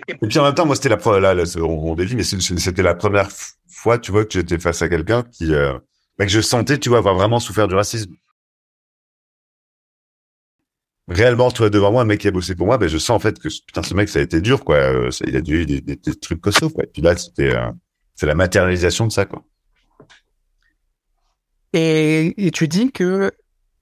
Et 0.08 0.14
puis 0.14 0.38
en 0.38 0.44
même 0.44 0.54
temps, 0.54 0.66
moi, 0.66 0.76
c'était 0.76 0.90
la 0.90 0.98
première, 0.98 1.34
là, 1.34 1.42
on 1.56 1.94
dévie, 1.96 2.14
mais 2.14 2.22
c'était 2.22 2.82
la 2.82 2.94
première 2.94 3.28
tu 4.00 4.12
vois, 4.12 4.24
que 4.24 4.32
j'étais 4.32 4.58
face 4.58 4.82
à 4.82 4.88
quelqu'un 4.88 5.22
qui, 5.22 5.54
euh, 5.54 5.78
bah, 6.18 6.26
que 6.26 6.32
je 6.32 6.40
sentais, 6.40 6.78
tu 6.78 6.88
vois, 6.88 6.98
avoir 6.98 7.14
vraiment 7.14 7.40
souffert 7.40 7.68
du 7.68 7.74
racisme. 7.74 8.14
réellement 11.08 11.50
tu 11.50 11.58
vois 11.58 11.70
devant 11.70 11.92
moi 11.92 12.02
un 12.02 12.04
mec 12.04 12.20
qui 12.20 12.28
a 12.28 12.30
bossé 12.30 12.54
pour 12.54 12.66
moi, 12.66 12.78
ben 12.78 12.88
je 12.88 12.98
sens 12.98 13.16
en 13.16 13.18
fait 13.18 13.38
que 13.38 13.48
putain 13.48 13.82
ce 13.82 13.94
mec 13.94 14.08
ça 14.08 14.18
a 14.18 14.22
été 14.22 14.40
dur 14.40 14.64
quoi. 14.64 14.76
Euh, 14.76 15.10
ça, 15.10 15.24
il 15.26 15.36
a 15.36 15.40
dû 15.40 15.66
des, 15.66 15.96
trucs 16.20 16.40
costauds 16.40 16.70
quoi. 16.70 16.84
Et 16.84 16.88
puis 16.88 17.02
là 17.02 17.16
c'était 17.16 17.54
euh, 17.54 17.70
c'est 18.14 18.26
la 18.26 18.34
matérialisation 18.34 19.06
de 19.06 19.12
ça 19.12 19.24
quoi. 19.24 19.44
Et, 21.72 22.50
tu 22.54 22.68
dis 22.68 22.90
que 22.90 23.30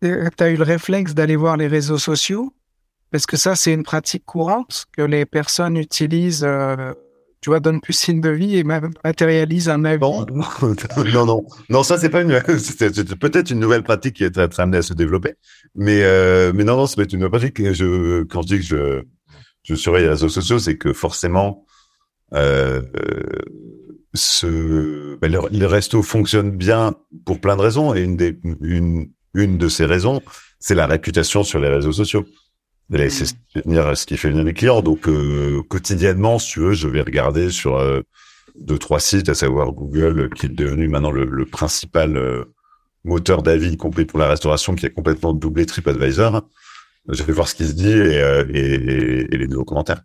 tu 0.02 0.08
as 0.08 0.48
eu 0.48 0.56
le 0.56 0.64
réflexe 0.64 1.14
d'aller 1.14 1.36
voir 1.36 1.56
les 1.56 1.68
réseaux 1.68 1.98
sociaux? 1.98 2.52
Parce 3.12 3.26
que 3.26 3.36
ça 3.36 3.54
c'est 3.54 3.72
une 3.72 3.84
pratique 3.84 4.24
courante 4.24 4.86
que 4.92 5.02
les 5.02 5.24
personnes 5.24 5.76
utilisent. 5.76 6.44
Euh, 6.44 6.92
tu 7.44 7.50
vois, 7.50 7.60
donne 7.60 7.82
plus 7.82 7.92
signe 7.92 8.22
de 8.22 8.30
vie 8.30 8.56
et 8.56 8.64
matérialise 8.64 9.68
un 9.68 9.84
avis. 9.84 10.00
Non, 10.00 10.24
non, 11.12 11.26
non, 11.26 11.46
non, 11.68 11.82
ça 11.82 11.98
c'est 11.98 12.08
pas 12.08 12.22
une, 12.22 12.42
c'est 12.58 13.18
peut-être 13.18 13.50
une 13.50 13.60
nouvelle 13.60 13.82
pratique 13.82 14.16
qui 14.16 14.24
est 14.24 14.38
amenée 14.58 14.78
à 14.78 14.82
se 14.82 14.94
développer, 14.94 15.34
mais 15.74 16.02
euh, 16.04 16.54
mais 16.54 16.64
non, 16.64 16.78
non, 16.78 16.86
c'est 16.86 17.12
une 17.12 17.18
nouvelle 17.18 17.52
pratique. 17.52 17.58
Quand 17.58 18.40
je 18.40 18.46
dis 18.46 18.56
que 18.60 18.64
je 18.64 19.02
je 19.62 19.74
surveille 19.74 20.04
les 20.04 20.08
réseaux 20.08 20.30
sociaux, 20.30 20.58
c'est 20.58 20.78
que 20.78 20.94
forcément, 20.94 21.66
euh, 22.32 22.80
ce 24.14 25.18
ben, 25.18 25.30
le, 25.30 25.40
le, 25.52 25.66
resto 25.66 26.02
fonctionne 26.02 26.50
bien 26.50 26.94
pour 27.26 27.42
plein 27.42 27.56
de 27.56 27.60
raisons 27.60 27.94
et 27.94 28.00
une 28.00 28.16
des 28.16 28.38
une 28.62 29.10
une 29.34 29.58
de 29.58 29.68
ces 29.68 29.84
raisons, 29.84 30.22
c'est 30.60 30.74
la 30.74 30.86
réputation 30.86 31.44
sur 31.44 31.58
les 31.58 31.68
réseaux 31.68 31.92
sociaux. 31.92 32.24
Et 32.92 33.10
c'est 33.10 33.26
ce 33.26 34.06
qui 34.06 34.16
fait 34.16 34.28
venir 34.28 34.44
les 34.44 34.52
clients. 34.52 34.82
Donc 34.82 35.08
euh, 35.08 35.62
quotidiennement, 35.68 36.38
si 36.38 36.52
tu 36.52 36.60
veux, 36.60 36.72
je 36.72 36.86
vais 36.86 37.00
regarder 37.00 37.50
sur 37.50 37.76
euh, 37.76 38.02
deux 38.54 38.78
trois 38.78 39.00
sites, 39.00 39.28
à 39.28 39.34
savoir 39.34 39.72
Google, 39.72 40.30
qui 40.34 40.46
est 40.46 40.50
devenu 40.50 40.88
maintenant 40.88 41.10
le, 41.10 41.24
le 41.24 41.46
principal 41.46 42.16
euh, 42.16 42.44
moteur 43.04 43.42
d'avis, 43.42 43.72
y 43.72 43.76
compris 43.76 44.04
pour 44.04 44.18
la 44.18 44.28
restauration, 44.28 44.74
qui 44.74 44.86
a 44.86 44.90
complètement 44.90 45.32
doublé 45.32 45.66
TripAdvisor. 45.66 46.42
Je 47.08 47.22
vais 47.22 47.32
voir 47.32 47.48
ce 47.48 47.54
qui 47.54 47.66
se 47.66 47.72
dit 47.72 47.90
et, 47.90 48.20
euh, 48.20 48.44
et, 48.52 49.34
et 49.34 49.38
les 49.38 49.48
nouveaux 49.48 49.64
commentaires. 49.64 50.02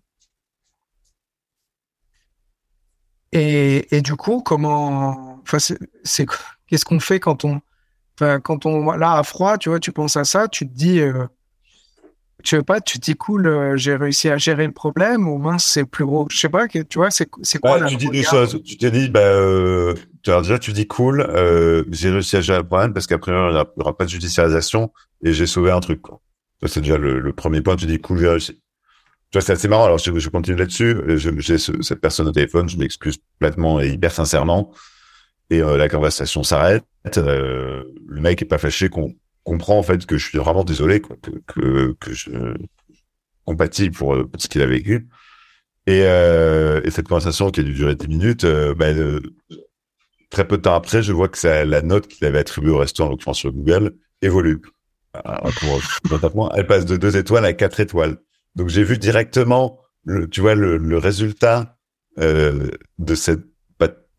Et, 3.31 3.95
et 3.95 4.01
du 4.01 4.15
coup, 4.15 4.41
comment, 4.41 5.39
enfin, 5.43 5.59
c'est 6.03 6.25
qu'est-ce 6.67 6.85
qu'on 6.85 6.99
fait 6.99 7.19
quand 7.19 7.45
on, 7.45 7.61
enfin, 8.15 8.39
quand 8.39 8.65
on 8.65 8.91
là 8.91 9.17
à 9.17 9.23
froid, 9.23 9.57
tu 9.57 9.69
vois, 9.69 9.79
tu 9.79 9.91
penses 9.91 10.17
à 10.17 10.23
ça, 10.23 10.47
tu 10.47 10.67
te 10.67 10.73
dis 10.73 10.99
tu 12.43 12.55
veux 12.55 12.63
pas, 12.63 12.81
tu 12.81 12.99
te 12.99 13.05
dis 13.05 13.15
cool, 13.15 13.47
euh, 13.47 13.77
j'ai 13.77 13.95
réussi 13.95 14.29
à 14.29 14.37
gérer 14.37 14.65
le 14.65 14.71
problème 14.71 15.27
ou 15.27 15.37
mince, 15.37 15.65
c'est 15.65 15.85
plus 15.85 16.05
gros. 16.05 16.27
Je 16.31 16.37
sais 16.37 16.49
pas, 16.49 16.67
tu 16.67 16.83
vois, 16.95 17.11
c'est 17.11 17.25
quoi 17.27 17.79
ouais, 17.79 17.87
Tu 17.87 17.95
dis 17.95 18.09
des 18.09 18.23
choses. 18.23 18.61
Tu 18.63 18.77
t'es 18.77 18.91
dit, 18.91 19.09
bah, 19.09 19.19
euh, 19.19 19.93
déjà, 20.23 20.59
tu 20.59 20.71
dis 20.71 20.87
cool, 20.87 21.21
euh, 21.21 21.83
j'ai 21.91 22.09
réussi 22.09 22.37
à 22.37 22.41
gérer 22.41 22.59
le 22.59 22.67
problème 22.67 22.93
parce 22.93 23.07
qu'après, 23.07 23.31
il 23.31 23.53
n'y 23.53 23.63
aura 23.77 23.97
pas 23.97 24.05
de 24.05 24.09
judiciarisation 24.09 24.91
et 25.23 25.33
j'ai 25.33 25.45
sauvé 25.45 25.71
un 25.71 25.79
truc. 25.79 26.01
Quoi. 26.01 26.21
c'est 26.65 26.81
déjà 26.81 26.97
le, 26.97 27.19
le, 27.19 27.33
premier 27.33 27.61
point. 27.61 27.75
Tu 27.75 27.85
dis 27.85 27.99
cool, 27.99 28.19
j'ai 28.19 28.29
réussi. 28.29 28.53
Tu 29.31 29.37
vois, 29.37 29.41
c'est 29.41 29.53
assez 29.53 29.67
marrant. 29.67 29.85
Alors, 29.85 29.97
je, 29.97 30.17
je 30.17 30.29
continue 30.29 30.57
là-dessus. 30.57 30.97
J'ai 31.17 31.57
cette 31.57 32.01
personne 32.01 32.27
au 32.27 32.31
téléphone, 32.31 32.67
je 32.69 32.77
m'excuse 32.77 33.17
complètement 33.39 33.79
et 33.81 33.89
hyper 33.89 34.11
sincèrement. 34.11 34.71
Et 35.49 35.61
euh, 35.61 35.77
la 35.77 35.89
conversation 35.89 36.43
s'arrête. 36.43 36.85
Euh, 37.17 37.83
le 38.07 38.21
mec 38.21 38.41
est 38.41 38.45
pas 38.45 38.57
fâché 38.57 38.89
qu'on 38.89 39.15
comprend 39.49 39.79
en 39.79 39.83
fait 39.83 40.05
que 40.05 40.17
je 40.17 40.27
suis 40.27 40.37
vraiment 40.37 40.63
désolé, 40.63 41.01
que, 41.01 41.95
que, 41.99 42.13
je 42.13 42.29
compatis 43.45 43.89
pour, 43.89 44.15
pour 44.29 44.41
ce 44.41 44.47
qu'il 44.47 44.61
a 44.61 44.67
vécu. 44.67 45.07
Et, 45.87 46.03
euh, 46.03 46.81
et 46.83 46.91
cette 46.91 47.07
conversation 47.07 47.49
qui 47.49 47.61
a 47.61 47.63
dû 47.63 47.73
durer 47.73 47.95
10 47.95 48.07
minutes, 48.07 48.43
euh, 48.43 48.75
ben, 48.75 48.95
euh, 48.95 49.21
très 50.29 50.47
peu 50.47 50.57
de 50.57 50.61
temps 50.61 50.75
après, 50.75 51.01
je 51.01 51.11
vois 51.13 51.29
que 51.29 51.37
ça, 51.37 51.65
la 51.65 51.81
note 51.81 52.07
qu'il 52.07 52.27
avait 52.27 52.37
attribuée 52.37 52.69
au 52.69 52.77
restaurant, 52.77 53.07
en 53.07 53.11
l'occurrence 53.11 53.39
sur 53.39 53.51
Google, 53.51 53.95
évolue. 54.21 54.61
Elle 55.15 56.67
passe 56.67 56.85
de 56.85 56.95
2 56.95 57.17
étoiles 57.17 57.45
à 57.45 57.53
4 57.53 57.79
étoiles. 57.79 58.17
Donc 58.55 58.69
j'ai 58.69 58.83
vu 58.83 58.99
directement, 58.99 59.79
le, 60.03 60.29
tu 60.29 60.41
vois, 60.41 60.53
le, 60.53 60.97
résultat 60.97 61.77
euh, 62.19 62.69
de 62.99 63.15
cette 63.15 63.41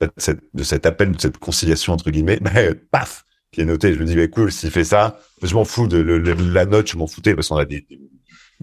de 0.00 0.62
cet 0.62 0.86
appel, 0.86 1.12
de 1.12 1.20
cette 1.20 1.36
conciliation 1.36 1.92
entre 1.92 2.10
guillemets, 2.10 2.38
ben, 2.40 2.74
paf, 2.90 3.24
qui 3.52 3.60
est 3.60 3.64
noté. 3.64 3.94
Je 3.94 3.98
me 3.98 4.04
dis, 4.04 4.16
bah, 4.16 4.28
cool, 4.28 4.52
s'il 4.52 4.70
fait 4.70 4.84
ça, 4.84 5.18
je 5.42 5.54
m'en 5.54 5.64
fous 5.64 5.86
de 5.86 5.98
la 6.52 6.66
note, 6.66 6.90
je 6.90 6.96
m'en 6.96 7.06
foutais 7.06 7.34
parce 7.34 7.48
qu'on 7.48 7.56
a 7.56 7.64
des, 7.64 7.86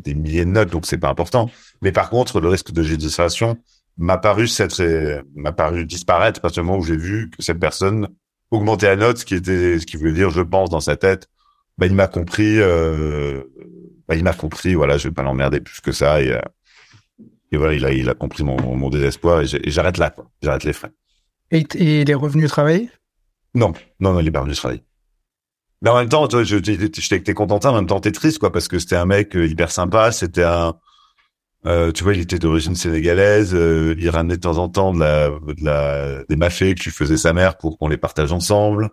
milliers 0.05 0.45
de 0.45 0.51
notes, 0.51 0.69
donc 0.69 0.85
c'est 0.85 0.97
pas 0.97 1.09
important. 1.09 1.49
Mais 1.81 1.91
par 1.91 2.09
contre, 2.09 2.39
le 2.39 2.47
risque 2.49 2.71
de 2.71 2.83
judiciarisation 2.83 3.57
m'a 3.97 4.17
paru 4.17 4.47
m'a 5.35 5.51
paru 5.51 5.85
disparaître 5.85 6.39
à 6.39 6.41
partir 6.41 6.63
du 6.63 6.67
moment 6.67 6.79
où 6.79 6.83
j'ai 6.83 6.97
vu 6.97 7.29
que 7.29 7.43
cette 7.43 7.59
personne 7.59 8.07
augmentait 8.51 8.87
la 8.87 8.95
note, 8.95 9.17
ce 9.17 9.25
qui 9.25 9.35
était, 9.35 9.79
ce 9.79 9.85
qui 9.85 9.97
voulait 9.97 10.13
dire, 10.13 10.29
je 10.29 10.41
pense, 10.41 10.69
dans 10.69 10.79
sa 10.79 10.95
tête, 10.95 11.27
bah, 11.77 11.85
il 11.85 11.93
m'a 11.93 12.07
compris, 12.07 12.59
euh, 12.59 13.43
bah, 14.07 14.15
il 14.15 14.23
m'a 14.23 14.33
compris, 14.33 14.73
voilà, 14.75 14.97
je 14.97 15.09
vais 15.09 15.13
pas 15.13 15.23
l'emmerder 15.23 15.59
plus 15.59 15.81
que 15.81 15.91
ça, 15.91 16.21
et, 16.21 16.31
euh, 16.31 16.41
et 17.51 17.57
voilà, 17.57 17.73
il 17.73 17.85
a, 17.85 17.91
il 17.91 18.09
a 18.09 18.13
compris 18.13 18.43
mon, 18.43 18.75
mon 18.75 18.89
désespoir, 18.89 19.41
et 19.41 19.45
j'arrête 19.45 19.97
là, 19.97 20.09
quoi. 20.11 20.29
J'arrête 20.41 20.63
les 20.63 20.73
frais. 20.73 20.91
Et, 21.51 21.65
et 21.75 22.01
il 22.01 22.09
est 22.09 22.15
revenu 22.15 22.47
travailler? 22.47 22.89
Non, 23.57 23.73
non, 23.99 24.13
non, 24.13 24.19
il 24.19 24.27
est 24.27 24.31
pas 24.31 24.41
revenu 24.41 24.55
travailler. 24.55 24.83
Mais 25.81 25.89
en 25.89 25.97
même 25.97 26.09
temps, 26.09 26.27
tu 26.27 26.43
je, 26.45 26.57
j'étais 26.93 27.33
contentin, 27.33 27.71
en 27.71 27.75
même 27.75 27.87
temps 27.87 27.99
t'es 27.99 28.11
triste, 28.11 28.39
quoi, 28.39 28.51
parce 28.51 28.67
que 28.67 28.79
c'était 28.79 28.95
un 28.95 29.05
mec 29.05 29.35
euh, 29.35 29.47
hyper 29.47 29.71
sympa, 29.71 30.11
c'était 30.11 30.43
un, 30.43 30.75
euh, 31.65 31.91
tu 31.91 32.03
vois, 32.03 32.13
il 32.13 32.21
était 32.21 32.39
d'origine 32.39 32.75
sénégalaise, 32.75 33.53
euh, 33.53 33.95
il 33.97 34.09
ramenait 34.09 34.37
de 34.37 34.41
temps 34.41 34.57
en 34.57 34.69
temps 34.69 34.93
de 34.93 34.99
la, 34.99 35.29
de 35.29 35.65
la, 35.65 36.23
des 36.29 36.35
mafés 36.35 36.75
que 36.75 36.81
tu 36.81 36.91
faisais 36.91 37.17
sa 37.17 37.33
mère 37.33 37.57
pour 37.57 37.77
qu'on 37.77 37.87
les 37.89 37.97
partage 37.97 38.31
ensemble. 38.31 38.89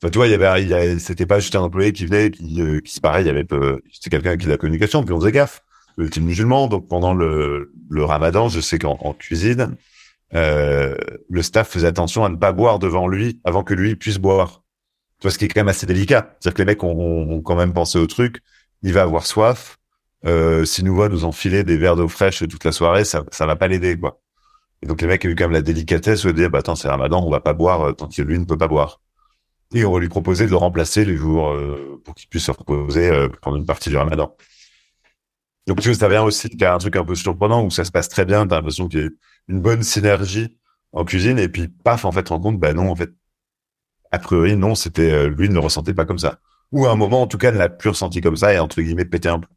Enfin, 0.00 0.10
tu 0.10 0.18
vois, 0.18 0.26
il 0.28 0.30
y 0.30 0.34
avait, 0.34 0.62
il 0.62 1.00
c'était 1.00 1.26
pas 1.26 1.40
juste 1.40 1.56
un 1.56 1.60
employé 1.60 1.92
qui 1.92 2.06
venait, 2.06 2.30
qui, 2.30 2.60
euh, 2.62 2.80
qui 2.80 3.00
pareil, 3.00 3.24
il 3.24 3.28
y 3.28 3.30
avait, 3.30 3.46
c'était 3.92 4.10
quelqu'un 4.10 4.36
qui 4.36 4.46
de 4.46 4.50
la 4.50 4.56
communication, 4.56 5.02
puis 5.04 5.12
on 5.12 5.20
faisait 5.20 5.32
gaffe. 5.32 5.62
Le 5.96 6.10
team 6.10 6.24
musulman, 6.24 6.66
donc 6.66 6.88
pendant 6.88 7.14
le, 7.14 7.72
le 7.88 8.04
ramadan, 8.04 8.48
je 8.48 8.60
sais 8.60 8.78
qu'en 8.78 9.14
cuisine, 9.18 9.76
euh, 10.34 10.96
le 11.28 11.42
staff 11.42 11.68
faisait 11.68 11.86
attention 11.86 12.24
à 12.24 12.28
ne 12.28 12.36
pas 12.36 12.52
boire 12.52 12.78
devant 12.78 13.08
lui 13.08 13.40
avant 13.44 13.62
que 13.62 13.74
lui 13.74 13.96
puisse 13.96 14.18
boire. 14.18 14.62
Tu 15.20 15.24
vois, 15.24 15.30
ce 15.30 15.38
qui 15.38 15.44
est 15.44 15.48
quand 15.48 15.60
même 15.60 15.68
assez 15.68 15.86
délicat. 15.86 16.36
C'est-à-dire 16.40 16.54
que 16.54 16.62
les 16.62 16.66
mecs 16.66 16.82
ont, 16.82 16.90
ont, 16.90 17.40
quand 17.40 17.56
même 17.56 17.72
pensé 17.72 17.98
au 17.98 18.06
truc. 18.06 18.40
Il 18.82 18.92
va 18.92 19.02
avoir 19.02 19.26
soif. 19.26 19.78
Euh, 20.26 20.64
S'il 20.64 20.84
nous 20.84 20.94
voit 20.94 21.08
nous 21.08 21.24
enfiler 21.24 21.64
des 21.64 21.76
verres 21.76 21.96
d'eau 21.96 22.08
fraîche 22.08 22.40
toute 22.48 22.64
la 22.64 22.72
soirée, 22.72 23.04
ça, 23.04 23.24
ça 23.30 23.46
va 23.46 23.56
pas 23.56 23.68
l'aider, 23.68 23.98
quoi. 23.98 24.20
Et 24.84 24.86
donc 24.86 25.00
les 25.00 25.06
mecs 25.06 25.24
ont 25.24 25.28
eu 25.28 25.34
quand 25.34 25.44
même 25.44 25.52
la 25.52 25.62
délicatesse 25.62 26.26
de 26.26 26.32
dire, 26.32 26.50
bah 26.50 26.58
attends, 26.58 26.76
c'est 26.76 26.88
Ramadan, 26.88 27.24
on 27.24 27.30
va 27.30 27.40
pas 27.40 27.54
boire 27.54 27.80
euh, 27.80 27.92
tant 27.92 28.06
que 28.06 28.20
lui 28.20 28.38
ne 28.38 28.44
peut 28.44 28.58
pas 28.58 28.68
boire. 28.68 29.00
Et 29.74 29.82
on 29.86 29.92
va 29.92 29.98
lui 29.98 30.10
proposer 30.10 30.44
de 30.44 30.50
le 30.50 30.56
remplacer 30.56 31.06
les 31.06 31.16
jours 31.16 31.52
euh, 31.52 32.02
pour 32.04 32.14
qu'il 32.14 32.28
puisse 32.28 32.44
se 32.44 32.50
reposer 32.50 33.08
euh, 33.08 33.30
pendant 33.40 33.56
une 33.56 33.64
partie 33.64 33.88
du 33.88 33.96
Ramadan. 33.96 34.36
Donc 35.66 35.80
tu 35.80 35.88
vois, 35.88 35.98
ça 35.98 36.08
vient 36.10 36.22
aussi 36.22 36.50
de 36.50 36.66
un 36.66 36.76
truc 36.76 36.96
un 36.96 37.04
peu 37.04 37.14
surprenant 37.14 37.64
où 37.64 37.70
ça 37.70 37.84
se 37.84 37.90
passe 37.90 38.10
très 38.10 38.26
bien, 38.26 38.46
t'as 38.46 38.56
l'impression 38.56 38.86
qu'il 38.86 39.00
y 39.00 39.04
a 39.04 39.08
une 39.48 39.60
bonne 39.60 39.82
synergie 39.82 40.58
en 40.92 41.04
cuisine 41.04 41.38
et 41.38 41.48
puis 41.48 41.68
paf 41.68 42.04
en 42.04 42.12
fait 42.12 42.28
rend 42.28 42.40
compte 42.40 42.58
bah 42.58 42.72
non 42.72 42.90
en 42.90 42.96
fait 42.96 43.10
a 44.10 44.18
priori 44.18 44.56
non 44.56 44.74
c'était 44.74 45.10
euh, 45.10 45.28
lui 45.28 45.48
ne 45.48 45.54
le 45.54 45.60
ressentait 45.60 45.94
pas 45.94 46.04
comme 46.04 46.18
ça 46.18 46.38
ou 46.72 46.86
à 46.86 46.92
un 46.92 46.96
moment 46.96 47.22
en 47.22 47.26
tout 47.26 47.38
cas 47.38 47.52
ne 47.52 47.58
l'a 47.58 47.68
plus 47.68 47.90
ressenti 47.90 48.20
comme 48.20 48.36
ça 48.36 48.52
et 48.52 48.58
entre 48.58 48.80
guillemets 48.80 49.04
pété 49.04 49.28
un 49.28 49.40
peu. 49.40 49.48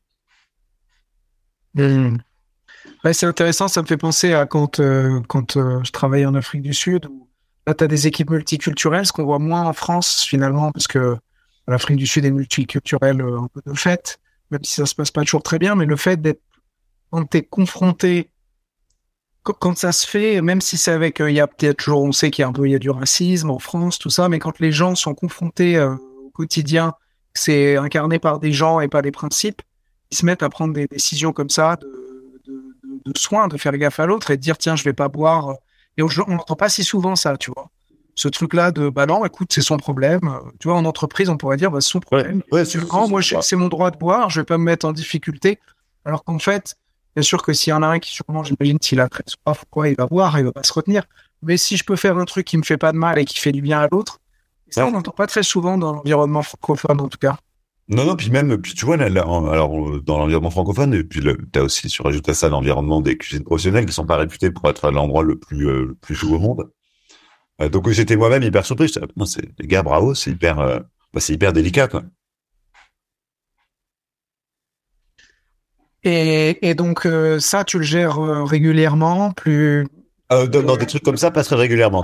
Ouais, 3.03 3.13
c'est 3.13 3.27
intéressant, 3.27 3.67
ça 3.67 3.81
me 3.83 3.87
fait 3.87 3.97
penser 3.97 4.33
à 4.33 4.47
quand 4.47 4.79
euh, 4.79 5.21
quand 5.27 5.57
euh, 5.57 5.79
je 5.83 5.91
travaillais 5.91 6.25
en 6.25 6.33
Afrique 6.33 6.63
du 6.63 6.73
Sud 6.73 7.05
où 7.05 7.27
là 7.67 7.75
tu 7.75 7.83
as 7.83 7.87
des 7.87 8.07
équipes 8.07 8.31
multiculturelles 8.31 9.05
ce 9.05 9.13
qu'on 9.13 9.25
voit 9.25 9.39
moins 9.39 9.63
en 9.63 9.73
France 9.73 10.23
finalement 10.23 10.71
parce 10.71 10.87
que 10.87 11.17
l'Afrique 11.67 11.97
du 11.97 12.07
Sud 12.07 12.25
est 12.25 12.31
multiculturelle 12.31 13.21
un 13.21 13.47
peu 13.53 13.61
de 13.65 13.77
fait 13.77 14.19
même 14.49 14.63
si 14.63 14.75
ça 14.75 14.85
se 14.85 14.95
passe 14.95 15.11
pas 15.11 15.21
toujours 15.21 15.43
très 15.43 15.59
bien 15.59 15.75
mais 15.75 15.85
le 15.85 15.95
fait 15.95 16.19
d'être 16.19 16.41
quand 17.11 17.25
tu 17.29 17.43
confronté 17.43 18.31
quand 19.53 19.77
ça 19.77 19.91
se 19.91 20.07
fait, 20.07 20.41
même 20.41 20.61
si 20.61 20.77
c'est 20.77 20.91
avec, 20.91 21.21
euh, 21.21 21.29
il 21.29 21.35
y 21.35 21.39
a 21.39 21.47
peut-être 21.47 21.77
toujours, 21.77 22.03
on 22.03 22.11
sait 22.11 22.31
qu'il 22.31 22.43
y 22.43 22.45
a 22.45 22.47
un 22.47 22.53
peu, 22.53 22.67
il 22.67 22.71
y 22.71 22.75
a 22.75 22.79
du 22.79 22.89
racisme 22.89 23.49
en 23.49 23.59
France, 23.59 23.99
tout 23.99 24.09
ça, 24.09 24.29
mais 24.29 24.39
quand 24.39 24.59
les 24.59 24.71
gens 24.71 24.95
sont 24.95 25.13
confrontés 25.13 25.77
euh, 25.77 25.95
au 26.25 26.29
quotidien, 26.29 26.93
c'est 27.33 27.77
incarné 27.77 28.19
par 28.19 28.39
des 28.39 28.51
gens 28.51 28.79
et 28.79 28.87
pas 28.87 29.01
des 29.01 29.11
principes, 29.11 29.61
ils 30.11 30.17
se 30.17 30.25
mettent 30.25 30.43
à 30.43 30.49
prendre 30.49 30.73
des 30.73 30.87
décisions 30.87 31.33
comme 31.33 31.49
ça, 31.49 31.75
de, 31.75 31.87
de, 32.47 32.53
de, 32.83 33.11
de 33.11 33.17
soin, 33.17 33.47
de 33.47 33.57
faire 33.57 33.77
gaffe 33.77 33.99
à 33.99 34.05
l'autre 34.05 34.31
et 34.31 34.37
de 34.37 34.41
dire 34.41 34.57
tiens, 34.57 34.75
je 34.75 34.83
vais 34.83 34.93
pas 34.93 35.09
boire. 35.09 35.55
Et 35.97 36.03
on 36.03 36.07
n'entend 36.27 36.55
pas 36.55 36.69
si 36.69 36.83
souvent 36.83 37.15
ça, 37.15 37.37
tu 37.37 37.51
vois. 37.51 37.69
Ce 38.15 38.27
truc-là 38.27 38.71
de 38.71 38.89
bah 38.89 39.05
non, 39.05 39.23
écoute, 39.25 39.51
c'est 39.53 39.61
son 39.61 39.77
problème. 39.77 40.39
Tu 40.59 40.67
vois, 40.67 40.77
en 40.77 40.85
entreprise, 40.85 41.29
on 41.29 41.37
pourrait 41.37 41.57
dire 41.57 41.69
bah 41.69 41.81
c'est 41.81 41.91
son 41.91 41.99
problème. 41.99 42.41
Ouais, 42.51 42.63
ouais, 42.63 43.07
moi, 43.07 43.21
c'est 43.21 43.55
mon 43.55 43.67
droit 43.67 43.91
de 43.91 43.97
boire, 43.97 44.29
je 44.29 44.41
vais 44.41 44.45
pas 44.45 44.57
me 44.57 44.63
mettre 44.63 44.87
en 44.87 44.93
difficulté. 44.93 45.59
Alors 46.05 46.23
qu'en 46.23 46.39
fait, 46.39 46.75
Bien 47.17 47.23
sûr 47.23 47.41
que 47.41 47.51
s'il 47.51 47.71
y 47.71 47.73
en 47.73 47.81
a 47.81 47.87
un 47.87 47.97
qui 47.97 48.11
sûrement, 48.11 48.43
j'imagine, 48.43 48.77
s'il 48.79 48.99
a 48.99 49.09
très 49.09 49.23
soif, 49.25 49.65
quoi, 49.71 49.89
il 49.89 49.95
va 49.95 50.05
boire, 50.05 50.37
il 50.37 50.45
va 50.45 50.51
pas 50.51 50.61
se 50.61 50.71
retenir. 50.71 51.01
Mais 51.41 51.57
si 51.57 51.75
je 51.75 51.83
peux 51.83 51.95
faire 51.95 52.15
un 52.15 52.25
truc 52.25 52.45
qui 52.45 52.59
me 52.59 52.61
fait 52.61 52.77
pas 52.77 52.91
de 52.91 52.97
mal 52.97 53.17
et 53.17 53.25
qui 53.25 53.39
fait 53.39 53.51
du 53.51 53.59
bien 53.59 53.79
à 53.79 53.87
l'autre, 53.91 54.19
ça, 54.69 54.85
on 54.85 54.91
n'entend 54.91 55.13
pas 55.13 55.25
très 55.25 55.41
souvent 55.41 55.79
dans 55.79 55.93
l'environnement 55.93 56.43
francophone, 56.43 57.01
en 57.01 57.07
tout 57.07 57.17
cas. 57.17 57.39
Non, 57.87 58.05
non, 58.05 58.15
puis 58.15 58.29
même, 58.29 58.55
puis 58.61 58.75
tu 58.75 58.85
vois, 58.85 58.97
là, 58.97 59.05
alors 59.07 59.99
dans 60.03 60.19
l'environnement 60.19 60.51
francophone, 60.51 60.93
et 60.93 61.03
puis 61.03 61.21
tu 61.21 61.59
as 61.59 61.63
aussi, 61.63 61.87
tu 61.87 62.03
rajoutes 62.03 62.29
à 62.29 62.35
ça 62.35 62.49
l'environnement 62.49 63.01
des 63.01 63.17
cuisines 63.17 63.43
professionnelles 63.43 63.87
qui 63.87 63.93
sont 63.93 64.05
pas 64.05 64.17
réputés 64.17 64.51
pour 64.51 64.69
être 64.69 64.91
l'endroit 64.91 65.23
le 65.23 65.39
plus 65.39 65.67
euh, 65.67 65.85
le 65.85 65.95
plus 65.95 66.13
chaud 66.13 66.35
au 66.35 66.39
monde. 66.39 66.69
Euh, 67.63 67.69
donc 67.69 67.89
j'étais 67.89 68.15
moi-même 68.15 68.43
hyper 68.43 68.63
surpris. 68.63 68.93
Non, 69.15 69.25
c'est 69.25 69.41
les 69.57 69.65
gars, 69.65 69.81
bravo, 69.81 70.13
c'est 70.13 70.29
hyper, 70.29 70.59
euh, 70.59 70.79
bah, 71.13 71.19
c'est 71.19 71.33
hyper 71.33 71.51
délicat, 71.51 71.87
quoi. 71.87 72.03
Et, 76.07 76.69
et 76.69 76.73
donc 76.73 77.05
euh, 77.05 77.39
ça, 77.39 77.63
tu 77.63 77.77
le 77.77 77.83
gères 77.83 78.17
euh, 78.17 78.43
régulièrement, 78.43 79.31
plus 79.31 79.85
euh, 80.31 80.45
dans, 80.45 80.75
des 80.75 80.85
trucs 80.85 81.03
comme 81.03 81.15
ça, 81.15 81.31
pas 81.31 81.43
très 81.43 81.55
régulièrement. 81.55 82.03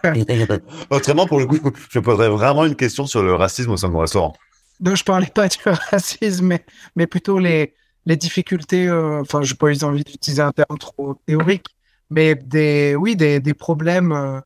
Autrement, 0.90 1.26
pour 1.26 1.38
le 1.38 1.46
coup, 1.46 1.58
je 1.90 2.00
poserais 2.00 2.28
vraiment 2.28 2.64
une 2.64 2.74
question 2.74 3.06
sur 3.06 3.22
le 3.22 3.34
racisme 3.34 3.70
au 3.70 3.76
sein 3.76 3.88
de 3.88 3.92
mon 3.92 4.00
restaurant. 4.00 4.34
Non, 4.80 4.96
je 4.96 5.04
parlais 5.04 5.30
pas 5.32 5.46
du 5.46 5.56
racisme, 5.90 6.46
mais, 6.46 6.64
mais 6.96 7.06
plutôt 7.06 7.38
les, 7.38 7.74
les 8.06 8.16
difficultés. 8.16 8.88
Euh, 8.88 9.20
enfin, 9.20 9.42
je 9.42 9.52
n'ai 9.52 9.56
pas 9.56 9.72
eu 9.72 9.84
envie 9.84 10.02
d'utiliser 10.02 10.42
un 10.42 10.50
terme 10.50 10.78
trop 10.78 11.14
théorique, 11.26 11.66
mais 12.10 12.34
des, 12.34 12.96
oui, 12.96 13.14
des, 13.14 13.38
des 13.38 13.54
problèmes, 13.54 14.12
euh, 14.12 14.40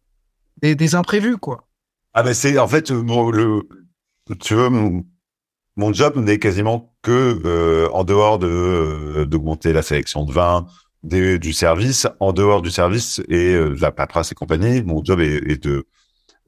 des, 0.61 0.75
des 0.75 0.95
imprévus, 0.95 1.39
quoi. 1.39 1.67
Ah 2.15 2.23
ben 2.23 2.35
c'est 2.35 2.59
en 2.59 2.69
fait 2.69 2.91
le, 2.91 3.63
tu 4.39 4.55
veux, 4.55 4.69
mon, 4.69 5.03
mon 5.77 5.95
job 5.95 6.19
n'est 6.19 6.39
quasiment 6.39 6.92
que 7.03 7.89
en 7.93 8.05
dehors 8.05 8.39
de 8.39 9.25
d'augmenter 9.25 9.73
la 9.73 9.83
sélection 9.83 10.25
de 10.25 10.33
vin, 10.33 10.67
du 11.03 11.53
service, 11.53 12.07
en 12.21 12.33
dehors 12.33 12.63
du 12.63 12.71
service 12.71 13.21
et 13.29 13.55
euh, 13.55 13.75
la 13.81 13.91
paperasse 13.91 14.33
et 14.33 14.35
compagnie, 14.35 14.83
mon 14.83 15.05
job 15.05 15.21
est, 15.21 15.51
est 15.51 15.63
de 15.63 15.87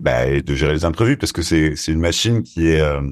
bah, 0.00 0.40
de 0.40 0.55
gérer 0.55 0.74
les 0.74 0.84
imprévus 0.84 1.16
parce 1.16 1.32
que 1.32 1.42
c'est 1.42 1.76
c'est 1.76 1.92
une 1.92 2.00
machine 2.00 2.42
qui 2.42 2.68
est 2.68 2.80
euh, 2.80 3.02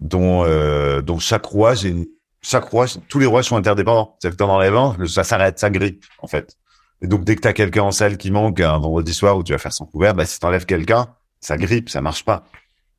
dont 0.00 0.44
euh, 0.44 1.02
dont 1.02 1.18
chaque 1.18 1.46
rouage 1.46 1.84
est 1.84 1.94
chaque 2.42 2.64
rouage 2.64 2.98
tous 3.08 3.18
les 3.18 3.26
rouages 3.26 3.46
sont 3.46 3.56
interdépendants. 3.56 4.16
C'est-à-dire 4.18 4.36
que 4.36 4.44
dans 4.44 4.60
les 4.60 4.70
vents, 4.70 4.96
ça 5.06 5.24
s'arrête, 5.24 5.58
ça 5.58 5.70
grippe 5.70 6.04
en 6.20 6.26
fait. 6.26 6.56
Et 7.02 7.06
donc 7.06 7.24
dès 7.24 7.36
que 7.36 7.40
t'as 7.40 7.52
quelqu'un 7.52 7.84
en 7.84 7.92
salle 7.92 8.18
qui 8.18 8.30
manque 8.30 8.60
un 8.60 8.78
vendredi 8.78 9.14
soir 9.14 9.36
où 9.36 9.42
tu 9.42 9.52
vas 9.52 9.58
faire 9.58 9.72
son 9.72 9.86
couvert, 9.86 10.14
bah 10.14 10.26
si 10.26 10.38
t'enlèves 10.40 10.66
quelqu'un, 10.66 11.08
ça 11.40 11.56
grippe, 11.56 11.88
ça 11.88 12.00
marche 12.02 12.24
pas. 12.24 12.44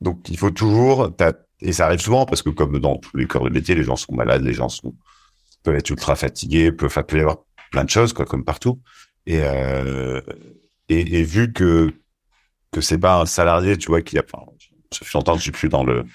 Donc 0.01 0.30
il 0.30 0.38
faut 0.38 0.51
toujours 0.51 1.11
et 1.62 1.74
ça 1.74 1.86
arrive 1.86 1.99
souvent 1.99 2.26
parce 2.26 2.41
que 2.41 2.49
comme 2.49 2.80
dans 2.80 2.97
tous 2.97 3.16
les 3.18 3.28
corps 3.28 3.43
de 3.43 3.49
métier, 3.49 3.76
les 3.76 3.84
gens 3.84 3.95
sont 3.95 4.14
malades, 4.14 4.43
les 4.43 4.53
gens 4.53 4.68
peuvent 5.64 5.76
être 5.76 5.89
ultra 5.89 6.16
fatigués, 6.16 6.72
peuvent 6.72 6.97
appeler 6.97 7.22
avoir 7.22 7.38
plein 7.72 7.84
de 7.84 7.89
choses, 7.89 8.14
comme 8.14 8.45
partout. 8.45 8.82
Et, 9.26 9.41
euh, 9.43 10.22
et, 10.88 11.24
vu 11.24 11.53
que 11.53 11.93
que 12.72 12.82
c'est 12.82 12.97
pas 12.97 13.20
un 13.22 13.26
salarié, 13.26 13.78
tu 13.78 13.88
vois, 13.88 14.01
qui 14.01 14.18
a, 14.18 14.24
enfin, 14.24 14.45
ça 14.91 15.05
fait 15.05 15.18
longtemps 15.18 15.34
que 15.34 15.39
je 15.39 15.43
suis 15.43 15.51
plus 15.51 15.70
dans 15.70 15.84
le 15.84 16.05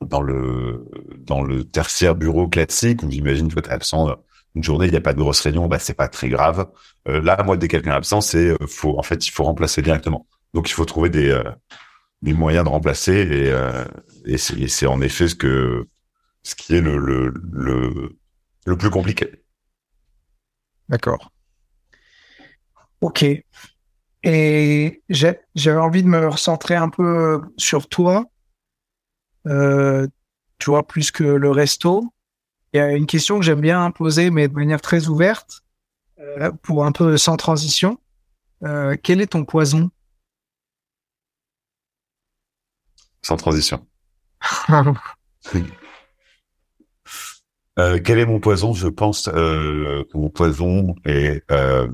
dans 0.00 0.22
le 0.22 0.88
dans 1.18 1.42
le 1.42 1.64
tertiaire 1.64 2.14
bureau 2.14 2.48
classique 2.48 3.02
où 3.02 3.10
j'imagine 3.10 3.52
que 3.52 3.60
t'es 3.60 3.70
absent 3.70 4.08
une 4.54 4.64
journée, 4.64 4.86
il 4.86 4.90
n'y 4.90 4.96
a 4.96 5.00
pas 5.00 5.12
de 5.12 5.18
grosse 5.20 5.40
réunion, 5.40 5.68
bah 5.68 5.78
c'est 5.78 5.94
pas 5.94 6.08
très 6.08 6.28
grave. 6.28 6.68
Euh, 7.08 7.22
là, 7.22 7.40
moi, 7.44 7.56
dès 7.56 7.68
quelqu'un 7.68 7.92
est 7.92 7.94
absent, 7.94 8.20
c'est 8.20 8.48
euh, 8.50 8.56
faut 8.66 8.98
en 8.98 9.02
fait 9.02 9.26
il 9.26 9.30
faut 9.30 9.44
remplacer 9.44 9.82
directement. 9.82 10.26
Donc 10.54 10.68
il 10.68 10.72
faut 10.72 10.84
trouver 10.84 11.10
des 11.10 11.30
euh, 11.30 11.44
des 12.22 12.32
moyens 12.32 12.64
de 12.64 12.70
remplacer 12.70 13.12
et 13.12 13.50
euh, 13.50 13.84
et 14.26 14.38
c'est 14.38 14.86
en 14.86 15.00
effet 15.00 15.28
ce 15.28 15.34
que 15.34 15.88
ce 16.42 16.54
qui 16.54 16.74
est 16.74 16.80
le 16.80 16.98
le, 16.98 17.32
le 17.52 18.18
le 18.66 18.76
plus 18.76 18.90
compliqué. 18.90 19.42
D'accord. 20.88 21.32
Ok. 23.00 23.24
Et 24.22 25.02
j'avais 25.08 25.78
envie 25.78 26.02
de 26.02 26.08
me 26.08 26.28
recentrer 26.28 26.74
un 26.74 26.90
peu 26.90 27.40
sur 27.56 27.88
toi, 27.88 28.26
euh, 29.46 30.06
tu 30.58 30.70
vois, 30.70 30.86
plus 30.86 31.10
que 31.10 31.24
le 31.24 31.50
resto. 31.50 32.12
Il 32.72 32.76
y 32.76 32.80
a 32.80 32.92
une 32.92 33.06
question 33.06 33.38
que 33.38 33.44
j'aime 33.44 33.62
bien 33.62 33.90
poser, 33.90 34.30
mais 34.30 34.46
de 34.46 34.52
manière 34.52 34.82
très 34.82 35.08
ouverte, 35.08 35.62
euh, 36.18 36.52
pour 36.62 36.84
un 36.84 36.92
peu 36.92 37.16
sans 37.16 37.36
transition. 37.38 37.98
Euh, 38.62 38.94
quel 39.02 39.22
est 39.22 39.28
ton 39.28 39.46
poison? 39.46 39.90
Sans 43.22 43.36
transition. 43.36 43.86
Euh, 47.78 47.98
quel 48.04 48.18
est 48.18 48.26
mon 48.26 48.40
poison? 48.40 48.74
Je 48.74 48.88
pense 48.88 49.28
euh, 49.28 50.04
que 50.12 50.18
mon 50.18 50.28
poison 50.28 50.94
est, 51.06 51.42
euh, 51.50 51.88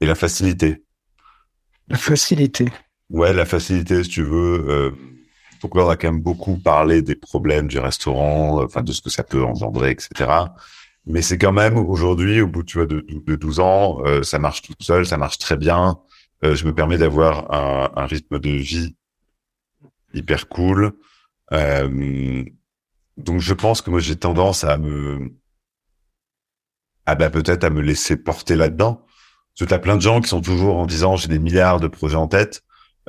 est 0.00 0.06
la 0.06 0.14
facilité. 0.14 0.84
La 1.88 1.96
facilité. 1.96 2.68
Ouais, 3.10 3.32
la 3.32 3.44
facilité, 3.44 4.04
si 4.04 4.10
tu 4.10 4.22
veux. 4.22 4.64
Euh, 4.68 4.90
donc 5.62 5.74
là, 5.76 5.84
on 5.86 5.88
a 5.88 5.96
quand 5.96 6.12
même 6.12 6.22
beaucoup 6.22 6.56
parlé 6.58 7.02
des 7.02 7.14
problèmes 7.14 7.68
du 7.68 7.78
restaurant, 7.78 8.62
enfin 8.62 8.82
de 8.82 8.92
ce 8.92 9.00
que 9.02 9.10
ça 9.10 9.22
peut 9.22 9.42
engendrer, 9.42 9.90
etc. 9.92 10.30
Mais 11.06 11.22
c'est 11.22 11.38
quand 11.38 11.52
même 11.52 11.76
aujourd'hui, 11.76 12.40
au 12.40 12.46
bout 12.46 12.62
tu 12.62 12.78
vois, 12.78 12.86
de, 12.86 13.04
de 13.08 13.36
12 13.36 13.60
ans, 13.60 13.98
euh, 14.04 14.22
ça 14.22 14.38
marche 14.38 14.62
tout 14.62 14.74
seul, 14.80 15.06
ça 15.06 15.16
marche 15.16 15.38
très 15.38 15.56
bien. 15.56 15.98
Euh, 16.44 16.54
je 16.54 16.66
me 16.66 16.74
permets 16.74 16.98
d'avoir 16.98 17.52
un, 17.52 18.06
rythme 18.06 18.38
de 18.38 18.50
vie 18.50 18.96
hyper 20.12 20.48
cool. 20.48 20.92
Euh, 21.52 22.44
donc 23.16 23.40
je 23.40 23.54
pense 23.54 23.80
que 23.80 23.90
moi 23.90 24.00
j'ai 24.00 24.16
tendance 24.16 24.64
à 24.64 24.76
me 24.76 25.32
ah 27.06 27.14
bah 27.14 27.30
peut-être 27.30 27.64
à 27.64 27.70
me 27.70 27.80
laisser 27.80 28.16
porter 28.16 28.56
là-dedans. 28.56 29.04
Que 29.58 29.72
as 29.72 29.78
plein 29.78 29.96
de 29.96 30.02
gens 30.02 30.20
qui 30.20 30.28
sont 30.28 30.40
toujours 30.40 30.76
en 30.76 30.86
disant 30.86 31.16
j'ai 31.16 31.28
des 31.28 31.38
milliards 31.38 31.80
de 31.80 31.88
projets 31.88 32.16
en 32.16 32.28
tête, 32.28 32.62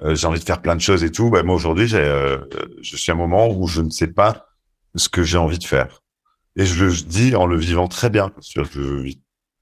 euh, 0.03 0.15
j'ai 0.15 0.27
envie 0.27 0.39
de 0.39 0.45
faire 0.45 0.61
plein 0.61 0.75
de 0.75 0.81
choses 0.81 1.03
et 1.03 1.11
tout. 1.11 1.29
Bah 1.29 1.43
moi 1.43 1.55
aujourd'hui 1.55 1.87
j'ai 1.87 2.37
je 2.81 2.97
suis 2.97 3.11
à 3.11 3.15
un 3.15 3.17
moment 3.17 3.49
où 3.49 3.67
je 3.67 3.81
ne 3.81 3.89
sais 3.89 4.07
pas 4.07 4.47
ce 4.95 5.09
que 5.09 5.23
j'ai 5.23 5.37
envie 5.37 5.59
de 5.59 5.65
faire. 5.65 6.01
Et 6.55 6.65
je 6.65 6.85
le 6.85 6.91
dis 6.91 7.35
en 7.35 7.47
le 7.47 7.57
vivant 7.57 7.87
très 7.87 8.09
bien. 8.09 8.31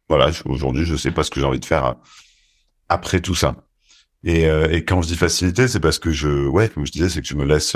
Voilà, 0.10 0.32
aujourd'hui 0.46 0.86
je 0.86 0.96
sais 0.96 1.12
pas 1.12 1.24
ce 1.24 1.32
que 1.32 1.40
j'ai 1.40 1.46
envie 1.46 1.60
de 1.60 1.66
faire 1.66 1.96
après 2.90 3.22
tout 3.22 3.36
ça. 3.36 3.56
Et, 4.24 4.44
et 4.44 4.86
quand 4.86 5.02
je 5.02 5.08
dis 5.10 5.18
facilité, 5.18 5.68
c'est 5.68 5.80
parce 5.82 6.00
que 6.00 6.12
je 6.12 6.48
ouais 6.48 6.70
comme 6.70 6.86
je 6.86 6.92
disais, 6.92 7.10
c'est 7.10 7.22
que 7.22 7.28
je 7.28 7.36
me 7.36 7.46
laisse 7.46 7.76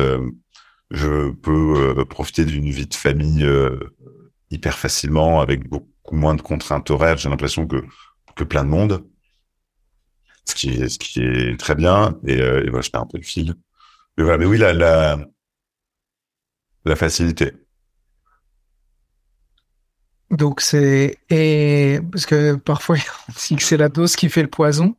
je 0.92 1.32
peux 1.32 2.00
euh, 2.00 2.06
profiter 2.06 2.46
d'une 2.46 2.70
vie 2.70 2.88
de 2.88 2.94
famille 2.94 3.44
euh, 3.44 3.78
hyper 4.52 4.78
facilement 4.78 5.42
avec 5.42 5.68
beaucoup 5.68 6.16
moins 6.16 6.36
de 6.36 6.42
contraintes 6.42 6.90
horaires. 6.90 7.18
J'ai 7.18 7.30
l'impression 7.30 7.68
que 7.68 7.84
que 8.36 8.44
plein 8.44 8.64
de 8.64 8.70
monde, 8.70 9.04
ce 10.46 10.56
qui 10.56 10.70
est 10.70 10.90
ce 10.90 11.00
qui 11.00 11.22
est 11.22 11.60
très 11.60 11.76
bien. 11.76 12.18
Et, 12.26 12.40
euh, 12.42 12.64
et 12.66 12.70
voilà, 12.70 12.82
je 12.82 12.90
perds 12.92 13.02
un 13.02 13.08
peu 13.08 13.18
le 13.18 13.24
fil. 13.24 13.56
Mais 14.18 14.24
voilà, 14.24 14.38
mais 14.40 14.46
oui, 14.46 14.58
la 14.58 14.74
la, 14.74 15.18
la 16.86 16.96
facilité. 16.96 17.54
Donc 20.30 20.62
c'est 20.62 21.18
et 21.30 22.00
parce 22.12 22.26
que 22.26 22.56
parfois 22.56 22.98
on 23.30 23.34
dit 23.48 23.56
que 23.56 23.64
c'est 23.64 23.78
la 23.78 23.90
dose 23.90 24.16
qui 24.16 24.30
fait 24.30 24.42
le 24.42 24.50
poison. 24.50 24.96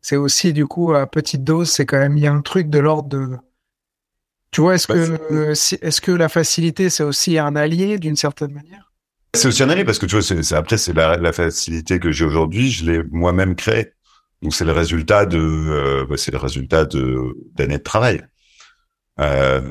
C'est 0.00 0.16
aussi 0.16 0.52
du 0.52 0.66
coup 0.66 0.94
à 0.94 1.06
petite 1.06 1.44
dose, 1.44 1.70
c'est 1.70 1.86
quand 1.86 1.98
même 1.98 2.16
il 2.16 2.24
y 2.24 2.26
a 2.26 2.32
un 2.32 2.40
truc 2.40 2.70
de 2.70 2.78
l'ordre 2.78 3.08
de 3.08 3.36
tu 4.52 4.60
vois, 4.60 4.74
est-ce 4.74 4.86
bah, 4.86 4.94
que 4.94 5.50
est-ce 5.84 6.00
que 6.00 6.12
la 6.12 6.28
facilité 6.28 6.90
c'est 6.90 7.02
aussi 7.02 7.38
un 7.38 7.56
allié 7.56 7.98
d'une 7.98 8.16
certaine 8.16 8.52
manière? 8.52 8.92
C'est 9.34 9.48
aussi 9.48 9.62
un 9.62 9.70
allié 9.70 9.84
parce 9.84 9.98
que 9.98 10.04
tu 10.04 10.14
vois, 10.14 10.22
c'est, 10.22 10.54
après 10.54 10.76
c'est 10.76 10.92
la, 10.92 11.32
facilité 11.32 11.98
que 11.98 12.12
j'ai 12.12 12.26
aujourd'hui, 12.26 12.70
je 12.70 12.84
l'ai 12.84 13.02
moi-même 13.10 13.56
créée. 13.56 13.92
Donc 14.42 14.54
c'est 14.54 14.66
le 14.66 14.72
résultat 14.72 15.24
de 15.24 15.38
euh, 15.38 16.06
bah, 16.06 16.16
c'est 16.18 16.32
le 16.32 16.38
résultat 16.38 16.84
de 16.84 17.34
d'années 17.54 17.78
de 17.78 17.82
travail. 17.82 18.26
Euh, 19.20 19.62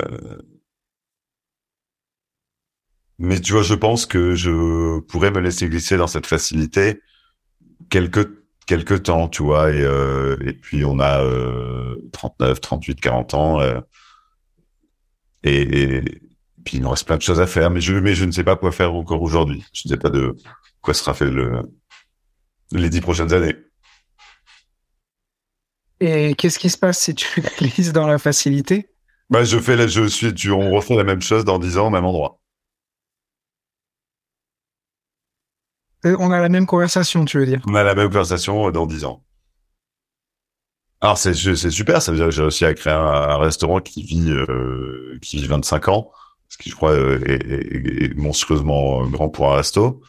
mais 3.22 3.40
tu 3.40 3.52
vois, 3.52 3.62
je 3.62 3.74
pense 3.74 4.04
que 4.04 4.34
je 4.34 4.98
pourrais 5.00 5.30
me 5.30 5.40
laisser 5.40 5.68
glisser 5.68 5.96
dans 5.96 6.08
cette 6.08 6.26
facilité 6.26 7.00
quelques 7.88 8.28
quelques 8.66 9.04
temps, 9.04 9.28
tu 9.28 9.42
vois, 9.42 9.70
et 9.70 9.80
euh, 9.80 10.36
et 10.44 10.52
puis 10.52 10.84
on 10.84 10.98
a 11.00 11.24
39, 12.12 12.60
38, 12.60 13.00
40 13.00 13.34
ans. 13.34 13.60
Et, 15.44 16.02
puis 16.64 16.76
il 16.78 16.82
nous 16.82 16.90
reste 16.90 17.06
plein 17.06 17.16
de 17.16 17.22
choses 17.22 17.40
à 17.40 17.46
faire, 17.46 17.70
mais 17.70 17.80
je, 17.80 17.94
mais 17.94 18.14
je 18.14 18.24
ne 18.24 18.32
sais 18.32 18.44
pas 18.44 18.56
quoi 18.56 18.72
faire 18.72 18.94
encore 18.94 19.22
aujourd'hui. 19.22 19.64
Je 19.72 19.82
ne 19.86 19.90
sais 19.90 19.96
pas 19.96 20.10
de 20.10 20.36
quoi 20.80 20.94
sera 20.94 21.14
fait 21.14 21.30
le, 21.30 21.62
les 22.72 22.90
dix 22.90 23.00
prochaines 23.00 23.32
années. 23.32 23.56
Et 26.00 26.34
qu'est-ce 26.34 26.58
qui 26.58 26.70
se 26.70 26.78
passe 26.78 26.98
si 26.98 27.14
tu 27.14 27.40
glisses 27.58 27.92
dans 27.92 28.08
la 28.08 28.18
facilité? 28.18 28.88
Bah, 29.30 29.44
je 29.44 29.58
fais, 29.58 29.88
je 29.88 30.06
suis, 30.08 30.34
tu, 30.34 30.50
on 30.50 30.72
refait 30.72 30.96
la 30.96 31.04
même 31.04 31.22
chose 31.22 31.44
dans 31.44 31.60
dix 31.60 31.78
ans 31.78 31.86
au 31.86 31.90
même 31.90 32.04
endroit. 32.04 32.41
On 36.04 36.30
a 36.30 36.40
la 36.40 36.48
même 36.48 36.66
conversation, 36.66 37.24
tu 37.24 37.38
veux 37.38 37.46
dire? 37.46 37.60
On 37.66 37.74
a 37.74 37.82
la 37.82 37.94
même 37.94 38.08
conversation 38.08 38.70
dans 38.70 38.86
dix 38.86 39.04
ans. 39.04 39.22
Alors 41.00 41.18
c'est 41.18 41.34
c'est 41.34 41.70
super, 41.70 42.00
ça 42.00 42.12
veut 42.12 42.18
dire 42.18 42.26
que 42.26 42.32
j'ai 42.32 42.42
réussi 42.42 42.64
à 42.64 42.74
créer 42.74 42.92
un, 42.92 43.36
restaurant 43.38 43.80
qui 43.80 44.04
vit 44.04 44.30
euh, 44.30 45.18
qui 45.20 45.38
vit 45.38 45.48
25 45.48 45.88
ans, 45.88 46.12
ce 46.48 46.56
qui 46.58 46.70
je 46.70 46.76
crois 46.76 46.92
euh, 46.92 47.20
est, 47.26 48.04
est, 48.04 48.14
monstrueusement 48.16 49.04
grand 49.08 49.28
pour 49.28 49.52
un 49.52 49.56
resto. 49.56 50.00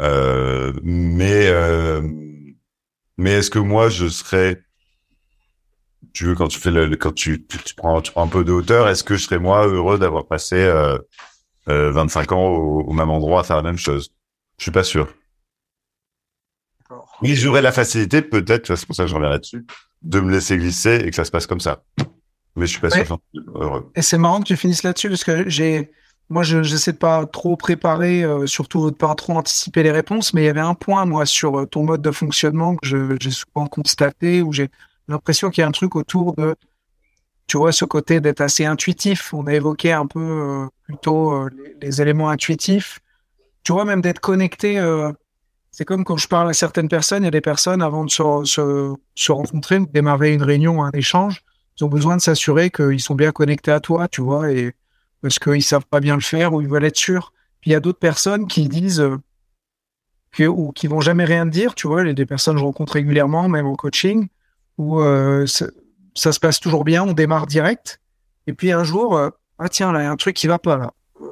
Euh, 0.00 0.72
mais 0.82 1.46
euh, 1.48 2.02
mais 3.18 3.32
est-ce 3.32 3.50
que 3.50 3.60
moi 3.60 3.88
je 3.88 4.08
serais 4.08 4.60
tu 6.12 6.24
veux 6.24 6.34
quand 6.34 6.48
tu 6.48 6.58
fais 6.58 6.70
le 6.70 6.96
quand 6.96 7.14
tu, 7.14 7.46
tu, 7.46 7.74
prends 7.76 8.00
tu 8.00 8.10
prends 8.10 8.24
un 8.24 8.28
peu 8.28 8.44
de 8.44 8.52
hauteur, 8.52 8.88
est-ce 8.88 9.04
que 9.04 9.16
je 9.16 9.24
serais 9.24 9.38
moi 9.38 9.66
heureux 9.66 9.98
d'avoir 9.98 10.26
passé 10.26 10.56
euh, 10.56 10.98
25 11.66 12.32
ans 12.32 12.48
au, 12.48 12.80
au, 12.82 12.92
même 12.92 13.10
endroit 13.10 13.40
à 13.40 13.44
faire 13.44 13.56
la 13.56 13.62
même 13.62 13.78
chose? 13.78 14.12
Je 14.58 14.64
suis 14.64 14.72
pas 14.72 14.84
sûr. 14.84 15.08
Oui, 17.22 17.36
j'aurais 17.36 17.62
la 17.62 17.72
facilité 17.72 18.22
peut-être, 18.22 18.74
c'est 18.74 18.86
pour 18.86 18.96
ça 18.96 19.04
que 19.04 19.10
je 19.10 19.14
reviens 19.14 19.30
là-dessus 19.30 19.64
de 20.02 20.20
me 20.20 20.30
laisser 20.30 20.56
glisser 20.56 20.96
et 21.04 21.10
que 21.10 21.16
ça 21.16 21.24
se 21.24 21.30
passe 21.30 21.46
comme 21.46 21.60
ça. 21.60 21.82
Mais 22.56 22.66
je 22.66 22.72
suis 22.72 22.80
pas 22.80 22.90
sûr. 22.90 23.18
Et 23.94 24.02
c'est 24.02 24.18
marrant 24.18 24.40
que 24.40 24.46
tu 24.46 24.56
finisses 24.56 24.82
là-dessus 24.82 25.08
parce 25.08 25.24
que 25.24 25.48
j'ai 25.48 25.90
moi, 26.32 26.42
je 26.42 26.62
j'essaie 26.62 26.92
de 26.92 26.96
pas 26.96 27.26
trop 27.26 27.56
préparer, 27.56 28.22
euh, 28.22 28.46
surtout 28.46 28.90
de 28.90 28.96
pas 28.96 29.14
trop 29.14 29.34
anticiper 29.34 29.82
les 29.82 29.90
réponses, 29.90 30.32
mais 30.32 30.42
il 30.42 30.44
y 30.46 30.48
avait 30.48 30.60
un 30.60 30.72
point, 30.74 31.04
moi, 31.04 31.26
sur 31.26 31.60
euh, 31.60 31.66
ton 31.66 31.84
mode 31.84 32.00
de 32.00 32.10
fonctionnement 32.10 32.74
que 32.76 32.86
j'ai 33.20 33.30
souvent 33.30 33.66
constaté, 33.66 34.40
où 34.40 34.50
j'ai 34.50 34.70
l'impression 35.08 35.50
qu'il 35.50 35.60
y 35.60 35.64
a 35.64 35.68
un 35.68 35.72
truc 35.72 35.94
autour 35.94 36.34
de, 36.34 36.54
tu 37.48 37.58
vois, 37.58 37.70
ce 37.70 37.84
côté 37.84 38.20
d'être 38.20 38.40
assez 38.40 38.64
intuitif. 38.64 39.34
On 39.34 39.46
a 39.46 39.52
évoqué 39.52 39.92
un 39.92 40.06
peu 40.06 40.20
euh, 40.20 40.66
plutôt 40.84 41.48
les, 41.50 41.76
les 41.82 42.00
éléments 42.00 42.30
intuitifs. 42.30 43.00
Tu 43.62 43.72
vois, 43.72 43.84
même 43.84 44.00
d'être 44.00 44.20
connecté. 44.20 44.78
C'est 45.72 45.86
comme 45.86 46.04
quand 46.04 46.18
je 46.18 46.28
parle 46.28 46.50
à 46.50 46.52
certaines 46.52 46.88
personnes, 46.88 47.22
il 47.22 47.26
y 47.26 47.28
a 47.28 47.32
des 47.32 47.40
personnes 47.40 47.82
avant 47.82 48.04
de 48.04 48.10
se, 48.10 48.22
se, 48.44 48.94
se 49.14 49.32
rencontrer, 49.32 49.80
de 49.80 49.86
démarrer 49.86 50.34
une 50.34 50.42
réunion, 50.42 50.84
un 50.84 50.90
échange, 50.92 51.42
ils 51.78 51.84
ont 51.84 51.88
besoin 51.88 52.16
de 52.16 52.20
s'assurer 52.20 52.70
qu'ils 52.70 53.00
sont 53.00 53.14
bien 53.14 53.32
connectés 53.32 53.72
à 53.72 53.80
toi, 53.80 54.06
tu 54.06 54.20
vois, 54.20 54.52
et 54.52 54.74
parce 55.22 55.38
qu'ils 55.38 55.62
savent 55.62 55.86
pas 55.86 56.00
bien 56.00 56.14
le 56.14 56.20
faire 56.20 56.52
ou 56.52 56.60
ils 56.60 56.68
veulent 56.68 56.84
être 56.84 56.96
sûrs. 56.96 57.32
Puis 57.60 57.70
il 57.70 57.72
y 57.72 57.76
a 57.76 57.80
d'autres 57.80 57.98
personnes 57.98 58.46
qui 58.46 58.68
disent 58.68 59.00
euh, 59.00 59.18
que 60.32 60.44
ou 60.44 60.72
qui 60.72 60.86
vont 60.88 61.00
jamais 61.00 61.24
rien 61.24 61.46
dire, 61.46 61.74
tu 61.74 61.86
vois, 61.86 62.04
les 62.04 62.14
des 62.14 62.26
personnes 62.26 62.54
que 62.54 62.60
je 62.60 62.64
rencontre 62.64 62.94
régulièrement, 62.94 63.48
même 63.48 63.66
en 63.66 63.74
coaching, 63.74 64.28
où 64.76 65.00
euh, 65.00 65.46
ça, 65.46 66.32
se 66.32 66.40
passe 66.40 66.60
toujours 66.60 66.84
bien, 66.84 67.02
on 67.02 67.12
démarre 67.12 67.46
direct, 67.46 68.00
et 68.46 68.52
puis 68.52 68.72
un 68.72 68.84
jour, 68.84 69.16
euh, 69.16 69.30
ah 69.58 69.68
tiens, 69.68 69.92
là, 69.92 70.00
il 70.00 70.04
y 70.04 70.06
a 70.06 70.10
un 70.10 70.16
truc 70.16 70.36
qui 70.36 70.48
va 70.48 70.58
pas 70.58 70.76
là. 70.76 70.92
Euh, 71.20 71.26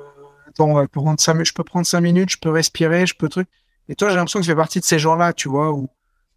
attends, 0.48 0.66
on 0.66 0.74
va 0.74 0.86
prendre 0.86 1.18
je 1.18 1.52
peux 1.52 1.64
prendre 1.64 1.86
cinq 1.86 2.00
minutes, 2.00 2.30
je 2.30 2.38
peux 2.38 2.50
respirer, 2.50 3.06
je 3.06 3.14
peux 3.14 3.28
truc. 3.28 3.48
Et 3.88 3.94
toi, 3.96 4.08
j'ai 4.10 4.16
l'impression 4.16 4.40
que 4.40 4.44
tu 4.44 4.50
fais 4.50 4.56
partie 4.56 4.80
de 4.80 4.84
ces 4.84 4.98
gens-là, 4.98 5.32
tu 5.32 5.48
vois, 5.48 5.72
où 5.72 5.88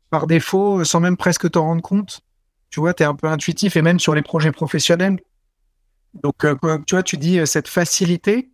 par 0.10 0.28
défaut, 0.28 0.84
sans 0.84 1.00
même 1.00 1.18
presque 1.18 1.50
t'en 1.52 1.64
rendre 1.64 1.82
compte, 1.82 2.22
tu 2.70 2.80
vois, 2.80 2.94
tu 2.94 3.04
es 3.04 3.06
un 3.06 3.16
peu 3.16 3.28
intuitif, 3.28 3.76
et 3.78 3.82
même 3.82 4.00
sur 4.00 4.16
les 4.16 4.22
projets 4.24 4.52
professionnels. 4.52 5.20
Donc, 6.24 6.46
euh, 6.46 6.56
tu 6.86 6.96
vois, 6.96 7.04
tu 7.04 7.18
dis 7.18 7.40
euh, 7.40 7.46
cette 7.46 7.68
facilité. 7.68 8.50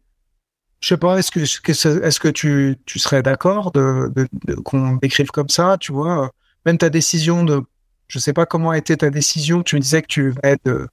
Je 0.82 0.90
sais 0.90 0.98
pas, 0.98 1.18
est-ce 1.20 1.32
que, 1.32 1.62
que 1.62 1.74
ce- 1.74 2.02
est-ce 2.04 2.20
que 2.20 2.30
tu, 2.30 2.78
tu 2.86 3.00
serais 3.00 3.24
d'accord 3.24 3.72
de, 3.72 4.12
de, 4.16 4.28
de- 4.46 4.56
qu'on 4.56 4.96
décrive 4.98 5.28
comme 5.32 5.50
ça, 5.50 5.78
tu 5.80 5.92
vois, 5.92 6.26
euh, 6.26 6.30
même 6.66 6.78
ta 6.78 6.90
décision 6.90 7.44
de, 7.44 7.64
je 8.08 8.20
sais 8.20 8.34
pas 8.34 8.46
comment 8.46 8.72
a 8.72 8.78
été 8.78 8.96
ta 8.98 9.10
décision. 9.10 9.64
Tu 9.64 9.76
me 9.76 9.82
disais 9.82 10.02
que 10.02 10.08
tu 10.08 10.30
vas 10.32 10.40
être 10.44 10.88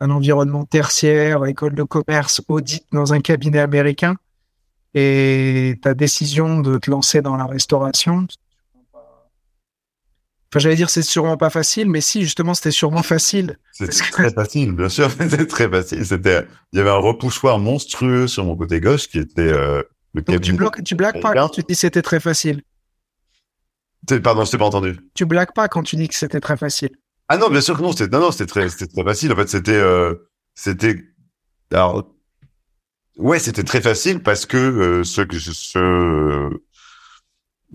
un 0.00 0.10
environnement 0.10 0.64
tertiaire, 0.64 1.44
école 1.46 1.74
de 1.74 1.82
commerce, 1.84 2.42
audit 2.48 2.84
dans 2.92 3.12
un 3.14 3.20
cabinet 3.20 3.60
américain, 3.60 4.16
et 4.94 5.76
ta 5.82 5.94
décision 5.94 6.60
de 6.60 6.78
te 6.78 6.90
lancer 6.90 7.20
dans 7.22 7.36
la 7.36 7.46
restauration. 7.46 8.26
Enfin, 10.52 10.60
j'allais 10.60 10.76
dire 10.76 10.88
c'est 10.88 11.02
sûrement 11.02 11.36
pas 11.36 11.50
facile, 11.50 11.90
mais 11.90 12.00
si 12.00 12.22
justement 12.22 12.54
c'était 12.54 12.70
sûrement 12.70 13.02
facile. 13.02 13.58
C'était 13.72 13.90
que- 13.92 14.10
très 14.12 14.30
facile, 14.32 14.72
bien 14.72 14.88
sûr, 14.88 15.10
c'était 15.18 15.46
très 15.46 15.68
facile. 15.68 16.06
C'était, 16.06 16.46
il 16.72 16.78
y 16.78 16.80
avait 16.80 16.90
un 16.90 16.98
repoussoir 16.98 17.58
monstrueux 17.58 18.28
sur 18.28 18.44
mon 18.44 18.56
côté 18.56 18.80
gauche 18.80 19.08
qui 19.08 19.18
était 19.18 19.42
euh, 19.42 19.82
le 20.12 20.22
Donc 20.22 20.40
tu 20.42 20.52
bloques, 20.52 20.84
tu 20.84 20.94
blagues 20.94 21.20
pas 21.20 21.32
quand 21.32 21.48
tu 21.48 21.62
dis 21.62 21.74
c'était 21.74 22.02
très 22.02 22.20
facile. 22.20 22.62
Pardon, 24.22 24.44
je 24.44 24.50
t'ai 24.52 24.58
pas 24.58 24.66
entendu. 24.66 24.96
Tu 25.14 25.24
blagues 25.24 25.52
pas 25.54 25.66
quand 25.66 25.82
tu 25.82 25.96
dis 25.96 26.08
que 26.08 26.14
c'était 26.14 26.40
très 26.40 26.56
facile. 26.56 26.90
Ah 27.28 27.38
non, 27.38 27.48
bien 27.48 27.62
sûr 27.62 27.76
que 27.76 27.82
non, 27.82 27.92
c'était 27.92 28.14
non, 28.14 28.20
non, 28.20 28.30
c'était 28.30 28.46
très, 28.46 28.68
c'était 28.68 28.86
très 28.86 29.02
facile. 29.02 29.32
En 29.32 29.36
fait, 29.36 29.48
c'était, 29.48 29.72
euh, 29.72 30.14
c'était, 30.54 31.02
alors, 31.72 32.13
ouais, 33.16 33.38
c'était 33.38 33.64
très 33.64 33.80
facile 33.80 34.22
parce 34.22 34.46
que 34.46 34.56
euh, 34.56 35.04
ce 35.04 35.22
que 35.22 35.38
ce, 35.38 36.50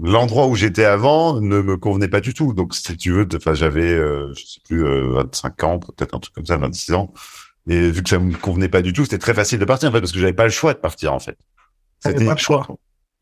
l'endroit 0.01 0.47
où 0.47 0.55
j'étais 0.55 0.85
avant 0.85 1.41
ne 1.41 1.61
me 1.61 1.77
convenait 1.77 2.07
pas 2.07 2.21
du 2.21 2.33
tout. 2.33 2.53
Donc, 2.53 2.73
si 2.75 2.95
tu 2.97 3.11
veux, 3.11 3.27
enfin, 3.35 3.53
j'avais, 3.53 3.91
euh, 3.93 4.33
je 4.35 4.45
sais 4.45 4.61
plus, 4.63 4.85
euh, 4.85 5.11
25 5.13 5.63
ans, 5.63 5.79
peut-être 5.79 6.15
un 6.15 6.19
truc 6.19 6.33
comme 6.33 6.45
ça, 6.45 6.57
26 6.57 6.93
ans. 6.93 7.13
Et 7.67 7.91
vu 7.91 8.03
que 8.03 8.09
ça 8.09 8.19
me 8.19 8.35
convenait 8.37 8.69
pas 8.69 8.81
du 8.81 8.93
tout, 8.93 9.03
c'était 9.03 9.17
très 9.19 9.33
facile 9.33 9.59
de 9.59 9.65
partir 9.65 9.89
en 9.89 9.91
fait 9.91 9.99
parce 10.01 10.11
que 10.11 10.19
j'avais 10.19 10.33
pas 10.33 10.45
le 10.45 10.49
choix 10.51 10.73
de 10.73 10.79
partir 10.79 11.13
en 11.13 11.19
fait. 11.19 11.37
T'avais 12.03 12.21
pas 12.21 12.33
le 12.33 12.39
choix. 12.39 12.73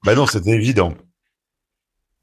Bah 0.05 0.15
non, 0.15 0.27
c'était 0.27 0.51
évident. 0.51 0.95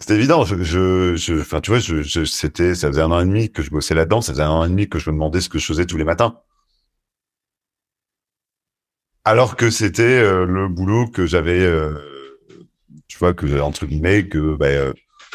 C'était 0.00 0.14
évident. 0.16 0.44
Je, 0.44 0.62
je, 0.62 1.16
je- 1.16 1.40
enfin, 1.40 1.60
tu 1.60 1.70
vois, 1.70 1.78
je, 1.80 2.02
je, 2.02 2.24
c'était, 2.24 2.74
ça 2.74 2.88
faisait 2.88 3.00
un 3.02 3.10
an 3.10 3.20
et 3.20 3.24
demi 3.24 3.50
que 3.50 3.62
je 3.62 3.70
bossais 3.70 3.94
là-dedans. 3.94 4.20
Ça 4.20 4.32
faisait 4.32 4.42
un 4.44 4.50
an 4.50 4.64
et 4.64 4.68
demi 4.68 4.88
que 4.88 4.98
je 4.98 5.10
me 5.10 5.14
demandais 5.14 5.40
ce 5.40 5.48
que 5.48 5.58
je 5.58 5.66
faisais 5.66 5.86
tous 5.86 5.96
les 5.96 6.04
matins. 6.04 6.38
Alors 9.24 9.56
que 9.56 9.70
c'était 9.70 10.02
euh, 10.02 10.44
le 10.44 10.68
boulot 10.68 11.06
que 11.06 11.26
j'avais, 11.26 11.60
euh, 11.60 11.94
tu 13.08 13.18
vois, 13.18 13.32
que 13.34 13.60
entre 13.60 13.86
guillemets, 13.86 14.28
que 14.28 14.56
bah, 14.56 14.66
euh, 14.66 14.92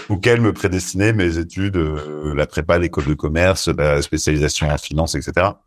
auquel 0.10 0.42
me 0.42 0.54
prédestinaient 0.54 1.14
mes 1.14 1.38
études, 1.38 1.78
euh, 1.78 2.34
la 2.36 2.46
prépa, 2.46 2.78
l'école 2.78 3.06
de 3.06 3.14
commerce, 3.16 3.68
la 3.68 4.02
spécialisation 4.02 4.70
en 4.70 4.78
finance, 4.78 5.16
etc. 5.16 5.60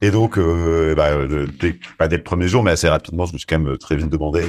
Et 0.00 0.10
donc, 0.10 0.38
euh, 0.38 0.94
bah, 0.94 1.10
euh, 1.12 1.46
dès- 1.60 1.78
pas 1.98 2.08
dès 2.08 2.16
le 2.16 2.22
premier 2.22 2.48
jour, 2.48 2.62
mais 2.62 2.72
assez 2.72 2.88
rapidement, 2.88 3.26
je 3.26 3.32
me 3.32 3.38
suis 3.38 3.46
quand 3.46 3.58
même 3.58 3.78
très 3.78 3.96
vite 3.96 4.08
demandé 4.08 4.44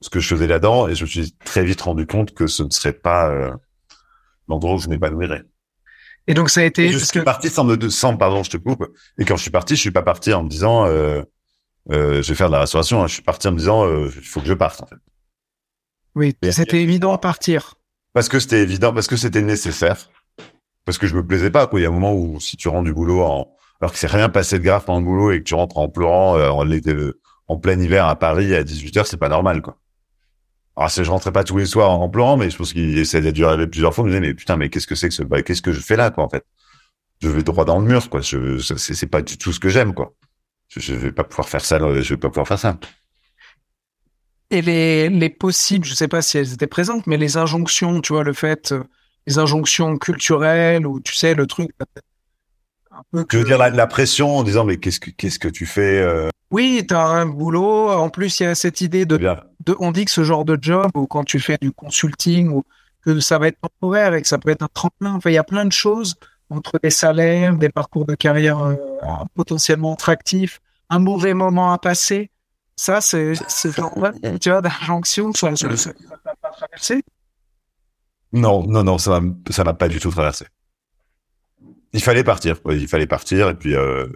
ce 0.00 0.10
que 0.10 0.20
je 0.20 0.28
faisais 0.28 0.46
là-dedans 0.46 0.88
et 0.88 0.94
je 0.94 1.04
me 1.04 1.08
suis 1.08 1.32
très 1.44 1.64
vite 1.64 1.80
rendu 1.80 2.06
compte 2.06 2.34
que 2.34 2.46
ce 2.46 2.62
ne 2.62 2.70
serait 2.70 2.92
pas 2.92 3.30
euh, 3.30 3.50
l'endroit 4.48 4.74
où 4.74 4.78
je 4.78 4.88
m'épanouirais. 4.88 5.42
Et 6.26 6.34
donc 6.34 6.50
ça 6.50 6.60
a 6.60 6.64
été 6.64 6.86
Et 6.86 6.92
je 6.92 6.98
suis 6.98 7.20
que 7.20 7.24
parti 7.24 7.48
sans 7.48 7.64
me 7.64 7.88
sans 7.88 8.16
pardon, 8.16 8.42
je 8.42 8.50
te 8.50 8.56
coupe. 8.58 8.84
Et 9.18 9.24
quand 9.24 9.36
je 9.36 9.42
suis 9.42 9.50
parti, 9.50 9.76
je 9.76 9.80
suis 9.80 9.90
pas 9.90 10.02
parti 10.02 10.32
en 10.32 10.44
me 10.44 10.48
disant 10.48 10.86
euh, 10.86 11.22
euh, 11.90 12.22
je 12.22 12.28
vais 12.28 12.34
faire 12.34 12.48
de 12.48 12.52
la 12.52 12.60
restauration. 12.60 13.02
hein. 13.02 13.06
Je 13.06 13.14
suis 13.14 13.22
parti 13.22 13.48
en 13.48 13.52
me 13.52 13.58
disant 13.58 13.86
euh, 13.86 14.10
il 14.14 14.22
faut 14.22 14.40
que 14.40 14.46
je 14.46 14.54
parte 14.54 14.82
en 14.82 14.86
fait. 14.86 14.96
oui, 16.14 16.34
c'était 16.50 16.82
évident 16.82 17.12
à 17.12 17.18
partir. 17.18 17.74
Parce 18.12 18.28
que 18.28 18.38
c'était 18.40 18.62
évident, 18.62 18.92
parce 18.92 19.06
que 19.06 19.16
c'était 19.16 19.42
nécessaire, 19.42 20.10
parce 20.84 20.98
que 20.98 21.06
je 21.06 21.14
me 21.14 21.26
plaisais 21.26 21.50
pas. 21.50 21.66
Quoi. 21.66 21.80
Il 21.80 21.82
y 21.84 21.86
a 21.86 21.88
un 21.88 21.92
moment 21.92 22.14
où 22.14 22.40
si 22.40 22.56
tu 22.56 22.68
rentres 22.68 22.84
du 22.84 22.92
boulot 22.94 23.22
en 23.22 23.54
alors 23.80 23.92
que 23.92 23.98
c'est 23.98 24.08
rien 24.08 24.28
passé 24.28 24.58
de 24.58 24.64
grave 24.64 24.84
pendant 24.84 24.98
le 24.98 25.04
boulot 25.04 25.30
et 25.30 25.38
que 25.38 25.44
tu 25.44 25.54
rentres 25.54 25.78
en 25.78 25.88
pleurant 25.88 26.36
euh, 26.36 26.48
en, 26.50 26.66
en 27.46 27.56
plein 27.58 27.78
hiver 27.78 28.06
à 28.06 28.18
Paris 28.18 28.54
à 28.54 28.64
18 28.64 28.96
h 28.96 29.04
c'est 29.04 29.16
pas 29.16 29.28
normal 29.28 29.62
quoi. 29.62 29.78
Alors 30.76 30.90
je 30.90 31.02
rentrais 31.10 31.32
pas 31.32 31.44
tous 31.44 31.58
les 31.58 31.66
soirs 31.66 31.90
en 31.90 32.08
pleurant, 32.08 32.36
mais 32.36 32.50
je 32.50 32.56
pense 32.56 32.72
qu'il 32.72 33.04
ça 33.06 33.18
a 33.18 33.30
dû 33.32 33.44
arriver 33.44 33.66
plusieurs 33.66 33.94
fois. 33.94 34.04
Je 34.04 34.08
me 34.08 34.12
disais 34.14 34.20
mais 34.20 34.34
putain 34.34 34.56
mais 34.56 34.68
qu'est-ce 34.68 34.86
que 34.86 34.94
c'est 34.94 35.08
que 35.08 35.14
ce 35.14 35.22
bah, 35.22 35.42
qu'est-ce 35.42 35.62
que 35.62 35.72
je 35.72 35.80
fais 35.80 35.96
là 35.96 36.10
quoi 36.10 36.24
en 36.24 36.28
fait? 36.28 36.44
Je 37.20 37.28
vais 37.28 37.42
droit 37.42 37.64
dans 37.64 37.78
le 37.78 37.84
mur 37.86 38.10
quoi. 38.10 38.20
Je, 38.20 38.58
c'est 38.58 39.06
pas 39.06 39.22
du 39.22 39.38
tout 39.38 39.52
ce 39.52 39.60
que 39.60 39.68
j'aime 39.68 39.94
quoi. 39.94 40.14
Je, 40.68 40.92
vais 40.94 41.12
pas 41.12 41.24
pouvoir 41.24 41.48
faire 41.48 41.64
ça. 41.64 41.78
Je 41.78 42.08
vais 42.14 42.16
pas 42.16 42.28
pouvoir 42.28 42.46
faire 42.48 42.58
ça. 42.58 42.78
Et 44.50 44.62
les, 44.62 45.08
les 45.10 45.28
possibles, 45.28 45.84
je 45.84 45.94
sais 45.94 46.08
pas 46.08 46.22
si 46.22 46.38
elles 46.38 46.54
étaient 46.54 46.66
présentes, 46.66 47.06
mais 47.06 47.16
les 47.18 47.36
injonctions, 47.36 48.00
tu 48.00 48.14
vois, 48.14 48.24
le 48.24 48.32
fait, 48.32 48.72
euh, 48.72 48.82
les 49.26 49.38
injonctions 49.38 49.98
culturelles 49.98 50.86
ou 50.86 51.00
tu 51.00 51.14
sais 51.14 51.34
le 51.34 51.46
truc. 51.46 51.70
Un 52.90 53.02
peu 53.12 53.26
Je 53.30 53.36
veux 53.36 53.42
que- 53.42 53.48
dire 53.48 53.58
la, 53.58 53.68
la 53.70 53.86
pression 53.86 54.36
en 54.38 54.42
disant 54.42 54.64
mais 54.64 54.78
qu'est-ce 54.78 55.00
que 55.00 55.10
qu'est-ce 55.10 55.38
que 55.38 55.48
tu 55.48 55.66
fais 55.66 55.98
euh, 56.00 56.30
Oui, 56.50 56.82
t'as 56.88 57.04
un 57.06 57.26
boulot. 57.26 57.90
En 57.90 58.08
plus, 58.08 58.40
il 58.40 58.44
y 58.44 58.46
a 58.46 58.54
cette 58.54 58.80
idée 58.80 59.04
de, 59.04 59.20
on 59.80 59.92
dit 59.92 60.06
que 60.06 60.10
ce 60.10 60.24
genre 60.24 60.46
de 60.46 60.58
job 60.60 60.90
ou 60.94 61.06
quand 61.06 61.24
tu 61.24 61.40
fais 61.40 61.58
du 61.60 61.70
consulting 61.70 62.48
ou 62.48 62.64
que 63.04 63.20
ça 63.20 63.38
va 63.38 63.48
être 63.48 63.60
temporaire 63.60 64.14
et 64.14 64.22
que 64.22 64.28
ça 64.28 64.38
peut 64.38 64.48
être 64.50 64.62
un 64.62 64.68
tremplin. 64.72 65.14
Enfin, 65.14 65.28
il 65.30 65.34
y 65.34 65.38
a 65.38 65.44
plein 65.44 65.66
de 65.66 65.72
choses 65.72 66.14
entre 66.50 66.78
des 66.82 66.90
salaires, 66.90 67.56
des 67.56 67.68
parcours 67.68 68.06
de 68.06 68.14
carrière 68.14 68.58
euh, 68.58 68.74
potentiellement 69.34 69.94
attractifs, 69.94 70.60
un 70.90 70.98
mauvais 70.98 71.34
moment 71.34 71.72
à 71.72 71.78
passer. 71.78 72.30
Ça, 72.76 73.00
c'est, 73.00 73.34
c'est 73.48 73.74
genre, 73.74 73.92
tu 74.40 74.50
vois, 74.50 74.62
d'injonction, 74.62 75.32
ça, 75.32 75.50
t'a 75.52 76.34
pas 76.40 76.50
traversé. 76.50 77.02
Non, 78.32 78.66
non, 78.66 78.84
non, 78.84 78.98
ça 78.98 79.20
ça 79.50 79.64
m'a 79.64 79.74
pas 79.74 79.88
du 79.88 80.00
tout 80.00 80.10
traversé. 80.10 80.46
Il 81.92 82.02
fallait 82.02 82.24
partir, 82.24 82.62
quoi, 82.62 82.74
il 82.74 82.86
fallait 82.88 83.06
partir. 83.06 83.48
Et 83.48 83.54
puis 83.54 83.74
euh, 83.74 84.06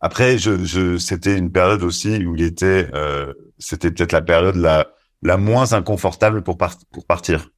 après, 0.00 0.38
je, 0.38 0.64
je, 0.64 0.98
c'était 0.98 1.36
une 1.36 1.50
période 1.50 1.82
aussi 1.82 2.24
où 2.24 2.36
il 2.36 2.42
était, 2.42 2.88
euh, 2.94 3.32
c'était 3.58 3.90
peut-être 3.90 4.12
la 4.12 4.22
période 4.22 4.56
la, 4.56 4.88
la 5.22 5.36
moins 5.38 5.72
inconfortable 5.72 6.42
pour, 6.42 6.58
par- 6.58 6.78
pour 6.92 7.06
partir. 7.06 7.48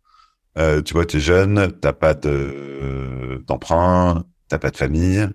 Euh, 0.58 0.82
tu 0.82 0.94
vois, 0.94 1.04
t'es 1.06 1.20
jeune, 1.20 1.72
t'as 1.80 1.92
pas 1.92 2.14
de, 2.14 3.42
d'emprunt, 3.46 4.24
t'as 4.48 4.58
pas 4.58 4.70
de 4.70 4.76
famille. 4.76 5.28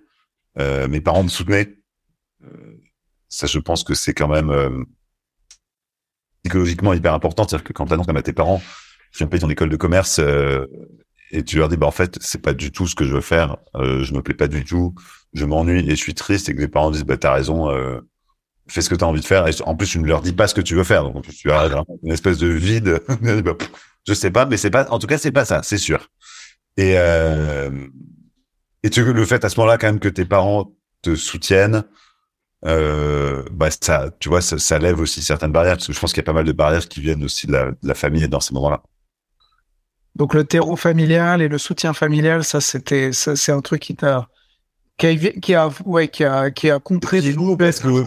Euh, 0.58 0.88
mes 0.88 1.00
parents 1.00 1.22
me 1.22 1.28
soutenaient. 1.28 1.78
Euh, 2.44 2.80
ça, 3.28 3.46
je 3.46 3.58
pense 3.58 3.84
que 3.84 3.94
c'est 3.94 4.14
quand 4.14 4.28
même 4.28 4.50
euh, 4.50 4.84
psychologiquement 6.42 6.92
hyper 6.92 7.14
important. 7.14 7.46
C'est-à-dire 7.46 7.64
que 7.64 7.72
quand 7.72 7.86
t'annonces 7.86 8.06
comme 8.06 8.16
à 8.16 8.22
tes 8.22 8.32
parents, 8.32 8.60
je 9.12 9.18
viens 9.18 9.26
payer 9.26 9.40
ton 9.40 9.50
école 9.50 9.68
de 9.68 9.76
commerce 9.76 10.20
et 11.32 11.44
tu 11.44 11.56
leur 11.56 11.68
dis 11.68 11.76
bah 11.76 11.86
en 11.86 11.92
fait 11.92 12.18
c'est 12.20 12.40
pas 12.40 12.52
du 12.52 12.70
tout 12.70 12.86
ce 12.86 12.94
que 12.94 13.04
je 13.04 13.14
veux 13.14 13.20
faire 13.20 13.56
je 13.74 14.12
me 14.12 14.22
plais 14.22 14.34
pas 14.34 14.48
du 14.48 14.64
tout 14.64 14.94
je 15.32 15.44
m'ennuie 15.44 15.80
et 15.86 15.90
je 15.90 16.02
suis 16.02 16.14
triste 16.14 16.48
et 16.48 16.54
que 16.54 16.60
les 16.60 16.68
parents 16.68 16.90
disent 16.90 17.04
bah 17.04 17.16
t'as 17.16 17.32
raison 17.32 17.70
euh, 17.70 18.00
fais 18.68 18.82
ce 18.82 18.90
que 18.90 18.94
t'as 18.94 19.06
envie 19.06 19.20
de 19.20 19.26
faire 19.26 19.48
et 19.48 19.52
en 19.64 19.74
plus 19.74 19.88
tu 19.88 19.98
ne 19.98 20.06
leur 20.06 20.20
dis 20.20 20.32
pas 20.32 20.46
ce 20.46 20.54
que 20.54 20.60
tu 20.60 20.74
veux 20.74 20.84
faire 20.84 21.04
donc 21.04 21.26
tu 21.26 21.50
as 21.50 21.84
une 22.02 22.12
espèce 22.12 22.38
de 22.38 22.48
vide 22.48 23.00
Bah, 23.44 23.56
je 24.06 24.14
sais 24.14 24.30
pas 24.30 24.46
mais 24.46 24.56
c'est 24.56 24.70
pas 24.70 24.88
en 24.90 24.98
tout 24.98 25.06
cas 25.06 25.18
c'est 25.18 25.32
pas 25.32 25.44
ça 25.44 25.62
c'est 25.62 25.78
sûr. 25.78 26.08
Et 26.76 26.94
euh, 26.98 27.70
et 28.82 28.90
tu 28.90 29.04
le 29.04 29.24
fait 29.26 29.44
à 29.44 29.48
ce 29.48 29.58
moment-là 29.60 29.78
quand 29.78 29.86
même 29.88 30.00
que 30.00 30.08
tes 30.08 30.24
parents 30.24 30.72
te 31.02 31.14
soutiennent 31.14 31.84
euh, 32.64 33.42
bah 33.50 33.70
ça 33.70 34.10
tu 34.20 34.28
vois 34.28 34.40
ça, 34.40 34.58
ça 34.58 34.78
lève 34.78 35.00
aussi 35.00 35.22
certaines 35.22 35.52
barrières 35.52 35.76
parce 35.76 35.88
que 35.88 35.92
je 35.92 36.00
pense 36.00 36.12
qu'il 36.12 36.20
y 36.20 36.24
a 36.24 36.30
pas 36.30 36.32
mal 36.32 36.44
de 36.44 36.52
barrières 36.52 36.86
qui 36.88 37.00
viennent 37.00 37.24
aussi 37.24 37.46
de 37.46 37.52
la, 37.52 37.70
de 37.72 37.76
la 37.82 37.94
famille 37.94 38.28
dans 38.28 38.40
ces 38.40 38.54
moments-là. 38.54 38.82
Donc 40.14 40.34
le 40.34 40.44
terreau 40.44 40.76
familial 40.76 41.40
et 41.42 41.48
le 41.48 41.58
soutien 41.58 41.92
familial, 41.92 42.44
ça 42.44 42.60
c'était, 42.60 43.12
ça 43.12 43.34
c'est 43.34 43.52
un 43.52 43.60
truc 43.60 43.80
qui 43.80 43.96
t'a, 43.96 44.28
qui 44.98 45.06
a, 45.06 45.16
qui 45.16 45.54
a, 45.54 45.70
ouais, 45.86 46.08
qui 46.08 46.24
a, 46.24 46.50
qui 46.50 46.70
a 46.70 46.78
contré 46.78 47.20
des 47.22 47.34
parce 47.58 47.80
que- 47.80 48.04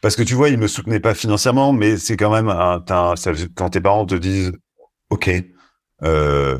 Parce 0.00 0.16
que 0.16 0.22
tu 0.22 0.34
vois, 0.34 0.48
ils 0.48 0.58
me 0.58 0.66
soutenaient 0.66 1.00
pas 1.00 1.14
financièrement, 1.14 1.72
mais 1.72 1.96
c'est 1.96 2.16
quand 2.16 2.32
même 2.32 2.48
un, 2.48 2.84
un 2.88 3.16
ça, 3.16 3.30
quand 3.54 3.70
tes 3.70 3.80
parents 3.80 4.04
te 4.04 4.16
disent, 4.16 4.52
ok, 5.12 5.30
euh, 6.04 6.58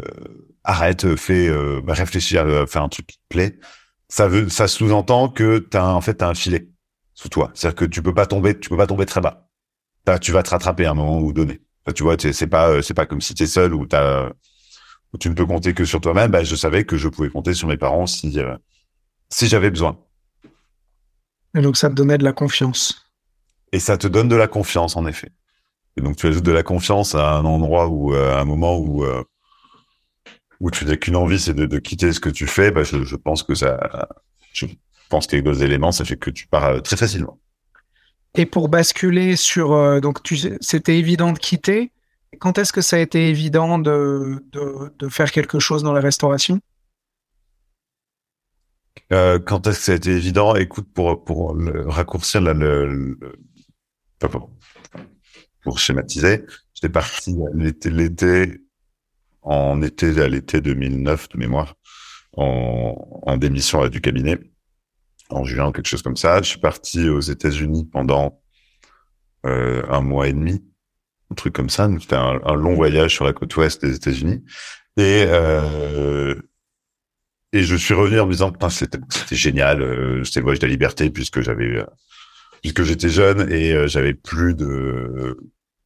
arrête, 0.63 1.17
fais, 1.17 1.49
euh, 1.49 1.81
réfléchis 1.89 2.37
à 2.37 2.67
faire 2.67 2.83
un 2.83 2.89
truc 2.91 3.07
qui 3.07 3.17
te 3.17 3.29
plaît. 3.31 3.59
Ça 4.09 4.29
veut, 4.29 4.51
ça 4.51 4.69
sous-entend 4.69 5.31
que 5.31 5.59
t'as 5.59 5.87
en 5.87 6.03
fait 6.03 6.15
t'as 6.15 6.29
un 6.29 6.35
filet 6.35 6.69
sous 7.15 7.31
toi. 7.31 7.51
C'est-à-dire 7.55 7.77
que 7.77 7.85
tu 7.87 8.03
peux 8.03 8.13
pas 8.13 8.27
tomber, 8.27 8.59
tu 8.59 8.69
peux 8.69 8.77
pas 8.77 8.87
tomber 8.87 9.07
très 9.07 9.23
bas. 9.23 9.49
tu 10.21 10.33
vas 10.33 10.43
te 10.43 10.51
rattraper 10.51 10.85
à 10.85 10.91
un 10.91 10.95
moment 10.95 11.19
ou 11.19 11.33
donné. 11.33 11.63
tu 11.95 12.03
vois, 12.03 12.17
c'est 12.19 12.47
pas, 12.47 12.69
euh, 12.69 12.83
c'est 12.83 12.95
pas 12.95 13.07
comme 13.07 13.23
si 13.23 13.35
t'es 13.35 13.47
seul 13.47 13.73
ou 13.73 13.87
t'as, 13.87 14.29
où 15.15 15.19
tu 15.19 15.31
ne 15.31 15.35
peux 15.35 15.47
compter 15.47 15.73
que 15.73 15.87
sur 15.87 16.01
toi-même. 16.03 16.31
Bah, 16.31 16.45
je 16.45 16.55
savais 16.55 16.85
que 16.85 16.99
je 16.99 17.09
pouvais 17.09 17.31
compter 17.31 17.55
sur 17.55 17.69
mes 17.69 17.79
parents 17.79 18.07
si, 18.07 18.39
euh, 18.39 18.57
si 19.31 19.49
j'avais 19.49 19.71
besoin. 19.71 19.99
Et 21.57 21.63
donc 21.63 21.79
ça 21.79 21.89
te 21.89 21.95
donnait 21.95 22.19
de 22.19 22.25
la 22.25 22.33
confiance. 22.35 23.07
Et 23.73 23.79
ça 23.79 23.97
te 23.97 24.07
donne 24.07 24.29
de 24.29 24.37
la 24.37 24.47
confiance, 24.47 24.95
en 24.97 25.07
effet. 25.07 25.33
Et 25.97 26.01
donc 26.01 26.17
tu 26.17 26.27
ajoutes 26.27 26.45
de 26.45 26.53
la 26.53 26.63
confiance 26.63 27.15
à 27.15 27.35
un 27.35 27.45
endroit 27.45 27.89
où, 27.89 28.15
à 28.15 28.41
un 28.41 28.45
moment 28.45 28.79
où 28.79 29.05
où 30.63 30.71
tu 30.71 30.85
n'as 30.87 30.97
qu'une 30.97 31.17
envie, 31.17 31.41
c'est 31.41 31.55
de, 31.55 31.79
quitter 31.79 32.13
ce 32.13 32.21
que 32.21 32.31
tu 32.31 32.47
fais, 32.47 32.71
bah, 32.71 32.85
je, 32.85 33.17
pense 33.17 33.43
que 33.43 33.55
ça, 33.57 34.09
je 34.53 34.67
pense 35.11 35.27
qu'avec 35.27 35.45
deux 35.45 35.65
éléments, 35.65 35.91
ça 35.91 36.05
fait 36.05 36.17
que 36.17 36.31
tu 36.31 36.47
pars 36.47 36.65
euh, 36.67 36.81
très 36.81 36.97
facilement. 36.97 37.41
Et 38.37 38.47
pour 38.47 38.69
basculer 38.69 39.35
sur, 39.35 39.73
euh, 39.73 39.99
donc 39.99 40.23
tu, 40.23 40.39
c'était 40.61 40.99
évident 40.99 41.33
de 41.33 41.39
quitter. 41.39 41.91
Quand 42.39 42.59
est-ce 42.59 42.73
que 42.73 42.81
ça 42.81 42.95
a 42.95 43.01
été 43.01 43.29
évident 43.29 43.81
de, 43.81 44.43
de, 44.53 45.09
faire 45.09 45.33
quelque 45.33 45.59
chose 45.59 45.83
dans 45.83 45.93
la 45.93 46.01
restauration? 46.01 46.61
Euh, 49.13 49.41
Quand 49.41 49.67
est-ce 49.67 49.79
que 49.79 49.85
ça 49.85 49.93
a 49.93 49.97
été 49.97 50.13
évident? 50.13 50.55
Écoute, 50.55 50.87
pour 50.95 51.25
pour 51.25 51.57
raccourcir 51.87 52.41
le, 52.41 53.19
pour 55.63 55.79
schématiser, 55.79 56.45
j'étais 56.75 56.89
parti 56.89 57.37
l'été 57.55 57.91
l'été 57.91 58.61
en 59.43 59.83
été 59.83 60.21
à 60.21 60.29
l'été 60.29 60.61
2009 60.61 61.29
de 61.31 61.39
mémoire, 61.39 61.75
en, 62.37 63.23
en 63.27 63.37
démission 63.37 63.89
du 63.89 64.01
cabinet, 64.01 64.39
en 65.31 65.45
juin, 65.45 65.73
quelque 65.73 65.89
chose 65.89 66.03
comme 66.03 66.17
ça. 66.17 66.41
Je 66.43 66.49
suis 66.49 66.61
parti 66.61 67.09
aux 67.09 67.21
États-Unis 67.21 67.89
pendant 67.91 68.41
euh, 69.47 69.83
un 69.89 70.01
mois 70.01 70.29
et 70.29 70.33
demi, 70.33 70.65
un 71.31 71.35
truc 71.35 71.55
comme 71.55 71.71
ça. 71.71 71.89
C'était 72.01 72.17
un, 72.17 72.41
un, 72.45 72.55
long 72.55 72.75
voyage 72.75 73.13
sur 73.13 73.25
la 73.25 73.33
côte 73.33 73.57
ouest 73.57 73.85
des 73.85 73.97
États-Unis. 73.97 74.45
Et 74.97 75.25
euh, 75.27 76.35
et 77.53 77.63
je 77.63 77.77
suis 77.77 77.95
revenu 77.95 78.19
en 78.21 78.27
me 78.27 78.33
disant 78.33 78.53
c'était 78.71 78.99
c'était 79.11 79.37
génial, 79.37 79.83
euh, 79.83 80.25
c'était 80.25 80.41
le 80.41 80.45
voyage 80.45 80.61
de 80.61 80.67
la 80.67 80.71
liberté 80.71 81.11
puisque 81.11 81.41
j'avais 81.43 81.79
euh, 81.79 81.87
puisque 82.63 82.83
j'étais 82.85 83.11
jeune 83.11 83.53
et 83.53 83.73
euh, 83.73 83.87
j'avais 83.87 84.15
plus 84.15 84.55
de 84.55 85.37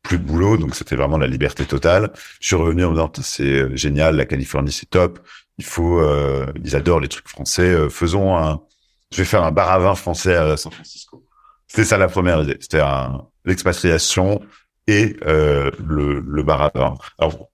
plus 0.03 0.19
de 0.19 0.23
boulot, 0.23 0.57
donc 0.57 0.77
c'était 0.77 0.95
vraiment 0.95 1.19
la 1.19 1.27
liberté 1.27 1.65
totale. 1.65 2.13
Je 2.41 2.47
suis 2.47 2.57
revenu 2.57 2.85
en 2.85 2.91
me 2.91 2.95
disant 2.95 3.13
c'est 3.21 3.43
euh, 3.43 3.75
génial, 3.75 4.15
la 4.15 4.25
Californie 4.25 4.71
c'est 4.71 4.89
top. 4.89 5.19
Il 5.59 5.65
faut, 5.65 6.01
euh, 6.01 6.47
ils 6.63 6.77
adorent 6.77 7.01
les 7.01 7.09
trucs 7.09 7.29
français. 7.29 7.75
Euh, 7.75 7.89
faisons 7.89 8.37
un, 8.37 8.61
je 9.11 9.19
vais 9.19 9.25
faire 9.25 9.43
un 9.43 9.51
bar 9.51 9.71
à 9.73 9.79
vin 9.81 9.95
français 9.97 10.37
à 10.37 10.57
San 10.57 10.71
Francisco. 10.71 11.27
C'était 11.67 11.85
ça 11.85 11.99
la 11.99 12.07
première 12.07 12.43
idée. 12.43 12.57
C'était 12.61 12.83
l'expatriation 13.45 14.41
et 14.87 15.17
euh, 15.27 15.73
le, 15.85 16.21
le 16.21 16.43
bar 16.45 16.63
à 16.63 16.71
vin. 16.75 16.95
Alors 17.19 17.51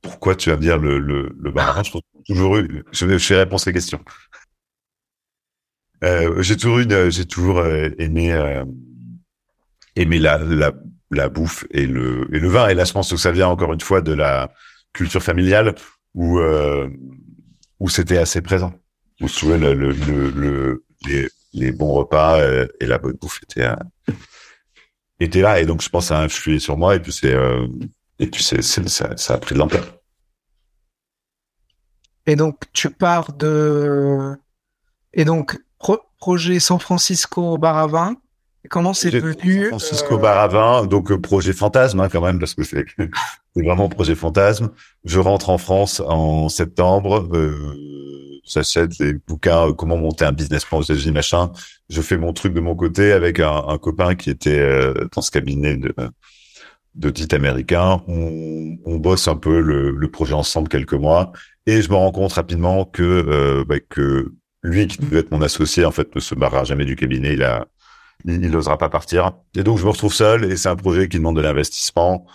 pourquoi 0.00 0.34
tu 0.34 0.50
vas 0.50 0.56
me 0.56 0.62
dire 0.62 0.78
le, 0.78 0.98
le, 0.98 1.36
le 1.38 1.50
bar 1.52 1.68
à 1.68 1.72
vin? 1.74 1.82
Je 1.84 1.90
trouve 1.90 2.02
toujours 2.26 2.56
eu. 2.56 2.82
Je, 2.90 3.06
je 3.06 3.34
vais 3.34 3.40
répondre 3.40 3.62
à 3.64 3.72
questions. 3.72 4.00
Euh, 6.06 6.42
j'ai 6.42 6.56
toujours 6.56 6.78
eu, 6.78 6.86
j'ai 7.10 7.26
toujours 7.26 7.64
aimé 7.98 8.32
aimer 9.96 10.18
la, 10.18 10.38
la 10.38 10.72
la 11.10 11.28
bouffe 11.28 11.64
et 11.70 11.86
le 11.86 12.28
et 12.34 12.38
le 12.38 12.48
vin. 12.48 12.68
Et 12.68 12.74
là, 12.74 12.84
je 12.84 12.92
pense 12.92 13.10
que 13.10 13.16
ça 13.16 13.32
vient 13.32 13.48
encore 13.48 13.72
une 13.72 13.80
fois 13.80 14.00
de 14.00 14.12
la 14.12 14.52
culture 14.92 15.22
familiale 15.22 15.74
où 16.14 16.38
euh, 16.38 16.88
où 17.80 17.88
c'était 17.88 18.18
assez 18.18 18.42
présent. 18.42 18.72
Où 19.20 19.28
souvent 19.28 19.56
le, 19.56 19.74
le, 19.74 19.92
le, 19.92 20.84
les, 21.06 21.28
les 21.52 21.72
bons 21.72 21.92
repas 21.92 22.38
euh, 22.40 22.66
et 22.80 22.86
la 22.86 22.98
bonne 22.98 23.16
bouffe 23.16 23.42
étaient 23.42 23.66
euh, 23.66 24.12
étaient 25.20 25.40
là. 25.40 25.60
Et 25.60 25.66
donc, 25.66 25.80
je 25.82 25.88
pense 25.88 26.04
que 26.04 26.08
ça 26.08 26.18
a 26.18 26.24
influé 26.24 26.58
sur 26.58 26.76
moi. 26.76 26.96
Et 26.96 27.00
puis 27.00 27.12
c'est 27.12 27.34
euh, 27.34 27.66
et 28.18 28.26
puis 28.26 28.42
c'est, 28.42 28.62
ça, 28.62 29.16
ça 29.16 29.34
a 29.34 29.38
pris 29.38 29.54
de 29.54 29.60
l'ampleur. 29.60 29.84
Et 32.26 32.36
donc, 32.36 32.64
tu 32.72 32.90
pars 32.90 33.32
de 33.32 34.34
et 35.12 35.24
donc 35.24 35.58
projet 36.18 36.60
San 36.60 36.80
Francisco 36.80 37.58
bar 37.58 37.76
à 37.76 37.86
vin 37.86 38.16
Comment 38.68 38.94
c'est 38.94 39.10
devenu 39.10 39.68
Francisco 39.68 40.18
Baravin, 40.18 40.86
donc 40.86 41.10
euh, 41.10 41.18
projet 41.20 41.52
fantasme 41.52 42.00
hein, 42.00 42.08
quand 42.08 42.20
même 42.20 42.38
parce 42.38 42.54
que 42.54 42.62
c'est 42.64 42.84
vraiment 43.54 43.88
projet 43.88 44.14
fantasme. 44.14 44.70
Je 45.04 45.18
rentre 45.18 45.50
en 45.50 45.58
France 45.58 46.00
en 46.00 46.48
septembre, 46.48 47.28
euh, 47.32 48.40
j'achète 48.44 48.98
des 48.98 49.14
bouquins 49.14 49.68
euh, 49.68 49.72
comment 49.72 49.96
monter 49.96 50.24
un 50.24 50.32
business 50.32 50.64
plan 50.64 50.78
aux 50.78 50.82
États-Unis 50.82 51.12
machin. 51.12 51.52
Je 51.88 52.00
fais 52.02 52.16
mon 52.16 52.32
truc 52.32 52.54
de 52.54 52.60
mon 52.60 52.74
côté 52.74 53.12
avec 53.12 53.40
un, 53.40 53.64
un 53.68 53.78
copain 53.78 54.14
qui 54.14 54.30
était 54.30 54.58
euh, 54.58 54.94
dans 55.14 55.22
ce 55.22 55.30
cabinet 55.30 55.76
de 55.76 55.94
d'audit 56.94 57.34
américain. 57.34 58.02
On, 58.08 58.78
on, 58.86 58.96
bosse 58.96 59.28
un 59.28 59.36
peu 59.36 59.60
le, 59.60 59.90
le, 59.90 60.10
projet 60.10 60.32
ensemble 60.32 60.68
quelques 60.68 60.94
mois 60.94 61.30
et 61.66 61.82
je 61.82 61.90
me 61.90 61.94
rends 61.94 62.10
compte 62.10 62.32
rapidement 62.32 62.86
que 62.86 63.64
bah, 63.68 63.80
que 63.86 64.32
lui 64.62 64.86
qui 64.86 64.98
devait 64.98 65.20
être 65.20 65.30
mon 65.30 65.42
associé 65.42 65.84
en 65.84 65.92
fait 65.92 66.14
ne 66.14 66.20
se 66.20 66.34
barrera 66.34 66.64
jamais 66.64 66.84
du 66.84 66.96
cabinet. 66.96 67.34
Il 67.34 67.42
a 67.42 67.66
il 68.24 68.50
n'osera 68.50 68.78
pas 68.78 68.88
partir. 68.88 69.32
Et 69.54 69.62
donc, 69.62 69.78
je 69.78 69.84
me 69.84 69.90
retrouve 69.90 70.12
seul 70.12 70.44
et 70.44 70.56
c'est 70.56 70.68
un 70.68 70.76
projet 70.76 71.08
qui 71.08 71.18
demande 71.18 71.36
de 71.36 71.42
l'investissement, 71.42 72.26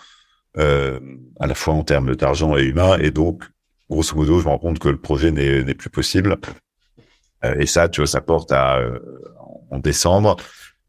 euh, 0.58 1.00
à 1.40 1.46
la 1.46 1.54
fois 1.54 1.74
en 1.74 1.84
termes 1.84 2.14
d'argent 2.14 2.56
et 2.56 2.62
humain. 2.62 2.98
Et 2.98 3.10
donc, 3.10 3.44
grosso 3.90 4.14
modo, 4.16 4.38
je 4.38 4.44
me 4.44 4.50
rends 4.50 4.58
compte 4.58 4.78
que 4.78 4.88
le 4.88 4.96
projet 4.96 5.30
n'est 5.30 5.74
plus 5.74 5.90
possible. 5.90 6.38
Euh, 7.44 7.56
et 7.58 7.66
ça, 7.66 7.88
tu 7.88 8.00
vois, 8.00 8.06
ça 8.06 8.20
porte 8.20 8.52
à 8.52 8.78
euh, 8.78 8.98
en 9.70 9.78
décembre. 9.78 10.36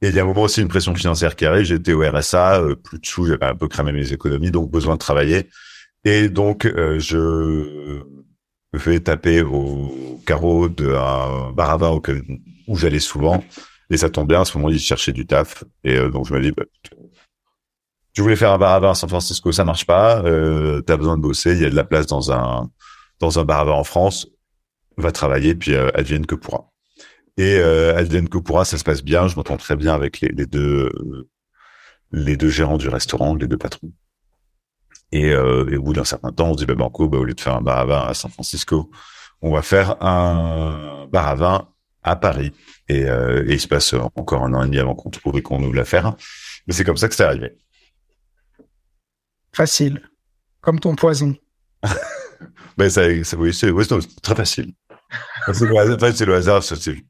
Et 0.02 0.10
il 0.10 0.16
y 0.16 0.20
a 0.20 0.24
un 0.24 0.26
moment 0.26 0.44
aussi 0.44 0.62
une 0.62 0.68
pression 0.68 0.94
financière 0.96 1.36
qui 1.36 1.46
arrive. 1.46 1.66
J'étais 1.66 1.94
au 1.94 2.02
RSA, 2.02 2.62
euh, 2.62 2.76
plus 2.76 3.00
de 3.00 3.06
sous, 3.06 3.26
j'avais 3.26 3.46
un 3.46 3.56
peu 3.56 3.68
cramé 3.68 3.92
mes 3.92 4.12
économies, 4.14 4.52
donc 4.52 4.70
besoin 4.70 4.96
de 4.96 5.00
travailler. 5.00 5.50
Et 6.06 6.28
donc, 6.28 6.68
je 6.68 8.04
me 8.74 8.80
fais 8.80 9.00
taper 9.00 9.42
au 9.42 10.22
carreau 10.26 10.70
d'un 10.70 11.52
bar 11.52 11.72
à 11.72 11.78
vin 11.78 12.02
où 12.68 12.76
j'allais 12.76 13.00
souvent 13.00 13.44
et 13.94 13.98
ça 13.98 14.10
tombe 14.10 14.28
bien, 14.28 14.42
à 14.42 14.46
ce 14.46 14.58
moment, 14.58 14.70
il 14.70 14.80
cherchait 14.80 15.12
du 15.12 15.26
taf. 15.26 15.64
Et 15.84 15.96
euh, 15.96 16.10
donc, 16.10 16.26
je 16.26 16.34
me 16.34 16.42
dis, 16.42 16.52
bah, 16.52 16.64
tu 18.14 18.22
voulais 18.22 18.36
faire 18.36 18.52
un 18.52 18.58
bar 18.58 18.74
à 18.74 18.80
vin 18.80 18.92
à 18.92 18.96
San 18.96 19.08
Francisco, 19.08 19.52
ça 19.52 19.66
marche 19.66 19.86
pas. 19.86 20.24
Euh, 20.24 20.82
tu 20.86 20.98
besoin 20.98 21.16
de 21.18 21.22
bosser, 21.22 21.54
il 21.54 21.62
y 21.62 21.66
a 21.66 21.70
de 21.70 21.76
la 21.76 21.84
place 21.84 22.08
dans 22.08 22.32
un 22.32 22.70
dans 23.20 23.40
un 23.40 23.46
bar 23.46 23.62
à 23.62 23.66
vin 23.66 23.72
en 23.74 23.84
France. 23.84 24.28
Va 24.98 25.12
travailler, 25.12 25.56
puis 25.56 25.74
euh, 25.74 25.90
advienne 25.94 26.26
que 26.26 26.36
pourra. 26.36 26.72
Et 27.38 27.58
euh, 27.58 27.96
advienne 27.96 28.30
que 28.30 28.38
pourra, 28.38 28.66
ça 28.66 28.78
se 28.78 28.84
passe 28.84 29.04
bien. 29.04 29.28
Je 29.28 29.36
m'entends 29.36 29.58
très 29.58 29.76
bien 29.76 29.94
avec 29.94 30.22
les, 30.22 30.30
les 30.30 30.46
deux 30.46 30.92
les 32.12 32.38
deux 32.38 32.50
gérants 32.50 32.78
du 32.78 32.90
restaurant, 32.90 33.36
les 33.36 33.48
deux 33.48 33.58
patrons. 33.58 33.92
Et, 35.14 35.32
euh, 35.32 35.70
et 35.70 35.78
au 35.78 35.84
bout 35.84 35.94
d'un 35.94 36.06
certain 36.06 36.32
temps, 36.32 36.48
on 36.48 36.54
se 36.54 36.58
dit, 36.58 36.66
bah, 36.66 36.74
Banco, 36.74 37.08
bah, 37.08 37.20
au 37.20 37.24
lieu 37.24 37.36
de 37.36 37.40
faire 37.40 37.56
un 37.56 37.62
bar 37.62 37.78
à 37.78 37.86
vin 37.86 38.02
à 38.08 38.16
San 38.16 38.32
Francisco, 38.32 38.90
on 39.44 39.54
va 39.54 39.62
faire 39.62 40.02
un 40.02 41.08
bar 41.12 41.28
à 41.28 41.36
vin 41.36 41.70
à 42.02 42.16
Paris. 42.16 42.52
Et, 42.90 43.06
euh, 43.06 43.46
et, 43.48 43.54
il 43.54 43.62
se 43.62 43.68
passe 43.68 43.94
encore 44.16 44.44
un 44.44 44.56
an 44.56 44.64
et 44.64 44.66
demi 44.66 44.80
avant 44.80 44.96
qu'on 44.96 45.12
trouve 45.12 45.38
et 45.38 45.44
qu'on 45.44 45.62
ouvre 45.62 45.76
l'affaire. 45.76 46.16
Mais 46.66 46.74
c'est 46.74 46.84
comme 46.84 46.98
ça 46.98 47.08
que 47.10 47.14
c'est 47.14 47.26
arrivé. 47.26 47.56
Facile. 49.54 50.02
Comme 50.62 50.80
ton 50.80 50.96
poison. 50.96 51.36
ben 52.78 52.90
ça, 52.90 53.04
ça 53.24 53.38
oui, 53.38 53.54
c'est 53.54 53.72
très 54.24 54.36
facile. 54.36 54.74
c'est 55.54 55.66
le 55.66 55.78
hasard, 55.78 56.12
c'est 56.16 56.26
le 56.26 56.36
hasard, 56.36 56.64
c'est 56.64 57.06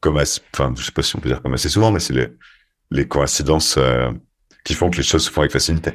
comme 0.00 0.16
enfin, 0.18 0.74
je 0.76 0.84
sais 0.84 0.92
pas 0.92 1.02
si 1.02 1.16
on 1.16 1.20
peut 1.20 1.30
dire 1.30 1.40
comme 1.40 1.54
assez 1.54 1.70
souvent, 1.70 1.90
mais 1.90 2.00
c'est 2.00 2.12
les, 2.12 2.28
les 2.90 3.08
coïncidences 3.08 3.76
euh, 3.78 4.10
qui 4.64 4.74
font 4.74 4.90
que 4.90 4.98
les 4.98 5.02
choses 5.02 5.24
se 5.24 5.30
font 5.30 5.40
avec 5.40 5.52
facilité. 5.52 5.94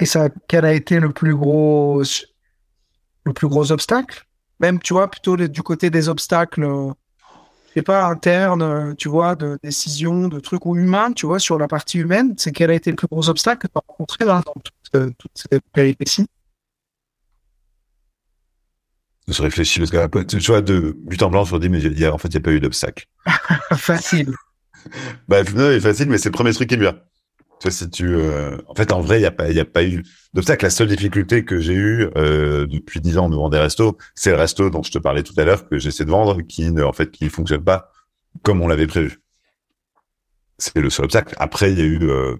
Et 0.00 0.06
ça, 0.06 0.28
quel 0.48 0.64
a 0.64 0.72
été 0.72 0.98
le 0.98 1.12
plus 1.12 1.34
gros, 1.34 2.02
le 3.24 3.32
plus 3.32 3.48
gros 3.48 3.70
obstacle? 3.70 4.24
Même, 4.60 4.80
tu 4.80 4.92
vois, 4.92 5.08
plutôt 5.08 5.36
du 5.36 5.62
côté 5.62 5.90
des 5.90 6.08
obstacles, 6.08 6.64
euh, 6.64 6.90
je 7.68 7.80
sais 7.80 7.82
pas, 7.82 8.06
internes, 8.06 8.62
euh, 8.62 8.94
tu 8.94 9.08
vois, 9.08 9.34
de 9.34 9.58
décisions, 9.62 10.28
de 10.28 10.40
trucs 10.40 10.66
ou 10.66 10.76
humains, 10.76 11.12
tu 11.12 11.26
vois, 11.26 11.38
sur 11.38 11.58
la 11.58 11.68
partie 11.68 11.98
humaine, 11.98 12.34
c'est 12.36 12.52
quel 12.52 12.70
a 12.70 12.74
été 12.74 12.90
le 12.90 12.96
plus 12.96 13.08
gros 13.08 13.28
obstacle 13.28 13.66
que 13.66 13.72
tu 13.72 13.78
as 13.78 13.82
rencontré 13.86 14.24
là, 14.24 14.42
dans 14.46 14.52
toute, 14.52 14.74
euh, 14.94 15.10
toute 15.18 15.32
cette 15.34 15.64
péripétie 15.72 16.26
Je 19.26 19.42
réfléchis 19.42 19.78
parce 19.78 19.90
que 19.90 20.22
tu 20.24 20.38
vois 20.38 20.60
de 20.60 20.94
but 20.98 21.22
en 21.22 21.30
blanc 21.30 21.44
je 21.44 21.54
me 21.54 21.58
dis 21.58 21.70
mais 21.70 22.08
en 22.08 22.18
fait 22.18 22.28
il 22.28 22.32
n'y 22.32 22.36
a 22.36 22.40
pas 22.40 22.52
eu 22.52 22.60
d'obstacle. 22.60 23.06
facile. 23.76 24.34
bah 25.28 25.42
non, 25.44 25.70
c'est 25.70 25.80
facile 25.80 26.10
mais 26.10 26.18
c'est 26.18 26.28
le 26.28 26.34
premier 26.34 26.52
truc 26.52 26.68
qui 26.68 26.76
me 26.76 26.82
vient 26.82 27.00
si 27.60 27.90
tu, 27.90 28.14
euh, 28.14 28.58
en 28.68 28.74
fait, 28.74 28.92
en 28.92 29.00
vrai, 29.00 29.20
il 29.20 29.22
y 29.22 29.26
a 29.26 29.30
pas, 29.30 29.50
il 29.50 29.58
a 29.58 29.64
pas 29.64 29.84
eu 29.84 30.04
d'obstacle. 30.34 30.64
La 30.64 30.70
seule 30.70 30.88
difficulté 30.88 31.44
que 31.44 31.60
j'ai 31.60 31.74
eue 31.74 32.08
euh, 32.16 32.66
depuis 32.66 33.00
dix 33.00 33.18
ans 33.18 33.26
en 33.26 33.32
ouvrant 33.32 33.48
des 33.48 33.58
restos, 33.58 33.96
c'est 34.14 34.30
le 34.30 34.36
resto 34.36 34.70
dont 34.70 34.82
je 34.82 34.90
te 34.90 34.98
parlais 34.98 35.22
tout 35.22 35.34
à 35.38 35.44
l'heure 35.44 35.68
que 35.68 35.78
j'essaie 35.78 36.04
de 36.04 36.10
vendre, 36.10 36.42
qui 36.42 36.70
ne, 36.70 36.82
en 36.82 36.92
fait, 36.92 37.10
qui 37.10 37.28
fonctionne 37.28 37.64
pas 37.64 37.90
comme 38.42 38.60
on 38.62 38.68
l'avait 38.68 38.86
prévu. 38.86 39.20
c'est 40.58 40.78
le 40.80 40.90
seul 40.90 41.06
obstacle. 41.06 41.34
Après, 41.38 41.72
il 41.72 41.78
y 41.78 41.82
a 41.82 41.84
eu 41.84 42.10
euh, 42.10 42.36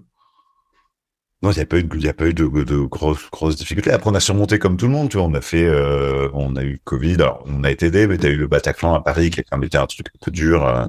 non, 1.45 1.51
il 1.51 1.57
n'y 1.57 1.61
a 1.61 1.65
pas 1.65 1.77
eu, 1.77 1.87
il 1.95 2.09
a 2.09 2.13
pas 2.13 2.25
eu 2.27 2.33
de, 2.33 2.47
de, 2.47 2.77
grosses, 2.85 3.29
grosses 3.29 3.55
difficultés. 3.55 3.91
Après, 3.91 4.09
on 4.09 4.15
a 4.15 4.19
surmonté 4.19 4.57
comme 4.57 4.77
tout 4.77 4.85
le 4.87 4.91
monde, 4.91 5.09
tu 5.09 5.17
vois. 5.17 5.27
On 5.27 5.33
a 5.35 5.41
fait, 5.41 5.65
euh, 5.65 6.29
on 6.33 6.55
a 6.55 6.63
eu 6.63 6.79
Covid. 6.83 7.15
Alors, 7.15 7.43
on 7.45 7.63
a 7.63 7.71
été 7.71 7.87
aidé, 7.87 8.07
mais 8.07 8.17
t'as 8.17 8.29
eu 8.29 8.37
le 8.37 8.47
Bataclan 8.47 8.95
à 8.95 9.01
Paris 9.01 9.29
qui 9.29 9.41
a 9.41 9.43
quand 9.43 9.57
même 9.57 9.65
été 9.65 9.77
un 9.77 9.85
truc 9.85 10.07
un 10.07 10.19
peu 10.25 10.31
dur, 10.31 10.65
euh, 10.65 10.87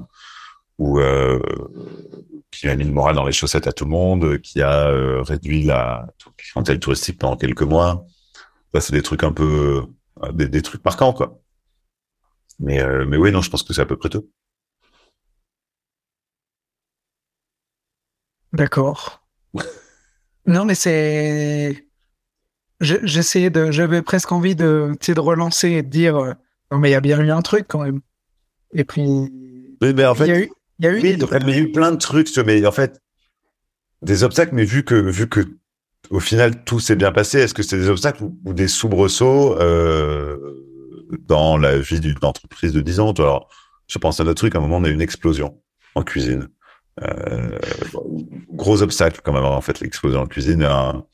où 0.79 0.99
euh, 0.99 1.39
qui 2.51 2.67
a 2.67 2.75
mis 2.75 2.83
le 2.83 2.91
moral 2.91 3.15
dans 3.15 3.25
les 3.25 3.31
chaussettes 3.31 3.67
à 3.67 3.71
tout 3.71 3.85
le 3.85 3.91
monde, 3.91 4.39
qui 4.39 4.61
a 4.61 4.87
euh, 4.89 5.21
réduit 5.21 5.63
la 5.63 6.07
clientèle 6.37 6.79
touristique 6.79 7.19
pendant 7.19 7.37
quelques 7.37 7.61
mois. 7.61 8.05
Ça, 8.73 8.81
c'est 8.81 8.93
des 8.93 9.01
trucs 9.01 9.23
un 9.23 9.31
peu, 9.31 9.85
euh, 10.23 10.31
des, 10.31 10.47
des 10.47 10.61
trucs 10.61 10.83
marquants, 10.83 11.13
quoi. 11.13 11.41
Mais, 12.59 12.81
euh, 12.81 13.05
mais 13.05 13.17
oui, 13.17 13.31
non, 13.31 13.41
je 13.41 13.49
pense 13.49 13.63
que 13.63 13.73
c'est 13.73 13.81
à 13.81 13.85
peu 13.85 13.97
près 13.97 14.09
tout. 14.09 14.29
D'accord. 18.53 19.25
Non, 20.49 20.63
mais 20.63 20.75
c'est. 20.75 21.89
J'essayais 22.79 23.49
de. 23.49 23.69
J'avais 23.69 24.01
presque 24.01 24.31
envie 24.31 24.55
de, 24.55 24.93
de 25.05 25.19
relancer 25.19 25.71
et 25.71 25.83
de 25.83 25.89
dire 25.89 26.15
euh, 26.15 26.33
non, 26.71 26.77
mais 26.77 26.87
il 26.87 26.93
y 26.93 26.95
a 26.95 27.01
bien 27.01 27.19
eu 27.19 27.31
un 27.31 27.41
truc 27.41 27.65
quand 27.67 27.83
même. 27.83 27.99
Et 28.71 28.85
puis. 28.85 29.03
Oui, 29.81 29.93
mais 29.93 30.05
en 30.05 30.15
fait. 30.15 30.25
Il 30.25 30.29
y 30.29 30.31
a 30.31 30.39
eu. 30.39 30.51
Il 30.79 30.85
y 30.85 30.87
a 30.87 30.91
eu, 30.91 31.01
oui, 31.01 31.17
des- 31.17 31.25
mais 31.45 31.51
il 31.51 31.55
y 31.57 31.59
a 31.59 31.63
eu 31.63 31.71
plein 31.71 31.91
de 31.91 31.97
trucs, 31.97 32.35
mais 32.37 32.65
en 32.65 32.71
fait, 32.71 32.99
des 34.01 34.23
obstacles, 34.23 34.53
mais 34.53 34.63
vu 34.65 34.83
que, 34.83 34.95
vu 34.95 35.27
que, 35.27 35.41
au 36.09 36.19
final, 36.19 36.63
tout 36.63 36.79
s'est 36.79 36.95
bien 36.95 37.11
passé, 37.11 37.39
est-ce 37.39 37.53
que 37.53 37.63
c'est 37.63 37.77
des 37.77 37.89
obstacles 37.89 38.23
ou, 38.23 38.37
ou 38.45 38.53
des 38.53 38.67
soubresauts, 38.67 39.59
euh, 39.59 40.37
dans 41.27 41.57
la 41.57 41.77
vie 41.79 41.99
d'une 41.99 42.17
entreprise 42.21 42.73
de 42.73 42.81
10 42.81 42.99
ans, 42.99 43.13
tu 43.13 43.21
vois? 43.21 43.31
Alors, 43.31 43.49
je 43.87 43.97
pense 43.99 44.19
à 44.19 44.23
notre 44.23 44.39
truc, 44.39 44.55
à 44.55 44.59
un 44.59 44.61
moment, 44.61 44.77
on 44.77 44.83
a 44.83 44.89
eu 44.89 44.93
une 44.93 45.01
explosion 45.01 45.59
en 45.95 46.03
cuisine. 46.03 46.47
Euh, 47.03 47.57
gros 48.51 48.81
obstacle, 48.81 49.21
quand 49.23 49.33
même, 49.33 49.43
en 49.45 49.61
fait, 49.61 49.79
l'explosion 49.79 50.21
en 50.21 50.27
cuisine, 50.27 50.63
un, 50.63 51.05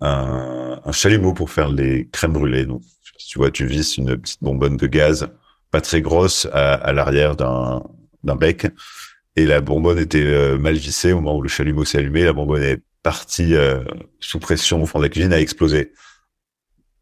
un, 0.00 0.80
un 0.84 0.92
chalumeau 0.92 1.34
pour 1.34 1.50
faire 1.50 1.68
les 1.70 2.08
crèmes 2.10 2.32
brûlées. 2.32 2.66
Donc, 2.66 2.82
tu 3.18 3.38
vois, 3.38 3.50
tu 3.50 3.66
visses 3.66 3.96
une 3.98 4.16
petite 4.18 4.42
bonbonne 4.42 4.76
de 4.76 4.86
gaz, 4.86 5.28
pas 5.70 5.80
très 5.80 6.02
grosse, 6.02 6.46
à, 6.52 6.74
à 6.74 6.92
l'arrière 6.92 7.36
d'un, 7.36 7.82
d'un 8.24 8.36
bec 8.36 8.66
et 9.36 9.46
la 9.46 9.60
bonbonne 9.60 9.98
était 9.98 10.24
euh, 10.24 10.58
mal 10.58 10.74
vissée 10.74 11.12
au 11.12 11.16
moment 11.16 11.36
où 11.36 11.42
le 11.42 11.48
chalumeau 11.48 11.84
s'est 11.84 11.98
allumé. 11.98 12.24
La 12.24 12.32
bonbonne 12.32 12.62
est 12.62 12.82
partie 13.02 13.54
euh, 13.54 13.82
sous 14.18 14.38
pression 14.38 14.82
au 14.82 14.86
fond 14.86 14.98
de 14.98 15.04
la 15.04 15.08
cuisine, 15.08 15.32
a 15.32 15.40
explosé. 15.40 15.92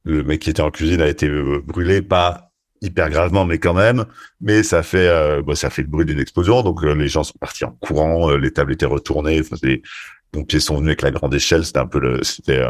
Le 0.05 0.23
mec 0.23 0.41
qui 0.41 0.51
était 0.51 0.63
en 0.63 0.71
cuisine 0.71 1.01
a 1.01 1.09
été 1.09 1.27
euh, 1.27 1.63
brûlé, 1.65 2.03
pas 2.03 2.53
hyper 2.81 3.11
gravement, 3.11 3.45
mais 3.45 3.59
quand 3.59 3.75
même. 3.75 4.05
Mais 4.41 4.63
ça 4.63 4.83
fait, 4.83 5.09
euh, 5.09 5.43
bah, 5.43 5.55
ça 5.55 5.71
fait 5.71 5.83
le 5.83 5.89
bruit 5.89 6.07
d'une 6.07 6.21
explosion. 6.21 6.63
Donc 6.63 6.85
euh, 6.85 6.95
les 6.95 7.09
gens 7.09 7.25
sont 7.25 7.39
partis 7.39 7.65
en 7.65 7.73
courant, 7.73 8.31
les 8.37 8.53
tables 8.53 8.73
étaient 8.73 8.87
retournées. 8.87 9.41
Enfin, 9.41 9.57
les 9.63 9.83
pompiers 10.31 10.61
sont 10.61 10.77
venus 10.77 10.91
avec 10.91 11.03
la 11.03 11.11
grande 11.11 11.35
échelle. 11.35 11.65
C'était 11.65 11.79
un 11.79 11.87
peu 11.87 11.99
le, 11.99 12.23
c'était, 12.23 12.63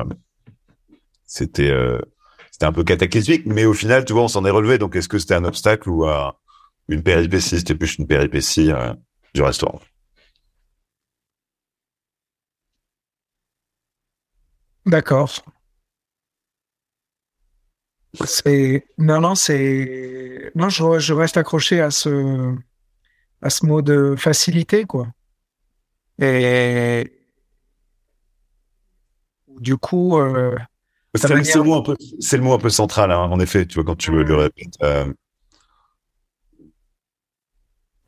c'était, 1.27 1.75
c'était 2.51 2.67
un 2.67 2.73
peu 2.73 2.85
cataclysmique. 2.85 3.45
Mais 3.45 3.65
au 3.67 3.75
final, 3.75 4.05
tu 4.05 4.13
vois, 4.13 4.23
on 4.23 4.29
s'en 4.29 4.45
est 4.45 4.51
relevé. 4.51 4.79
Donc 4.79 4.97
est-ce 4.97 5.09
que 5.09 5.19
c'était 5.19 5.35
un 5.35 5.45
obstacle 5.45 5.91
ou 5.91 6.07
un 6.07 6.33
une 6.89 7.03
péripétie, 7.03 7.59
c'était 7.59 7.75
plus 7.75 7.97
une 7.99 8.07
péripétie 8.07 8.73
euh, 8.73 8.93
du 9.35 9.43
restaurant. 9.43 9.81
D'accord. 14.87 15.31
C'est 18.25 18.87
non 18.97 19.21
non 19.21 19.35
c'est 19.35 20.51
non 20.55 20.69
je, 20.71 20.99
je 20.99 21.13
reste 21.13 21.37
accroché 21.37 21.81
à 21.81 21.91
ce 21.91 22.55
à 23.43 23.51
ce 23.51 23.67
mot 23.67 23.83
de 23.83 24.15
facilité 24.19 24.85
quoi. 24.85 25.09
Et 26.19 27.11
du 29.61 29.77
coup 29.77 30.19
euh, 30.19 30.57
C'est 31.15 31.29
le, 31.29 31.37
manière- 31.37 31.57
le 31.59 31.63
mot 31.65 31.75
un 31.77 31.83
peu, 31.83 31.97
c'est 32.21 32.37
le 32.37 32.43
mot 32.43 32.55
un 32.55 32.59
peu 32.59 32.71
central, 32.71 33.11
hein, 33.13 33.19
en 33.31 33.41
effet. 33.41 33.67
Tu 33.67 33.77
vois, 33.77 33.85
quand 33.85 33.97
tu 33.97 34.11
me 34.13 34.23
le 34.23 34.37
répètes. 34.37 34.75
euh, 34.83 35.13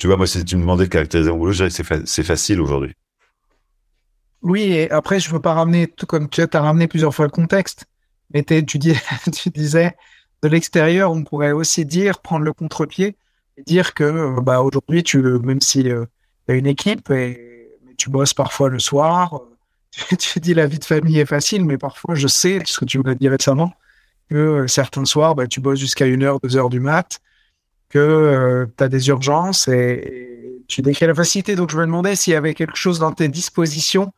tu 0.00 0.08
vois, 0.08 0.16
moi, 0.16 0.26
si 0.26 0.44
tu 0.44 0.56
me 0.56 0.62
demandais 0.62 0.84
de 0.84 0.90
caractériser 0.90 1.30
mon 1.30 1.38
boulot, 1.38 1.52
je 1.52 1.58
dirais 1.58 1.68
que 1.70 1.74
c'est, 1.76 1.84
fa- 1.84 2.06
c'est 2.06 2.24
facile 2.24 2.60
aujourd'hui. 2.60 2.94
oui 4.42 4.62
et 4.72 4.90
après 4.90 5.20
je 5.20 5.30
veux 5.30 5.40
pas 5.40 5.54
ramener 5.54 5.86
tout 5.88 6.06
comme 6.06 6.28
tu 6.30 6.40
as 6.42 6.60
ramené 6.60 6.88
plusieurs 6.88 7.14
fois 7.14 7.26
le 7.26 7.30
contexte. 7.30 7.84
Mais 8.32 8.42
tu 8.44 8.78
dis 8.78 8.94
tu 9.32 9.50
disais 9.50 9.96
de 10.42 10.48
l'extérieur 10.48 11.12
on 11.12 11.24
pourrait 11.24 11.52
aussi 11.52 11.84
dire 11.84 12.20
prendre 12.20 12.44
le 12.44 12.52
contre-pied 12.52 13.16
et 13.58 13.62
dire 13.64 13.94
que 13.94 14.04
euh, 14.04 14.40
bah 14.40 14.62
aujourd'hui 14.62 15.02
tu 15.02 15.20
même 15.40 15.60
si 15.60 15.84
tu 15.84 15.92
as 16.48 16.54
une 16.54 16.66
équipe 16.66 17.12
tu 17.98 18.10
bosses 18.10 18.34
parfois 18.34 18.68
le 18.70 18.78
soir 18.78 19.34
euh, 19.36 19.56
tu, 20.08 20.16
tu 20.16 20.40
dis 20.40 20.54
la 20.54 20.66
vie 20.66 20.78
de 20.78 20.84
famille 20.84 21.18
est 21.18 21.26
facile 21.26 21.64
mais 21.64 21.78
parfois 21.78 22.14
je 22.14 22.28
sais 22.28 22.60
ce 22.64 22.78
que 22.80 22.84
tu 22.86 22.98
me 22.98 23.04
l'as 23.04 23.14
dit 23.14 23.28
récemment 23.28 23.72
que 24.30 24.36
euh, 24.36 24.68
certains 24.68 25.04
soirs 25.06 25.34
bah, 25.34 25.46
tu 25.48 25.60
bosses 25.60 25.80
jusqu'à 25.80 26.06
1 26.06 26.22
heure 26.22 26.40
2 26.40 26.56
heures 26.56 26.70
du 26.70 26.80
mat 26.80 27.20
que 27.90 28.66
tu 28.76 28.84
as 28.84 28.88
des 28.88 29.08
urgences 29.08 29.68
et, 29.68 29.74
et 29.74 30.62
tu 30.66 30.80
décris 30.80 31.06
la 31.06 31.14
facilité 31.14 31.56
donc 31.56 31.70
je 31.70 31.76
me 31.76 31.84
demandais 31.84 32.16
s'il 32.16 32.32
y 32.32 32.36
avait 32.36 32.54
quelque 32.54 32.76
chose 32.76 32.98
dans 32.98 33.12
tes 33.12 33.28
dispositions 33.28 34.12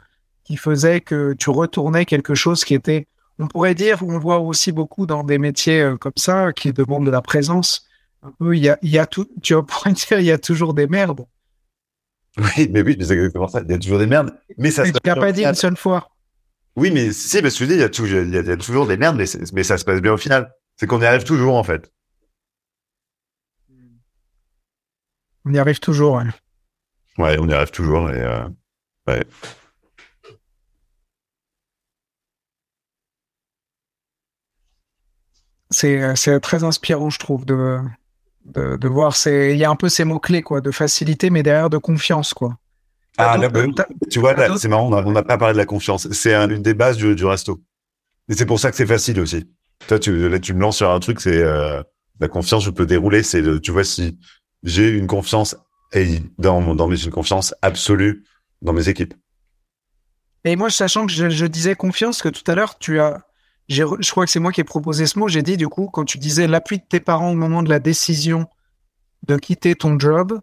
qui 0.45 0.57
faisait 0.57 1.01
que 1.01 1.35
tu 1.35 1.51
retournais 1.51 2.05
quelque 2.05 2.35
chose 2.35 2.65
qui 2.65 2.75
était 2.75 3.09
on 3.39 3.49
pourrait 3.49 3.75
dire, 3.75 4.03
on 4.03 4.19
voit 4.19 4.39
aussi 4.39 4.73
beaucoup 4.73 5.07
dans 5.07 5.25
des 5.25 5.39
métiers 5.39 5.81
euh, 5.81 5.97
comme 5.97 6.13
ça 6.17 6.53
qui 6.53 6.73
demandent 6.73 7.07
de 7.07 7.11
la 7.11 7.23
présence. 7.23 7.87
Un 8.23 8.33
peu, 8.39 8.57
il 8.57 8.63
y 8.63 8.69
a, 8.69 8.79
il 8.83 8.91
y 8.91 8.99
a 8.99 9.07
tout, 9.07 9.29
tu 9.43 9.55
pourrais 9.67 9.93
dire, 9.93 10.21
il 10.21 10.27
y 10.27 10.31
a 10.31 10.39
toujours 10.39 10.75
des 10.75 10.87
merdes. 10.87 11.27
Oui, 12.39 12.69
mais 12.71 12.83
oui, 12.83 12.97
mais 12.99 13.05
c'est 13.05 13.15
exactement 13.15 13.49
ça. 13.49 13.61
Il 13.63 13.71
y 13.71 13.75
a 13.75 13.79
toujours 13.79 13.99
des 13.99 14.07
merdes. 14.07 14.35
Mais 14.57 14.71
ça 14.71 14.85
tu 14.85 14.93
l'as 15.05 15.17
pas 15.17 15.33
dit 15.33 15.45
une 15.45 15.55
seule 15.55 15.77
fois. 15.77 16.09
Oui, 16.77 16.91
mais 16.91 17.13
si, 17.13 17.43
parce 17.43 17.55
que 17.55 17.65
je 17.65 17.69
dis, 17.69 17.75
il 17.75 17.81
y 17.81 17.85
a 17.85 17.91
toujours, 17.91 18.21
il 18.21 18.33
y 18.33 18.39
a, 18.39 18.41
il 18.41 18.47
y 18.47 18.51
a 18.51 18.57
toujours 18.57 18.87
des 18.87 18.97
merdes, 18.97 19.23
mais 19.53 19.63
ça 19.63 19.77
se 19.77 19.85
passe 19.85 20.01
bien 20.01 20.15
au 20.15 20.17
final. 20.17 20.51
C'est 20.77 20.87
qu'on 20.87 21.03
y 21.03 21.05
arrive 21.05 21.25
toujours, 21.25 21.57
en 21.57 21.65
fait. 21.65 21.93
On 25.45 25.53
y 25.55 25.59
arrive 25.59 25.81
toujours. 25.81 26.17
ouais. 26.17 26.25
Ouais, 27.19 27.37
on 27.39 27.49
y 27.49 27.53
arrive 27.53 27.71
toujours, 27.71 28.11
et, 28.11 28.21
euh, 28.21 28.49
ouais. 29.07 29.25
C'est, 35.71 36.03
euh, 36.03 36.15
c'est 36.15 36.39
très 36.41 36.65
inspirant, 36.65 37.11
je 37.11 37.19
trouve, 37.19 37.45
de, 37.45 37.79
de, 38.45 38.77
de 38.77 38.89
voir. 38.89 39.15
Il 39.27 39.57
y 39.57 39.65
a 39.65 39.71
un 39.71 39.77
peu 39.77 39.89
ces 39.89 40.05
mots 40.05 40.19
clés, 40.19 40.43
quoi, 40.43 40.61
de 40.61 40.71
facilité, 40.71 41.31
mais 41.31 41.43
derrière 41.43 41.71
de 41.71 41.79
confiance, 41.79 42.35
quoi. 42.35 42.57
Ah, 43.19 43.37
là, 43.37 43.49
bah, 43.51 43.61
tu 44.11 44.21
vois, 44.21 44.35
c'est 44.59 44.69
marrant, 44.69 44.91
on 44.91 45.13
n'a 45.13 45.23
pas 45.23 45.37
parlé 45.37 45.53
de 45.53 45.59
la 45.59 45.67
confiance. 45.67 46.11
C'est 46.13 46.35
un- 46.35 46.49
une 46.49 46.63
des 46.63 46.73
bases 46.75 46.97
du, 46.97 47.15
du 47.15 47.25
resto. 47.27 47.61
Et 48.29 48.35
c'est 48.35 48.47
pour 48.47 48.59
ça 48.59 48.71
que 48.71 48.77
c'est 48.77 48.87
facile 48.87 49.21
aussi. 49.21 49.45
Toi, 49.87 49.99
tu, 49.99 50.29
là, 50.29 50.39
tu 50.39 50.55
me 50.55 50.61
lances 50.61 50.79
sur 50.79 50.91
un 50.91 51.01
truc, 51.01 51.21
c'est 51.21 51.43
euh, 51.43 51.83
la 52.21 52.29
confiance, 52.29 52.65
je 52.65 52.71
peux 52.71 52.87
dérouler. 52.87 53.23
C'est, 53.23 53.61
tu 53.61 53.71
vois, 53.71 53.85
si 53.85 54.19
j'ai 54.63 54.89
une 54.91 55.07
confiance 55.07 55.57
et 55.93 56.21
dans, 56.39 56.75
dans 56.75 56.89
mes, 56.89 57.03
une 57.05 57.11
confiance 57.11 57.55
absolue 57.63 58.25
dans 58.63 58.73
mes 58.73 58.89
équipes. 58.89 59.15
Et 60.45 60.57
moi, 60.57 60.71
sachant 60.71 61.07
que 61.07 61.13
je, 61.13 61.31
je 61.31 61.47
disais 61.47 61.75
confiance, 61.75 62.23
que 62.23 62.29
tout 62.29 62.49
à 62.51 62.55
l'heure, 62.55 62.79
tu 62.79 62.99
as, 63.01 63.23
je 63.69 64.11
crois 64.11 64.25
que 64.25 64.31
c'est 64.31 64.41
moi 64.41 64.53
qui 64.53 64.61
ai 64.61 64.65
proposé 64.65 65.07
ce 65.07 65.19
mot. 65.19 65.29
J'ai 65.29 65.43
dit, 65.43 65.57
du 65.57 65.69
coup, 65.69 65.89
quand 65.93 66.05
tu 66.05 66.19
disais 66.19 66.47
l'appui 66.47 66.79
de 66.79 66.85
tes 66.89 67.01
parents 67.01 67.31
au 67.31 67.35
moment 67.35 67.63
de 67.63 67.69
la 67.69 67.79
décision 67.79 68.47
de 69.27 69.37
quitter 69.37 69.75
ton 69.75 69.99
job, 69.99 70.41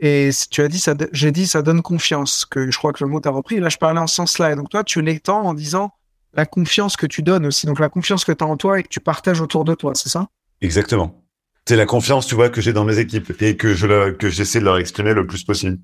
et 0.00 0.30
tu 0.50 0.62
as 0.62 0.68
dit 0.68 0.78
ça, 0.78 0.94
j'ai 1.12 1.32
dit 1.32 1.46
ça 1.46 1.62
donne 1.62 1.82
confiance, 1.82 2.44
que 2.44 2.70
je 2.70 2.76
crois 2.76 2.92
que 2.92 3.02
le 3.02 3.10
mot 3.10 3.20
t'as 3.20 3.30
repris. 3.30 3.60
Là, 3.60 3.68
je 3.68 3.78
parlais 3.78 4.00
en 4.00 4.06
ce 4.06 4.16
sens-là. 4.16 4.52
Et 4.52 4.56
donc, 4.56 4.68
toi, 4.68 4.84
tu 4.84 5.00
l'étends 5.00 5.42
en 5.42 5.54
disant 5.54 5.92
la 6.34 6.44
confiance 6.44 6.96
que 6.96 7.06
tu 7.06 7.22
donnes 7.22 7.46
aussi. 7.46 7.66
Donc, 7.66 7.78
la 7.78 7.88
confiance 7.88 8.24
que 8.24 8.32
tu 8.32 8.44
as 8.44 8.46
en 8.46 8.56
toi 8.56 8.78
et 8.78 8.82
que 8.82 8.88
tu 8.88 9.00
partages 9.00 9.40
autour 9.40 9.64
de 9.64 9.74
toi, 9.74 9.94
c'est 9.94 10.10
ça? 10.10 10.28
Exactement. 10.60 11.25
C'est 11.68 11.76
la 11.76 11.86
confiance, 11.86 12.26
tu 12.26 12.34
vois, 12.34 12.48
que 12.48 12.60
j'ai 12.60 12.72
dans 12.72 12.84
mes 12.84 12.98
équipes 12.98 13.32
et 13.42 13.56
que 13.56 13.74
je 13.74 14.10
que 14.12 14.28
j'essaie 14.30 14.60
de 14.60 14.64
leur 14.64 14.78
exprimer 14.78 15.14
le 15.14 15.26
plus 15.26 15.44
possible. 15.44 15.78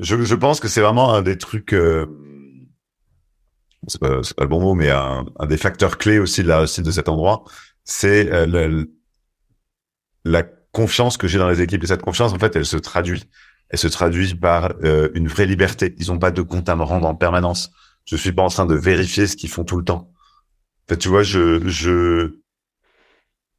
Je, 0.00 0.22
je 0.22 0.34
pense 0.34 0.58
que 0.58 0.68
c'est 0.68 0.80
vraiment 0.80 1.14
un 1.14 1.22
des 1.22 1.38
trucs, 1.38 1.72
euh, 1.74 2.06
c'est 3.86 4.00
pas, 4.00 4.20
pas 4.36 4.44
le 4.44 4.48
bon 4.48 4.60
mot, 4.60 4.74
mais 4.74 4.90
un, 4.90 5.26
un 5.38 5.46
des 5.46 5.56
facteurs 5.56 5.98
clés 5.98 6.18
aussi 6.18 6.42
de 6.42 6.48
la 6.48 6.58
réussite 6.58 6.84
de 6.84 6.90
cet 6.90 7.08
endroit, 7.08 7.44
c'est 7.84 8.32
euh, 8.32 8.84
la 10.24 10.42
confiance 10.72 11.16
que 11.16 11.28
j'ai 11.28 11.38
dans 11.38 11.48
les 11.48 11.60
équipes. 11.60 11.84
Et 11.84 11.86
cette 11.86 12.02
confiance, 12.02 12.32
en 12.32 12.38
fait, 12.38 12.56
elle 12.56 12.66
se 12.66 12.76
traduit. 12.76 13.24
Elle 13.68 13.78
se 13.78 13.88
traduit 13.88 14.34
par 14.34 14.74
euh, 14.82 15.08
une 15.14 15.28
vraie 15.28 15.46
liberté. 15.46 15.94
Ils 15.98 16.10
ont 16.10 16.18
pas 16.18 16.30
de 16.30 16.42
compte 16.42 16.68
à 16.68 16.76
me 16.76 16.82
rendre 16.82 17.06
en 17.06 17.14
permanence. 17.14 17.70
Je 18.04 18.16
suis 18.16 18.32
pas 18.32 18.42
en 18.42 18.48
train 18.48 18.66
de 18.66 18.74
vérifier 18.74 19.26
ce 19.26 19.36
qu'ils 19.36 19.48
font 19.48 19.64
tout 19.64 19.76
le 19.76 19.84
temps. 19.84 20.10
En 20.84 20.88
fait, 20.88 20.98
tu 20.98 21.08
vois, 21.08 21.22
je, 21.22 21.66
je, 21.66 22.34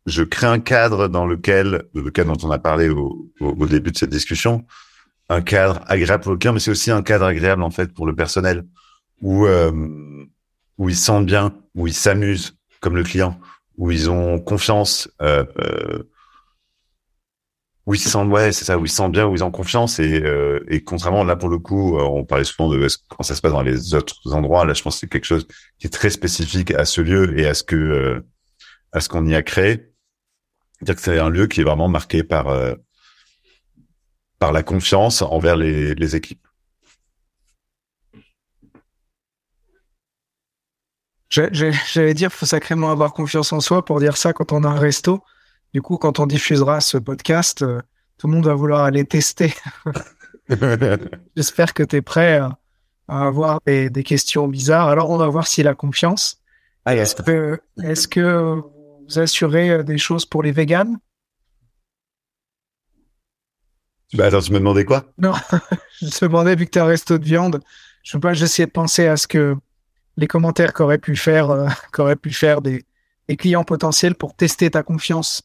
je 0.06 0.24
crée 0.24 0.48
un 0.48 0.60
cadre 0.60 1.08
dans 1.08 1.26
lequel, 1.26 1.84
le 1.94 2.12
cadre 2.12 2.36
dont 2.36 2.48
on 2.48 2.52
a 2.52 2.60
parlé 2.60 2.90
au, 2.90 3.32
au, 3.40 3.48
au 3.48 3.66
début 3.68 3.92
de 3.92 3.98
cette 3.98 4.10
discussion, 4.10 4.66
un 5.30 5.42
cadre 5.42 5.82
agréable 5.88 6.24
pour 6.24 6.32
le 6.32 6.38
client, 6.38 6.54
mais 6.54 6.60
c'est 6.60 6.72
aussi 6.72 6.92
un 6.92 7.02
cadre 7.02 7.26
agréable 7.26 7.64
en 7.64 7.72
fait 7.72 7.94
pour 7.94 8.06
le 8.06 8.16
personnel, 8.16 8.66
où 9.22 9.46
euh, 9.46 9.72
où 10.78 10.90
ils 10.90 10.96
se 10.96 11.06
sentent 11.06 11.26
bien, 11.26 11.56
où 11.74 11.88
ils 11.88 11.94
s'amusent 11.94 12.58
comme 12.80 12.96
le 12.96 13.04
client, 13.04 13.40
où 13.78 13.92
ils 13.92 14.10
ont 14.10 14.40
confiance. 14.40 15.10
Euh, 15.22 15.46
euh, 15.60 16.04
où 17.88 17.94
ils 17.94 18.00
se 18.00 18.10
sentent 18.10 18.32
ouais 18.32 18.52
c'est 18.52 18.66
ça 18.66 18.80
où 18.80 18.86
ils 18.86 18.90
se 18.90 18.96
sentent 18.96 19.12
bien 19.12 19.28
où 19.28 19.36
ils 19.36 19.44
ont 19.44 19.52
confiance 19.52 20.00
et 20.00 20.24
et 20.68 20.84
contrairement 20.84 21.24
là 21.24 21.36
pour 21.36 21.50
le 21.50 21.60
coup 21.60 21.96
on 22.00 22.26
parlait 22.26 22.44
souvent 22.44 22.68
de 22.68 22.88
quand 23.10 23.22
ça 23.22 23.36
se 23.36 23.42
passe 23.42 23.52
dans 23.52 23.62
les 23.62 23.94
autres 23.94 24.34
endroits 24.34 24.66
là 24.66 24.74
je 24.74 24.82
pense 24.82 24.96
que 24.96 25.00
c'est 25.02 25.08
quelque 25.08 25.26
chose 25.26 25.48
qui 25.78 25.86
est 25.86 25.92
très 25.92 26.10
spécifique 26.10 26.72
à 26.72 26.86
ce 26.86 27.02
lieu 27.02 27.40
et 27.40 27.46
à 27.46 27.54
ce 27.54 27.62
que 27.62 28.24
à 28.92 29.02
ce 29.02 29.08
qu'on 29.08 29.28
y 29.28 29.36
a 29.36 29.44
créé 29.44 29.94
dire 30.82 30.96
que 30.96 31.02
c'est 31.02 31.20
un 31.20 31.30
lieu 31.30 31.48
qui 31.48 31.62
est 31.62 31.64
vraiment 31.64 31.88
marqué 31.88 32.24
par 32.24 32.48
par 34.40 34.52
la 34.52 34.64
confiance 34.64 35.22
envers 35.22 35.56
les 35.56 35.96
les 35.96 36.16
équipes 36.16 36.46
J'allais 41.30 42.14
dire, 42.14 42.32
faut 42.32 42.46
sacrément 42.46 42.92
avoir 42.92 43.14
confiance 43.14 43.52
en 43.52 43.60
soi 43.60 43.84
pour 43.84 44.00
dire 44.00 44.16
ça 44.16 44.32
quand 44.32 44.54
on 44.54 44.64
a 44.64 44.70
un 44.70 44.80
resto. 44.80 45.22
Du 45.74 45.82
coup, 45.82 45.98
quand 45.98 46.20
on 46.20 46.28
diffusera 46.28 46.80
ce 46.80 46.98
podcast, 46.98 47.62
euh, 47.62 47.82
tout 48.18 48.28
le 48.28 48.34
monde 48.34 48.46
va 48.46 48.54
vouloir 48.54 48.84
aller 48.84 49.04
tester. 49.04 49.54
J'espère 51.36 51.74
que 51.74 51.84
tu 51.84 51.98
es 51.98 52.02
prêt 52.02 52.38
à, 52.38 52.58
avoir 53.08 53.60
des, 53.66 53.92
questions 54.04 54.48
bizarres. 54.48 54.88
Alors, 54.88 55.10
on 55.10 55.18
va 55.18 55.28
voir 55.28 55.48
s'il 55.48 55.68
a 55.68 55.76
confiance. 55.76 56.42
Ah, 56.86 56.96
est-ce 56.96 57.16
que, 57.16 57.60
est 57.84 58.08
que 58.08 58.62
vous 59.08 59.20
assurez 59.20 59.70
euh, 59.70 59.84
des 59.84 59.98
choses 59.98 60.26
pour 60.26 60.44
les 60.44 60.52
véganes? 60.52 60.98
Bah 64.14 64.28
attends, 64.28 64.40
tu 64.40 64.52
me 64.52 64.60
demandais 64.60 64.86
quoi? 64.86 65.06
Non, 65.18 65.34
je 66.02 66.08
te 66.08 66.26
demandais, 66.26 66.56
vu 66.56 66.66
que 66.66 66.72
tu 66.72 66.80
as 66.80 66.84
un 66.84 66.88
resto 66.88 67.18
de 67.18 67.26
viande, 67.26 67.62
je 68.04 68.12
sais 68.12 68.20
pas, 68.20 68.34
j'essayais 68.34 68.68
de 68.68 68.72
penser 68.72 69.08
à 69.08 69.18
ce 69.18 69.28
que 69.28 69.56
les 70.18 70.28
commentaires 70.28 70.74
qu'auraient 70.74 71.00
pu 71.00 71.16
faire, 71.16 71.50
euh, 71.50 71.68
qu'auraient 71.92 72.16
pu 72.16 72.32
faire 72.32 72.62
des, 72.62 72.86
des 73.28 73.36
clients 73.36 73.64
potentiels 73.64 74.16
pour 74.16 74.36
tester 74.36 74.70
ta 74.70 74.84
confiance. 74.84 75.42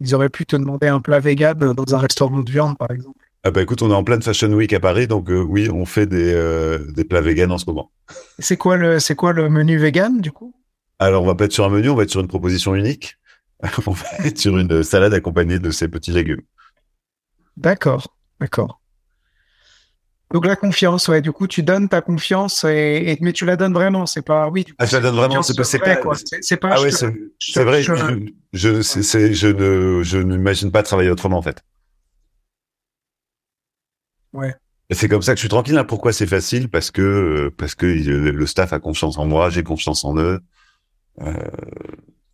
Ils 0.00 0.14
auraient 0.14 0.28
pu 0.28 0.46
te 0.46 0.56
demander 0.56 0.88
un 0.88 1.00
plat 1.00 1.20
vegan 1.20 1.58
dans 1.58 1.94
un 1.94 1.98
restaurant 1.98 2.40
de 2.40 2.50
viande, 2.50 2.76
par 2.76 2.90
exemple. 2.90 3.18
Ah 3.44 3.50
bah 3.50 3.62
écoute, 3.62 3.82
on 3.82 3.90
est 3.90 3.94
en 3.94 4.04
pleine 4.04 4.22
Fashion 4.22 4.52
Week 4.52 4.72
à 4.72 4.78
Paris, 4.78 5.08
donc 5.08 5.28
euh, 5.28 5.40
oui, 5.40 5.68
on 5.68 5.84
fait 5.84 6.06
des, 6.06 6.32
euh, 6.32 6.78
des 6.92 7.04
plats 7.04 7.20
vegan 7.20 7.50
en 7.50 7.58
ce 7.58 7.66
moment. 7.66 7.90
C'est 8.38 8.56
quoi 8.56 8.76
le 8.76 9.00
c'est 9.00 9.16
quoi 9.16 9.32
le 9.32 9.48
menu 9.48 9.78
vegan 9.78 10.20
du 10.20 10.30
coup? 10.30 10.54
Alors 11.02 11.24
on 11.24 11.26
va 11.26 11.34
pas 11.34 11.46
être 11.46 11.52
sur 11.52 11.64
un 11.64 11.68
menu, 11.68 11.90
on 11.90 11.96
va 11.96 12.04
être 12.04 12.10
sur 12.10 12.20
une 12.20 12.28
proposition 12.28 12.76
unique. 12.76 13.18
on 13.86 13.90
va 13.90 14.06
être 14.24 14.38
sur 14.38 14.56
une 14.56 14.82
salade 14.84 15.12
accompagnée 15.14 15.58
de 15.58 15.70
ces 15.70 15.88
petits 15.88 16.12
légumes. 16.12 16.42
D'accord, 17.56 18.14
d'accord. 18.40 18.80
Donc 20.32 20.46
la 20.46 20.56
confiance, 20.56 21.08
ouais. 21.08 21.20
Du 21.20 21.32
coup, 21.32 21.46
tu 21.46 21.62
donnes 21.62 21.88
ta 21.88 22.00
confiance 22.00 22.64
et, 22.64 23.18
mais 23.20 23.32
tu 23.32 23.44
la 23.44 23.56
donnes 23.56 23.74
vraiment. 23.74 24.06
C'est 24.06 24.22
pas 24.22 24.48
oui. 24.48 24.64
ah, 24.78 24.86
je 24.86 24.96
la 24.96 25.02
donne 25.02 25.16
vraiment. 25.16 25.42
C'est 25.42 25.56
pas. 25.56 25.64
C'est 25.64 25.78
pas. 25.78 25.96
C'est 26.40 26.56
pas. 26.56 26.70
Ah 26.76 26.80
ouais, 26.80 26.90
c'est 26.90 27.64
vrai. 27.64 27.82
Je, 27.82 27.92
je, 28.52 28.80
c'est, 28.82 29.34
je 29.34 29.48
ne, 29.48 30.02
je 30.02 30.18
n'imagine 30.18 30.70
pas 30.70 30.82
travailler 30.82 31.10
autrement 31.10 31.38
en 31.38 31.42
fait. 31.42 31.62
Ouais. 34.32 34.54
C'est 34.90 35.08
comme 35.08 35.22
ça 35.22 35.32
que 35.32 35.38
je 35.38 35.42
suis 35.42 35.48
tranquille. 35.48 35.76
Hein. 35.76 35.84
Pourquoi 35.84 36.12
c'est 36.12 36.26
facile? 36.26 36.70
Parce 36.70 36.90
que 36.90 37.52
parce 37.58 37.74
que 37.74 37.86
le 37.86 38.46
staff 38.46 38.72
a 38.72 38.78
confiance 38.78 39.18
en 39.18 39.26
moi, 39.26 39.50
j'ai 39.50 39.64
confiance 39.64 40.04
en 40.04 40.16
eux. 40.16 40.40
Euh, 41.20 41.34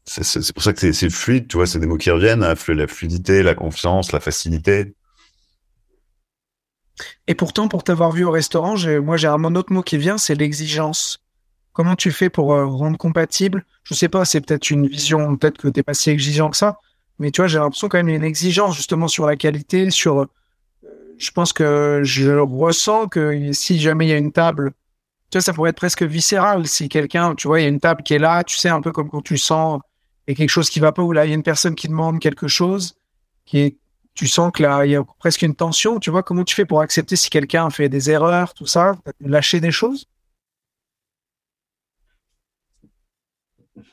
c'est 0.04 0.52
pour 0.54 0.62
ça 0.62 0.72
que 0.72 0.92
c'est 0.92 1.10
fluide, 1.10 1.48
tu 1.48 1.56
vois. 1.56 1.66
C'est 1.66 1.78
des 1.78 1.86
mots 1.86 1.98
qui 1.98 2.10
reviennent. 2.10 2.42
Hein. 2.42 2.54
La 2.68 2.86
fluidité, 2.86 3.42
la 3.42 3.54
confiance, 3.54 4.12
la 4.12 4.20
facilité. 4.20 4.94
Et 7.26 7.34
pourtant, 7.34 7.68
pour 7.68 7.84
t'avoir 7.84 8.12
vu 8.12 8.24
au 8.24 8.30
restaurant, 8.30 8.74
moi 9.02 9.16
j'ai 9.16 9.28
un 9.28 9.54
autre 9.54 9.72
mot 9.72 9.82
qui 9.82 9.98
vient, 9.98 10.18
c'est 10.18 10.34
l'exigence. 10.34 11.18
Comment 11.72 11.94
tu 11.94 12.10
fais 12.10 12.28
pour 12.28 12.52
euh, 12.52 12.66
rendre 12.66 12.98
compatible? 12.98 13.64
Je 13.84 13.94
sais 13.94 14.08
pas, 14.08 14.24
c'est 14.24 14.40
peut-être 14.40 14.70
une 14.70 14.88
vision, 14.88 15.36
peut-être 15.36 15.58
que 15.58 15.68
t'es 15.68 15.82
pas 15.82 15.94
si 15.94 16.10
exigeant 16.10 16.50
que 16.50 16.56
ça, 16.56 16.78
mais 17.18 17.30
tu 17.30 17.40
vois, 17.40 17.46
j'ai 17.46 17.58
l'impression 17.58 17.88
quand 17.88 17.98
même 17.98 18.08
une 18.08 18.24
exigence 18.24 18.76
justement 18.76 19.08
sur 19.08 19.26
la 19.26 19.36
qualité, 19.36 19.90
sur. 19.90 20.20
Euh, 20.20 20.26
je 21.18 21.30
pense 21.30 21.52
que 21.52 22.00
je 22.04 22.30
ressens 22.30 23.08
que 23.08 23.52
si 23.52 23.78
jamais 23.80 24.06
il 24.06 24.08
y 24.08 24.12
a 24.12 24.18
une 24.18 24.32
table, 24.32 24.72
tu 25.30 25.38
vois, 25.38 25.42
ça 25.42 25.52
pourrait 25.52 25.70
être 25.70 25.76
presque 25.76 26.02
viscéral. 26.02 26.66
Si 26.66 26.88
quelqu'un, 26.88 27.34
tu 27.34 27.48
vois, 27.48 27.60
il 27.60 27.64
y 27.64 27.66
a 27.66 27.68
une 27.68 27.80
table 27.80 28.02
qui 28.02 28.14
est 28.14 28.18
là, 28.18 28.44
tu 28.44 28.56
sais, 28.56 28.68
un 28.68 28.80
peu 28.80 28.92
comme 28.92 29.10
quand 29.10 29.22
tu 29.22 29.38
sens 29.38 29.80
et 30.26 30.34
quelque 30.34 30.50
chose 30.50 30.70
qui 30.70 30.80
va 30.80 30.92
pas, 30.92 31.02
ou 31.02 31.12
là 31.12 31.24
il 31.24 31.28
y 31.28 31.32
a 31.32 31.34
une 31.34 31.42
personne 31.42 31.74
qui 31.74 31.88
demande 31.88 32.20
quelque 32.20 32.48
chose, 32.48 32.94
qui 33.44 33.58
est 33.58 33.76
tu 34.18 34.26
sens 34.26 34.50
que 34.52 34.64
là, 34.64 34.84
il 34.84 34.90
y 34.90 34.96
a 34.96 35.04
presque 35.20 35.42
une 35.42 35.54
tension. 35.54 36.00
Tu 36.00 36.10
vois, 36.10 36.24
comment 36.24 36.42
tu 36.42 36.52
fais 36.52 36.64
pour 36.64 36.80
accepter 36.80 37.14
si 37.14 37.30
quelqu'un 37.30 37.70
fait 37.70 37.88
des 37.88 38.10
erreurs, 38.10 38.52
tout 38.52 38.66
ça, 38.66 38.96
lâcher 39.20 39.60
des 39.60 39.70
choses? 39.70 40.06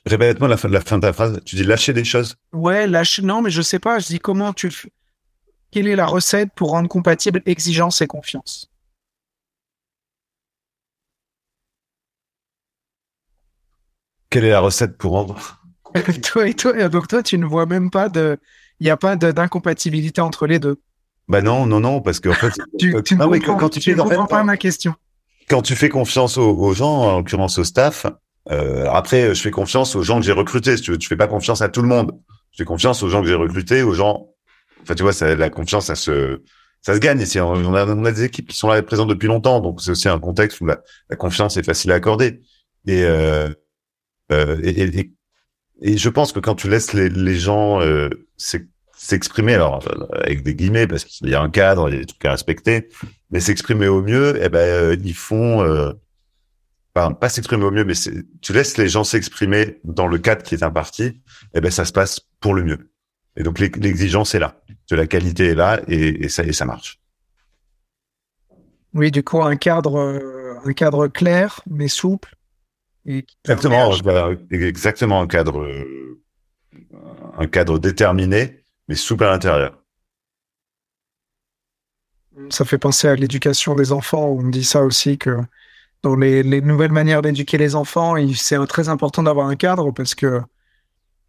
Répète-moi 0.07 0.49
la 0.49 0.57
fin, 0.57 0.67
la 0.67 0.81
fin 0.81 0.97
de 0.97 1.01
ta 1.03 1.13
phrase. 1.13 1.39
Tu 1.45 1.55
dis 1.55 1.63
lâcher 1.63 1.93
des 1.93 2.03
choses 2.03 2.37
Ouais, 2.53 2.87
lâcher. 2.87 3.21
Non, 3.21 3.43
mais 3.43 3.51
je 3.51 3.61
sais 3.61 3.77
pas. 3.77 3.99
Je 3.99 4.07
dis 4.07 4.19
comment 4.19 4.51
tu. 4.51 4.71
Quelle 5.69 5.87
est 5.87 5.95
la 5.95 6.07
recette 6.07 6.49
pour 6.55 6.71
rendre 6.71 6.89
compatible 6.89 7.43
exigence 7.45 8.01
et 8.01 8.07
confiance? 8.07 8.71
Quelle 14.35 14.43
est 14.43 14.49
la 14.49 14.59
recette 14.59 14.97
pour 14.97 15.13
rendre 15.13 15.37
toi 16.21 16.45
et 16.45 16.53
toi, 16.53 16.89
donc 16.89 17.07
toi, 17.07 17.23
tu 17.23 17.37
ne 17.37 17.45
vois 17.45 17.65
même 17.65 17.89
pas 17.89 18.09
de, 18.09 18.37
il 18.81 18.83
n'y 18.83 18.89
a 18.89 18.97
pas 18.97 19.15
d'incompatibilité 19.15 20.19
entre 20.19 20.45
les 20.45 20.59
deux. 20.59 20.81
Bah 21.29 21.41
non, 21.41 21.65
non, 21.65 21.79
non, 21.79 22.01
parce 22.01 22.19
qu'en 22.19 22.33
fait, 22.33 22.51
tu, 22.77 22.93
tu 23.05 23.15
ah 23.17 23.29
quand, 23.57 23.69
tu, 23.69 23.79
fais, 23.79 23.93
comprends 23.93 24.25
pas 24.25 24.43
ma 24.43 24.57
question. 24.57 24.93
Quand 25.47 25.61
tu 25.61 25.73
fais 25.73 25.87
confiance 25.87 26.37
aux, 26.37 26.73
gens, 26.73 27.03
en 27.03 27.17
l'occurrence 27.19 27.57
au 27.59 27.63
staff, 27.63 28.07
euh, 28.51 28.89
après, 28.91 29.33
je 29.33 29.41
fais 29.41 29.51
confiance 29.51 29.95
aux 29.95 30.03
gens 30.03 30.19
que 30.19 30.25
j'ai 30.25 30.33
recrutés. 30.33 30.75
Si 30.75 30.83
tu 30.83 30.91
veux, 30.91 30.97
tu 30.97 31.07
fais 31.07 31.15
pas 31.15 31.27
confiance 31.27 31.61
à 31.61 31.69
tout 31.69 31.81
le 31.81 31.87
monde. 31.87 32.11
Je 32.51 32.57
fais 32.57 32.65
confiance 32.65 33.03
aux 33.03 33.07
gens 33.07 33.21
que 33.21 33.29
j'ai 33.29 33.35
recrutés, 33.35 33.83
aux 33.83 33.93
gens. 33.93 34.27
Enfin, 34.81 34.95
tu 34.95 35.03
vois, 35.03 35.13
ça, 35.13 35.33
la 35.33 35.49
confiance, 35.49 35.85
ça 35.85 35.95
se, 35.95 36.41
ça 36.81 36.93
se 36.93 36.99
gagne. 36.99 37.21
Et 37.21 37.39
on 37.39 37.73
a, 37.73 37.85
on 37.85 38.03
a 38.03 38.11
des 38.11 38.25
équipes 38.25 38.49
qui 38.49 38.57
sont 38.57 38.67
là 38.67 38.83
présentes 38.83 39.07
depuis 39.07 39.29
longtemps, 39.29 39.61
donc 39.61 39.81
c'est 39.81 39.91
aussi 39.91 40.09
un 40.09 40.19
contexte 40.19 40.59
où 40.59 40.65
la, 40.65 40.81
la, 41.09 41.15
confiance 41.15 41.55
est 41.55 41.63
facile 41.63 41.93
à 41.93 41.95
accorder. 41.95 42.41
Et, 42.85 43.05
euh, 43.05 43.47
euh, 44.31 44.59
et, 45.81 45.97
je 45.97 46.09
pense 46.09 46.31
que 46.31 46.39
quand 46.39 46.55
tu 46.55 46.69
laisses 46.69 46.93
les, 46.93 47.35
gens 47.35 47.81
euh, 47.81 48.09
s'exprimer, 48.95 49.53
alors 49.53 49.85
euh, 49.87 50.05
avec 50.21 50.43
des 50.43 50.55
guillemets, 50.55 50.87
parce 50.87 51.05
qu'il 51.05 51.29
y 51.29 51.35
a 51.35 51.41
un 51.41 51.49
cadre, 51.49 51.89
il 51.89 51.93
y 51.93 51.97
a 51.97 51.99
des 51.99 52.05
trucs 52.05 52.25
à 52.25 52.31
respecter, 52.31 52.89
mais 53.29 53.39
s'exprimer 53.39 53.87
au 53.87 54.01
mieux, 54.01 54.39
eh 54.41 54.49
ben 54.49 54.99
ils 55.03 55.13
font, 55.13 55.61
euh, 55.63 55.91
pas 56.93 57.29
s'exprimer 57.29 57.65
au 57.65 57.71
mieux, 57.71 57.83
mais 57.83 57.93
tu 58.41 58.53
laisses 58.53 58.77
les 58.77 58.87
gens 58.87 59.03
s'exprimer 59.03 59.79
dans 59.83 60.07
le 60.07 60.17
cadre 60.17 60.43
qui 60.43 60.55
est 60.55 60.63
imparti, 60.63 61.21
eh 61.53 61.61
ben 61.61 61.71
ça 61.71 61.85
se 61.85 61.91
passe 61.91 62.21
pour 62.39 62.53
le 62.53 62.63
mieux. 62.63 62.91
Et 63.37 63.43
donc 63.43 63.59
l'exigence 63.59 64.33
est 64.33 64.39
là, 64.39 64.61
la 64.89 65.07
qualité 65.07 65.47
est 65.47 65.55
là, 65.55 65.81
et, 65.89 66.25
et 66.25 66.29
ça 66.29 66.43
et 66.43 66.53
ça 66.53 66.65
marche. 66.65 67.01
Oui, 68.93 69.11
du 69.11 69.23
coup 69.23 69.43
un 69.43 69.57
cadre, 69.57 69.99
un 70.63 70.73
cadre 70.73 71.07
clair 71.07 71.59
mais 71.69 71.89
souple 71.89 72.33
exactement, 73.05 73.91
exactement 74.51 75.21
un 75.21 75.27
cadre, 75.27 75.59
euh, 75.61 76.21
un 77.37 77.47
cadre 77.47 77.79
déterminé, 77.79 78.63
mais 78.87 78.95
souple 78.95 79.23
à 79.25 79.31
l'intérieur. 79.31 79.81
Ça 82.49 82.65
fait 82.65 82.77
penser 82.77 83.07
à 83.07 83.15
l'éducation 83.15 83.75
des 83.75 83.91
enfants. 83.91 84.27
On 84.27 84.49
dit 84.49 84.63
ça 84.63 84.83
aussi 84.83 85.17
que 85.17 85.37
dans 86.03 86.15
les, 86.15 86.43
les 86.43 86.61
nouvelles 86.61 86.91
manières 86.91 87.21
d'éduquer 87.21 87.57
les 87.57 87.75
enfants, 87.75 88.15
c'est 88.35 88.63
très 88.67 88.89
important 88.89 89.23
d'avoir 89.23 89.47
un 89.47 89.55
cadre 89.55 89.91
parce 89.91 90.13
que 90.15 90.41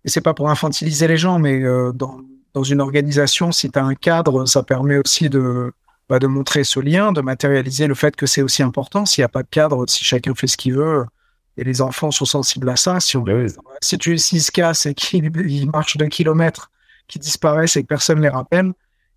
et 0.04 0.08
c'est 0.08 0.20
pas 0.20 0.34
pour 0.34 0.48
infantiliser 0.50 1.08
les 1.08 1.16
gens, 1.16 1.38
mais 1.40 1.62
euh, 1.62 1.92
dans, 1.92 2.20
dans 2.54 2.62
une 2.62 2.80
organisation, 2.80 3.50
si 3.50 3.70
tu 3.70 3.78
as 3.78 3.84
un 3.84 3.94
cadre, 3.94 4.46
ça 4.46 4.62
permet 4.62 4.98
aussi 4.98 5.28
de 5.28 5.72
bah, 6.08 6.20
de 6.20 6.28
montrer 6.28 6.62
ce 6.62 6.78
lien, 6.78 7.10
de 7.12 7.20
matérialiser 7.20 7.88
le 7.88 7.94
fait 7.94 8.14
que 8.14 8.26
c'est 8.26 8.42
aussi 8.42 8.62
important. 8.62 9.04
S'il 9.04 9.22
n'y 9.22 9.26
a 9.26 9.28
pas 9.28 9.42
de 9.42 9.48
cadre, 9.48 9.84
si 9.88 10.04
chacun 10.04 10.34
fait 10.36 10.46
ce 10.46 10.56
qu'il 10.56 10.74
veut, 10.74 11.04
et 11.56 11.64
les 11.64 11.80
enfants 11.80 12.10
sont 12.10 12.24
sensibles 12.24 12.68
à 12.68 12.76
ça. 12.76 13.00
Si, 13.00 13.16
on, 13.16 13.22
ben 13.22 13.46
si 13.80 13.98
tu 13.98 14.18
se 14.18 14.50
cassent 14.50 14.86
et 14.86 14.94
qu'ils 14.94 15.70
marchent 15.72 15.96
d'un 15.96 16.08
kilomètre, 16.08 16.70
qu'ils 17.08 17.20
disparaissent 17.20 17.76
et 17.76 17.82
que 17.82 17.88
personne 17.88 18.20
les 18.20 18.28
rappelle, 18.28 18.72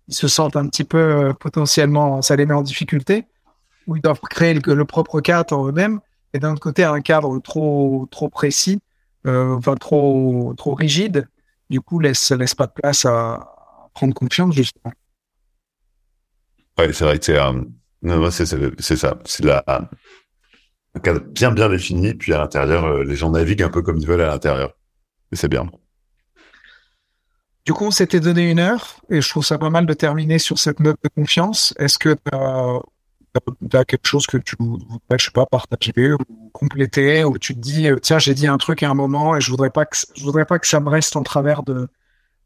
ils 0.08 0.14
se 0.14 0.28
sentent 0.28 0.56
un 0.56 0.66
petit 0.68 0.84
peu 0.84 0.98
euh, 0.98 1.32
potentiellement, 1.32 2.22
ça 2.22 2.36
les 2.36 2.46
met 2.46 2.54
en 2.54 2.62
difficulté, 2.62 3.26
ou 3.86 3.96
ils 3.96 4.02
doivent 4.02 4.20
créer 4.20 4.54
le, 4.54 4.84
propre 4.84 5.20
cadre 5.20 5.68
eux-mêmes. 5.68 6.00
Et 6.32 6.38
d'un 6.38 6.52
autre 6.52 6.60
côté, 6.60 6.84
un 6.84 7.00
cadre 7.00 7.38
trop 7.40 8.08
trop 8.10 8.28
précis, 8.28 8.80
euh, 9.26 9.56
enfin 9.56 9.74
trop 9.74 10.54
trop 10.56 10.74
rigide, 10.74 11.28
du 11.70 11.80
coup 11.80 11.98
laisse 11.98 12.30
laisse 12.30 12.54
pas 12.54 12.66
de 12.66 12.72
place 12.72 13.04
à, 13.04 13.54
prendre 13.94 14.14
confiance 14.14 14.54
justement. 14.54 14.92
Ouais, 16.78 16.92
c'est 16.92 17.04
vrai 17.04 17.18
que 17.18 17.24
c'est 17.24 17.38
euh, 17.38 18.70
c'est 18.78 18.96
ça, 18.96 19.18
c'est 19.24 19.44
la 19.44 19.64
un 20.94 21.00
cadre 21.00 21.20
bien 21.20 21.52
bien 21.52 21.68
défini, 21.68 22.14
puis 22.14 22.32
à 22.32 22.38
l'intérieur, 22.38 22.84
euh, 22.84 23.04
les 23.04 23.16
gens 23.16 23.30
naviguent 23.30 23.62
un 23.62 23.70
peu 23.70 23.82
comme 23.82 23.98
ils 23.98 24.06
veulent 24.06 24.22
à 24.22 24.28
l'intérieur. 24.28 24.74
Et 25.32 25.36
c'est 25.36 25.48
bien. 25.48 25.70
Du 27.64 27.72
coup, 27.72 27.84
on 27.84 27.90
s'était 27.90 28.20
donné 28.20 28.50
une 28.50 28.58
heure, 28.58 28.96
et 29.10 29.20
je 29.20 29.28
trouve 29.28 29.44
ça 29.44 29.58
pas 29.58 29.70
mal 29.70 29.86
de 29.86 29.92
terminer 29.92 30.38
sur 30.38 30.58
cette 30.58 30.80
note 30.80 30.98
de 31.04 31.08
confiance. 31.08 31.74
Est-ce 31.78 31.98
que 31.98 32.14
tu 32.14 33.76
as, 33.76 33.84
quelque 33.84 34.06
chose 34.06 34.26
que 34.26 34.38
tu 34.38 34.56
voudrais, 34.58 35.18
je 35.18 35.26
sais 35.26 35.30
pas, 35.30 35.46
partager 35.46 36.12
ou 36.12 36.50
compléter, 36.52 37.22
ou 37.22 37.38
tu 37.38 37.54
te 37.54 37.60
dis, 37.60 37.88
euh, 37.88 37.96
tiens, 37.96 38.18
j'ai 38.18 38.34
dit 38.34 38.46
un 38.46 38.58
truc 38.58 38.82
à 38.82 38.90
un 38.90 38.94
moment, 38.94 39.36
et 39.36 39.40
je 39.40 39.50
voudrais 39.50 39.70
pas 39.70 39.84
que, 39.84 39.96
je 40.16 40.24
voudrais 40.24 40.46
pas 40.46 40.58
que 40.58 40.66
ça 40.66 40.80
me 40.80 40.88
reste 40.88 41.14
en 41.16 41.22
travers 41.22 41.62
de, 41.62 41.86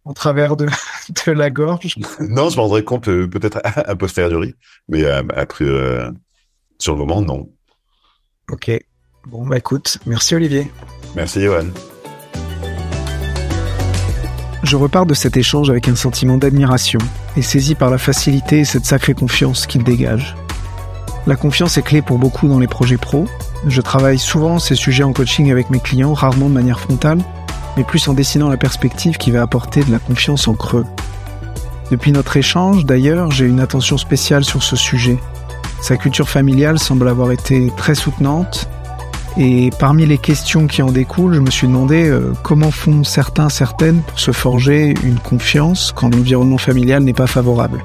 en 0.05 0.13
travers 0.13 0.57
de, 0.57 0.67
de 1.27 1.33
la 1.33 1.49
gorge? 1.49 1.97
Non, 2.21 2.51
je 2.51 2.57
m'en 2.57 2.65
rendrais 2.65 2.85
compte 2.85 3.09
euh, 3.09 3.29
peut-être 3.29 3.61
a 3.63 3.97
posteriori, 3.97 4.55
mais 4.89 5.05
après, 5.07 5.65
euh, 5.65 6.11
sur 6.79 6.93
le 6.93 6.99
moment, 6.99 7.23
non. 7.23 7.51
Ok. 8.51 8.71
Bon, 9.27 9.47
bah 9.47 9.57
écoute, 9.57 9.99
merci 10.07 10.35
Olivier. 10.35 10.71
Merci 11.17 11.43
Johan. 11.43 11.67
Je 14.63 14.77
repars 14.77 15.07
de 15.07 15.15
cet 15.15 15.37
échange 15.37 15.69
avec 15.71 15.89
un 15.89 15.97
sentiment 15.97 16.39
d'admiration 16.39 16.99
et 17.37 17.43
saisi 17.43 17.75
par 17.75 17.91
la 17.91 17.99
facilité 17.99 18.61
et 18.61 18.65
cette 18.65 18.87
sacrée 18.87 19.15
confiance 19.15 19.67
qu'il 19.67 19.85
dégage. 19.85 20.37
La 21.27 21.37
confiance 21.37 21.79
est 21.79 21.83
clé 21.83 22.03
pour 22.03 22.19
beaucoup 22.19 22.49
dans 22.49 22.59
les 22.59 22.67
projets 22.67 22.97
pro. 22.97 23.27
Je 23.67 23.81
travaille 23.81 24.19
souvent 24.19 24.59
ces 24.59 24.75
sujets 24.75 25.05
en 25.05 25.13
coaching 25.13 25.51
avec 25.51 25.71
mes 25.71 25.81
clients, 25.81 26.13
rarement 26.13 26.49
de 26.49 26.55
manière 26.55 26.81
frontale, 26.81 27.19
mais 27.77 27.85
plus 27.85 28.09
en 28.09 28.15
dessinant 28.15 28.49
la 28.49 28.57
perspective 28.57 29.17
qui 29.17 29.31
va 29.31 29.43
apporter 29.43 29.85
de 29.85 29.91
la 29.91 29.99
confiance 29.99 30.49
en 30.49 30.55
creux. 30.55 30.85
Depuis 31.91 32.13
notre 32.13 32.37
échange, 32.37 32.85
d'ailleurs, 32.85 33.31
j'ai 33.31 33.47
une 33.47 33.61
attention 33.61 33.99
spéciale 33.99 34.45
sur 34.45 34.63
ce 34.63 34.77
sujet. 34.77 35.19
Sa 35.85 35.99
culture 35.99 36.31
familiale 36.31 36.79
semble 36.79 37.07
avoir 37.09 37.31
été 37.31 37.71
très 37.77 37.95
soutenante, 37.95 38.71
et 39.37 39.69
parmi 39.79 40.07
les 40.07 40.17
questions 40.17 40.67
qui 40.67 40.81
en 40.81 40.91
découlent, 40.91 41.35
je 41.35 41.41
me 41.41 41.51
suis 41.51 41.67
demandé 41.67 42.09
euh, 42.09 42.33
comment 42.43 42.71
font 42.71 43.05
certains, 43.05 43.51
certaines 43.51 44.01
pour 44.01 44.19
se 44.19 44.31
forger 44.31 44.95
une 45.05 45.19
confiance 45.19 45.93
quand 45.95 46.09
l'environnement 46.09 46.57
familial 46.57 47.03
n'est 47.03 47.13
pas 47.13 47.27
favorable. 47.27 47.85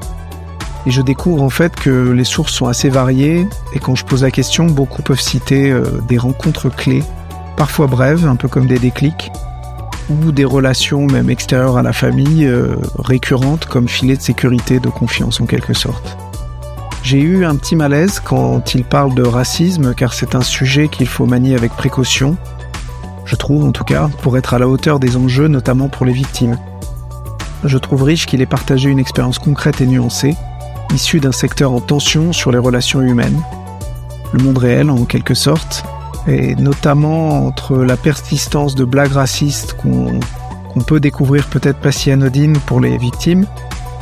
Et 0.85 0.91
je 0.91 1.01
découvre 1.01 1.43
en 1.43 1.49
fait 1.49 1.75
que 1.75 2.11
les 2.11 2.23
sources 2.23 2.53
sont 2.53 2.67
assez 2.67 2.87
variées, 2.87 3.45
et 3.73 3.79
quand 3.79 3.95
je 3.95 4.05
pose 4.05 4.23
la 4.23 4.31
question, 4.31 4.67
beaucoup 4.67 5.01
peuvent 5.01 5.19
citer 5.19 5.69
euh, 5.69 5.83
des 6.07 6.17
rencontres 6.17 6.69
clés, 6.69 7.03
parfois 7.57 7.87
brèves, 7.87 8.25
un 8.25 8.37
peu 8.37 8.47
comme 8.47 8.67
des 8.67 8.79
déclics, 8.79 9.29
ou 10.09 10.31
des 10.31 10.45
relations 10.45 11.05
même 11.05 11.29
extérieures 11.29 11.75
à 11.75 11.83
la 11.83 11.91
famille, 11.91 12.45
euh, 12.45 12.77
récurrentes 12.97 13.65
comme 13.65 13.89
filet 13.89 14.15
de 14.15 14.21
sécurité, 14.21 14.79
de 14.79 14.87
confiance 14.87 15.41
en 15.41 15.45
quelque 15.45 15.73
sorte. 15.73 16.17
J'ai 17.01 17.19
eu 17.19 17.45
un 17.45 17.55
petit 17.55 17.75
malaise 17.75 18.19
quand 18.19 18.75
il 18.75 18.83
parle 18.83 19.15
de 19.15 19.23
racisme, 19.23 19.93
car 19.93 20.13
c'est 20.13 20.35
un 20.35 20.41
sujet 20.41 20.89
qu'il 20.89 21.07
faut 21.07 21.25
manier 21.25 21.55
avec 21.55 21.71
précaution, 21.73 22.37
je 23.25 23.35
trouve 23.35 23.63
en 23.63 23.71
tout 23.71 23.83
cas, 23.83 24.09
pour 24.21 24.37
être 24.37 24.55
à 24.55 24.59
la 24.59 24.67
hauteur 24.67 24.99
des 24.99 25.15
enjeux, 25.15 25.47
notamment 25.47 25.87
pour 25.87 26.05
les 26.05 26.11
victimes. 26.11 26.57
Je 27.63 27.77
trouve 27.77 28.03
riche 28.03 28.25
qu'il 28.25 28.41
ait 28.41 28.47
partagé 28.47 28.89
une 28.89 28.97
expérience 28.97 29.37
concrète 29.37 29.81
et 29.81 29.85
nuancée, 29.85 30.35
issue 30.95 31.19
d'un 31.19 31.31
secteur 31.31 31.71
en 31.71 31.79
tension 31.79 32.33
sur 32.33 32.51
les 32.51 32.57
relations 32.57 33.01
humaines, 33.01 33.39
le 34.33 34.43
monde 34.43 34.57
réel 34.57 34.89
en 34.89 35.05
quelque 35.05 35.35
sorte, 35.35 35.83
et 36.27 36.55
notamment 36.55 37.45
entre 37.45 37.77
la 37.77 37.97
persistance 37.97 38.73
de 38.75 38.83
blagues 38.83 39.11
racistes 39.11 39.73
qu'on 39.73 40.81
peut 40.81 40.99
découvrir 40.99 41.45
peut-être 41.47 41.79
pas 41.79 41.91
si 41.91 42.11
anodines 42.11 42.57
pour 42.57 42.79
les 42.79 42.97
victimes, 42.97 43.45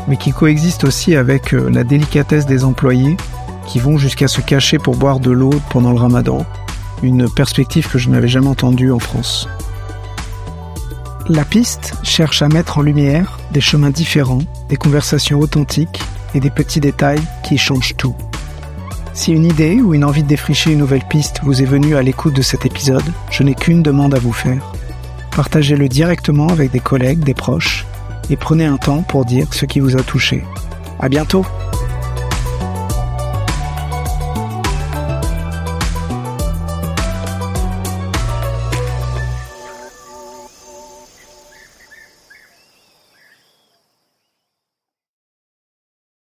mais 0.08 0.18
qui 0.18 0.32
coexistent 0.32 0.86
aussi 0.86 1.16
avec 1.16 1.54
euh, 1.54 1.70
la 1.70 1.84
délicatesse 1.84 2.46
des 2.46 2.64
employés 2.64 3.18
qui 3.66 3.80
vont 3.80 3.98
jusqu'à 3.98 4.28
se 4.28 4.42
cacher 4.42 4.80
pour 4.80 4.96
boire 4.96 5.20
de 5.20 5.32
l'eau 5.32 5.54
pendant 5.70 5.92
le 5.92 6.00
ramadan, 6.00 6.46
une 7.04 7.30
perspective 7.30 7.90
que 7.90 7.98
je 7.98 8.10
n'avais 8.10 8.28
jamais 8.28 8.48
entendue 8.48 8.92
en 8.92 9.00
France. 9.00 9.48
La 11.28 11.44
piste 11.44 11.94
cherche 12.04 12.42
à 12.42 12.48
mettre 12.48 12.78
en 12.78 12.82
lumière 12.82 13.38
des 13.52 13.60
chemins 13.60 13.90
différents, 13.90 14.44
des 14.70 14.78
conversations 14.78 15.40
authentiques 15.40 16.02
et 16.34 16.40
des 16.40 16.50
petits 16.50 16.80
détails 16.80 17.22
qui 17.44 17.58
changent 17.58 17.98
tout. 17.98 18.16
Si 19.14 19.34
une 19.34 19.46
idée 19.46 19.82
ou 19.82 19.94
une 19.94 20.06
envie 20.06 20.24
de 20.24 20.28
défricher 20.28 20.72
une 20.72 20.80
nouvelle 20.80 21.04
piste 21.04 21.42
vous 21.44 21.62
est 21.62 21.66
venue 21.66 21.96
à 21.96 22.02
l'écoute 22.02 22.36
de 22.36 22.42
cet 22.42 22.66
épisode, 22.66 23.04
je 23.30 23.44
n'ai 23.44 23.56
qu'une 23.56 23.84
demande 23.84 24.14
à 24.14 24.20
vous 24.20 24.32
faire. 24.32 24.62
Partagez-le 25.36 25.90
directement 25.90 26.48
avec 26.48 26.72
des 26.72 26.80
collègues, 26.80 27.20
des 27.20 27.34
proches, 27.34 27.86
et 28.30 28.36
prenez 28.36 28.66
un 28.66 28.78
temps 28.78 29.02
pour 29.02 29.26
dire 29.26 29.54
ce 29.54 29.66
qui 29.66 29.80
vous 29.80 29.98
a 29.98 30.04
touché. 30.04 30.44
À 31.00 31.10
bientôt! 31.10 31.46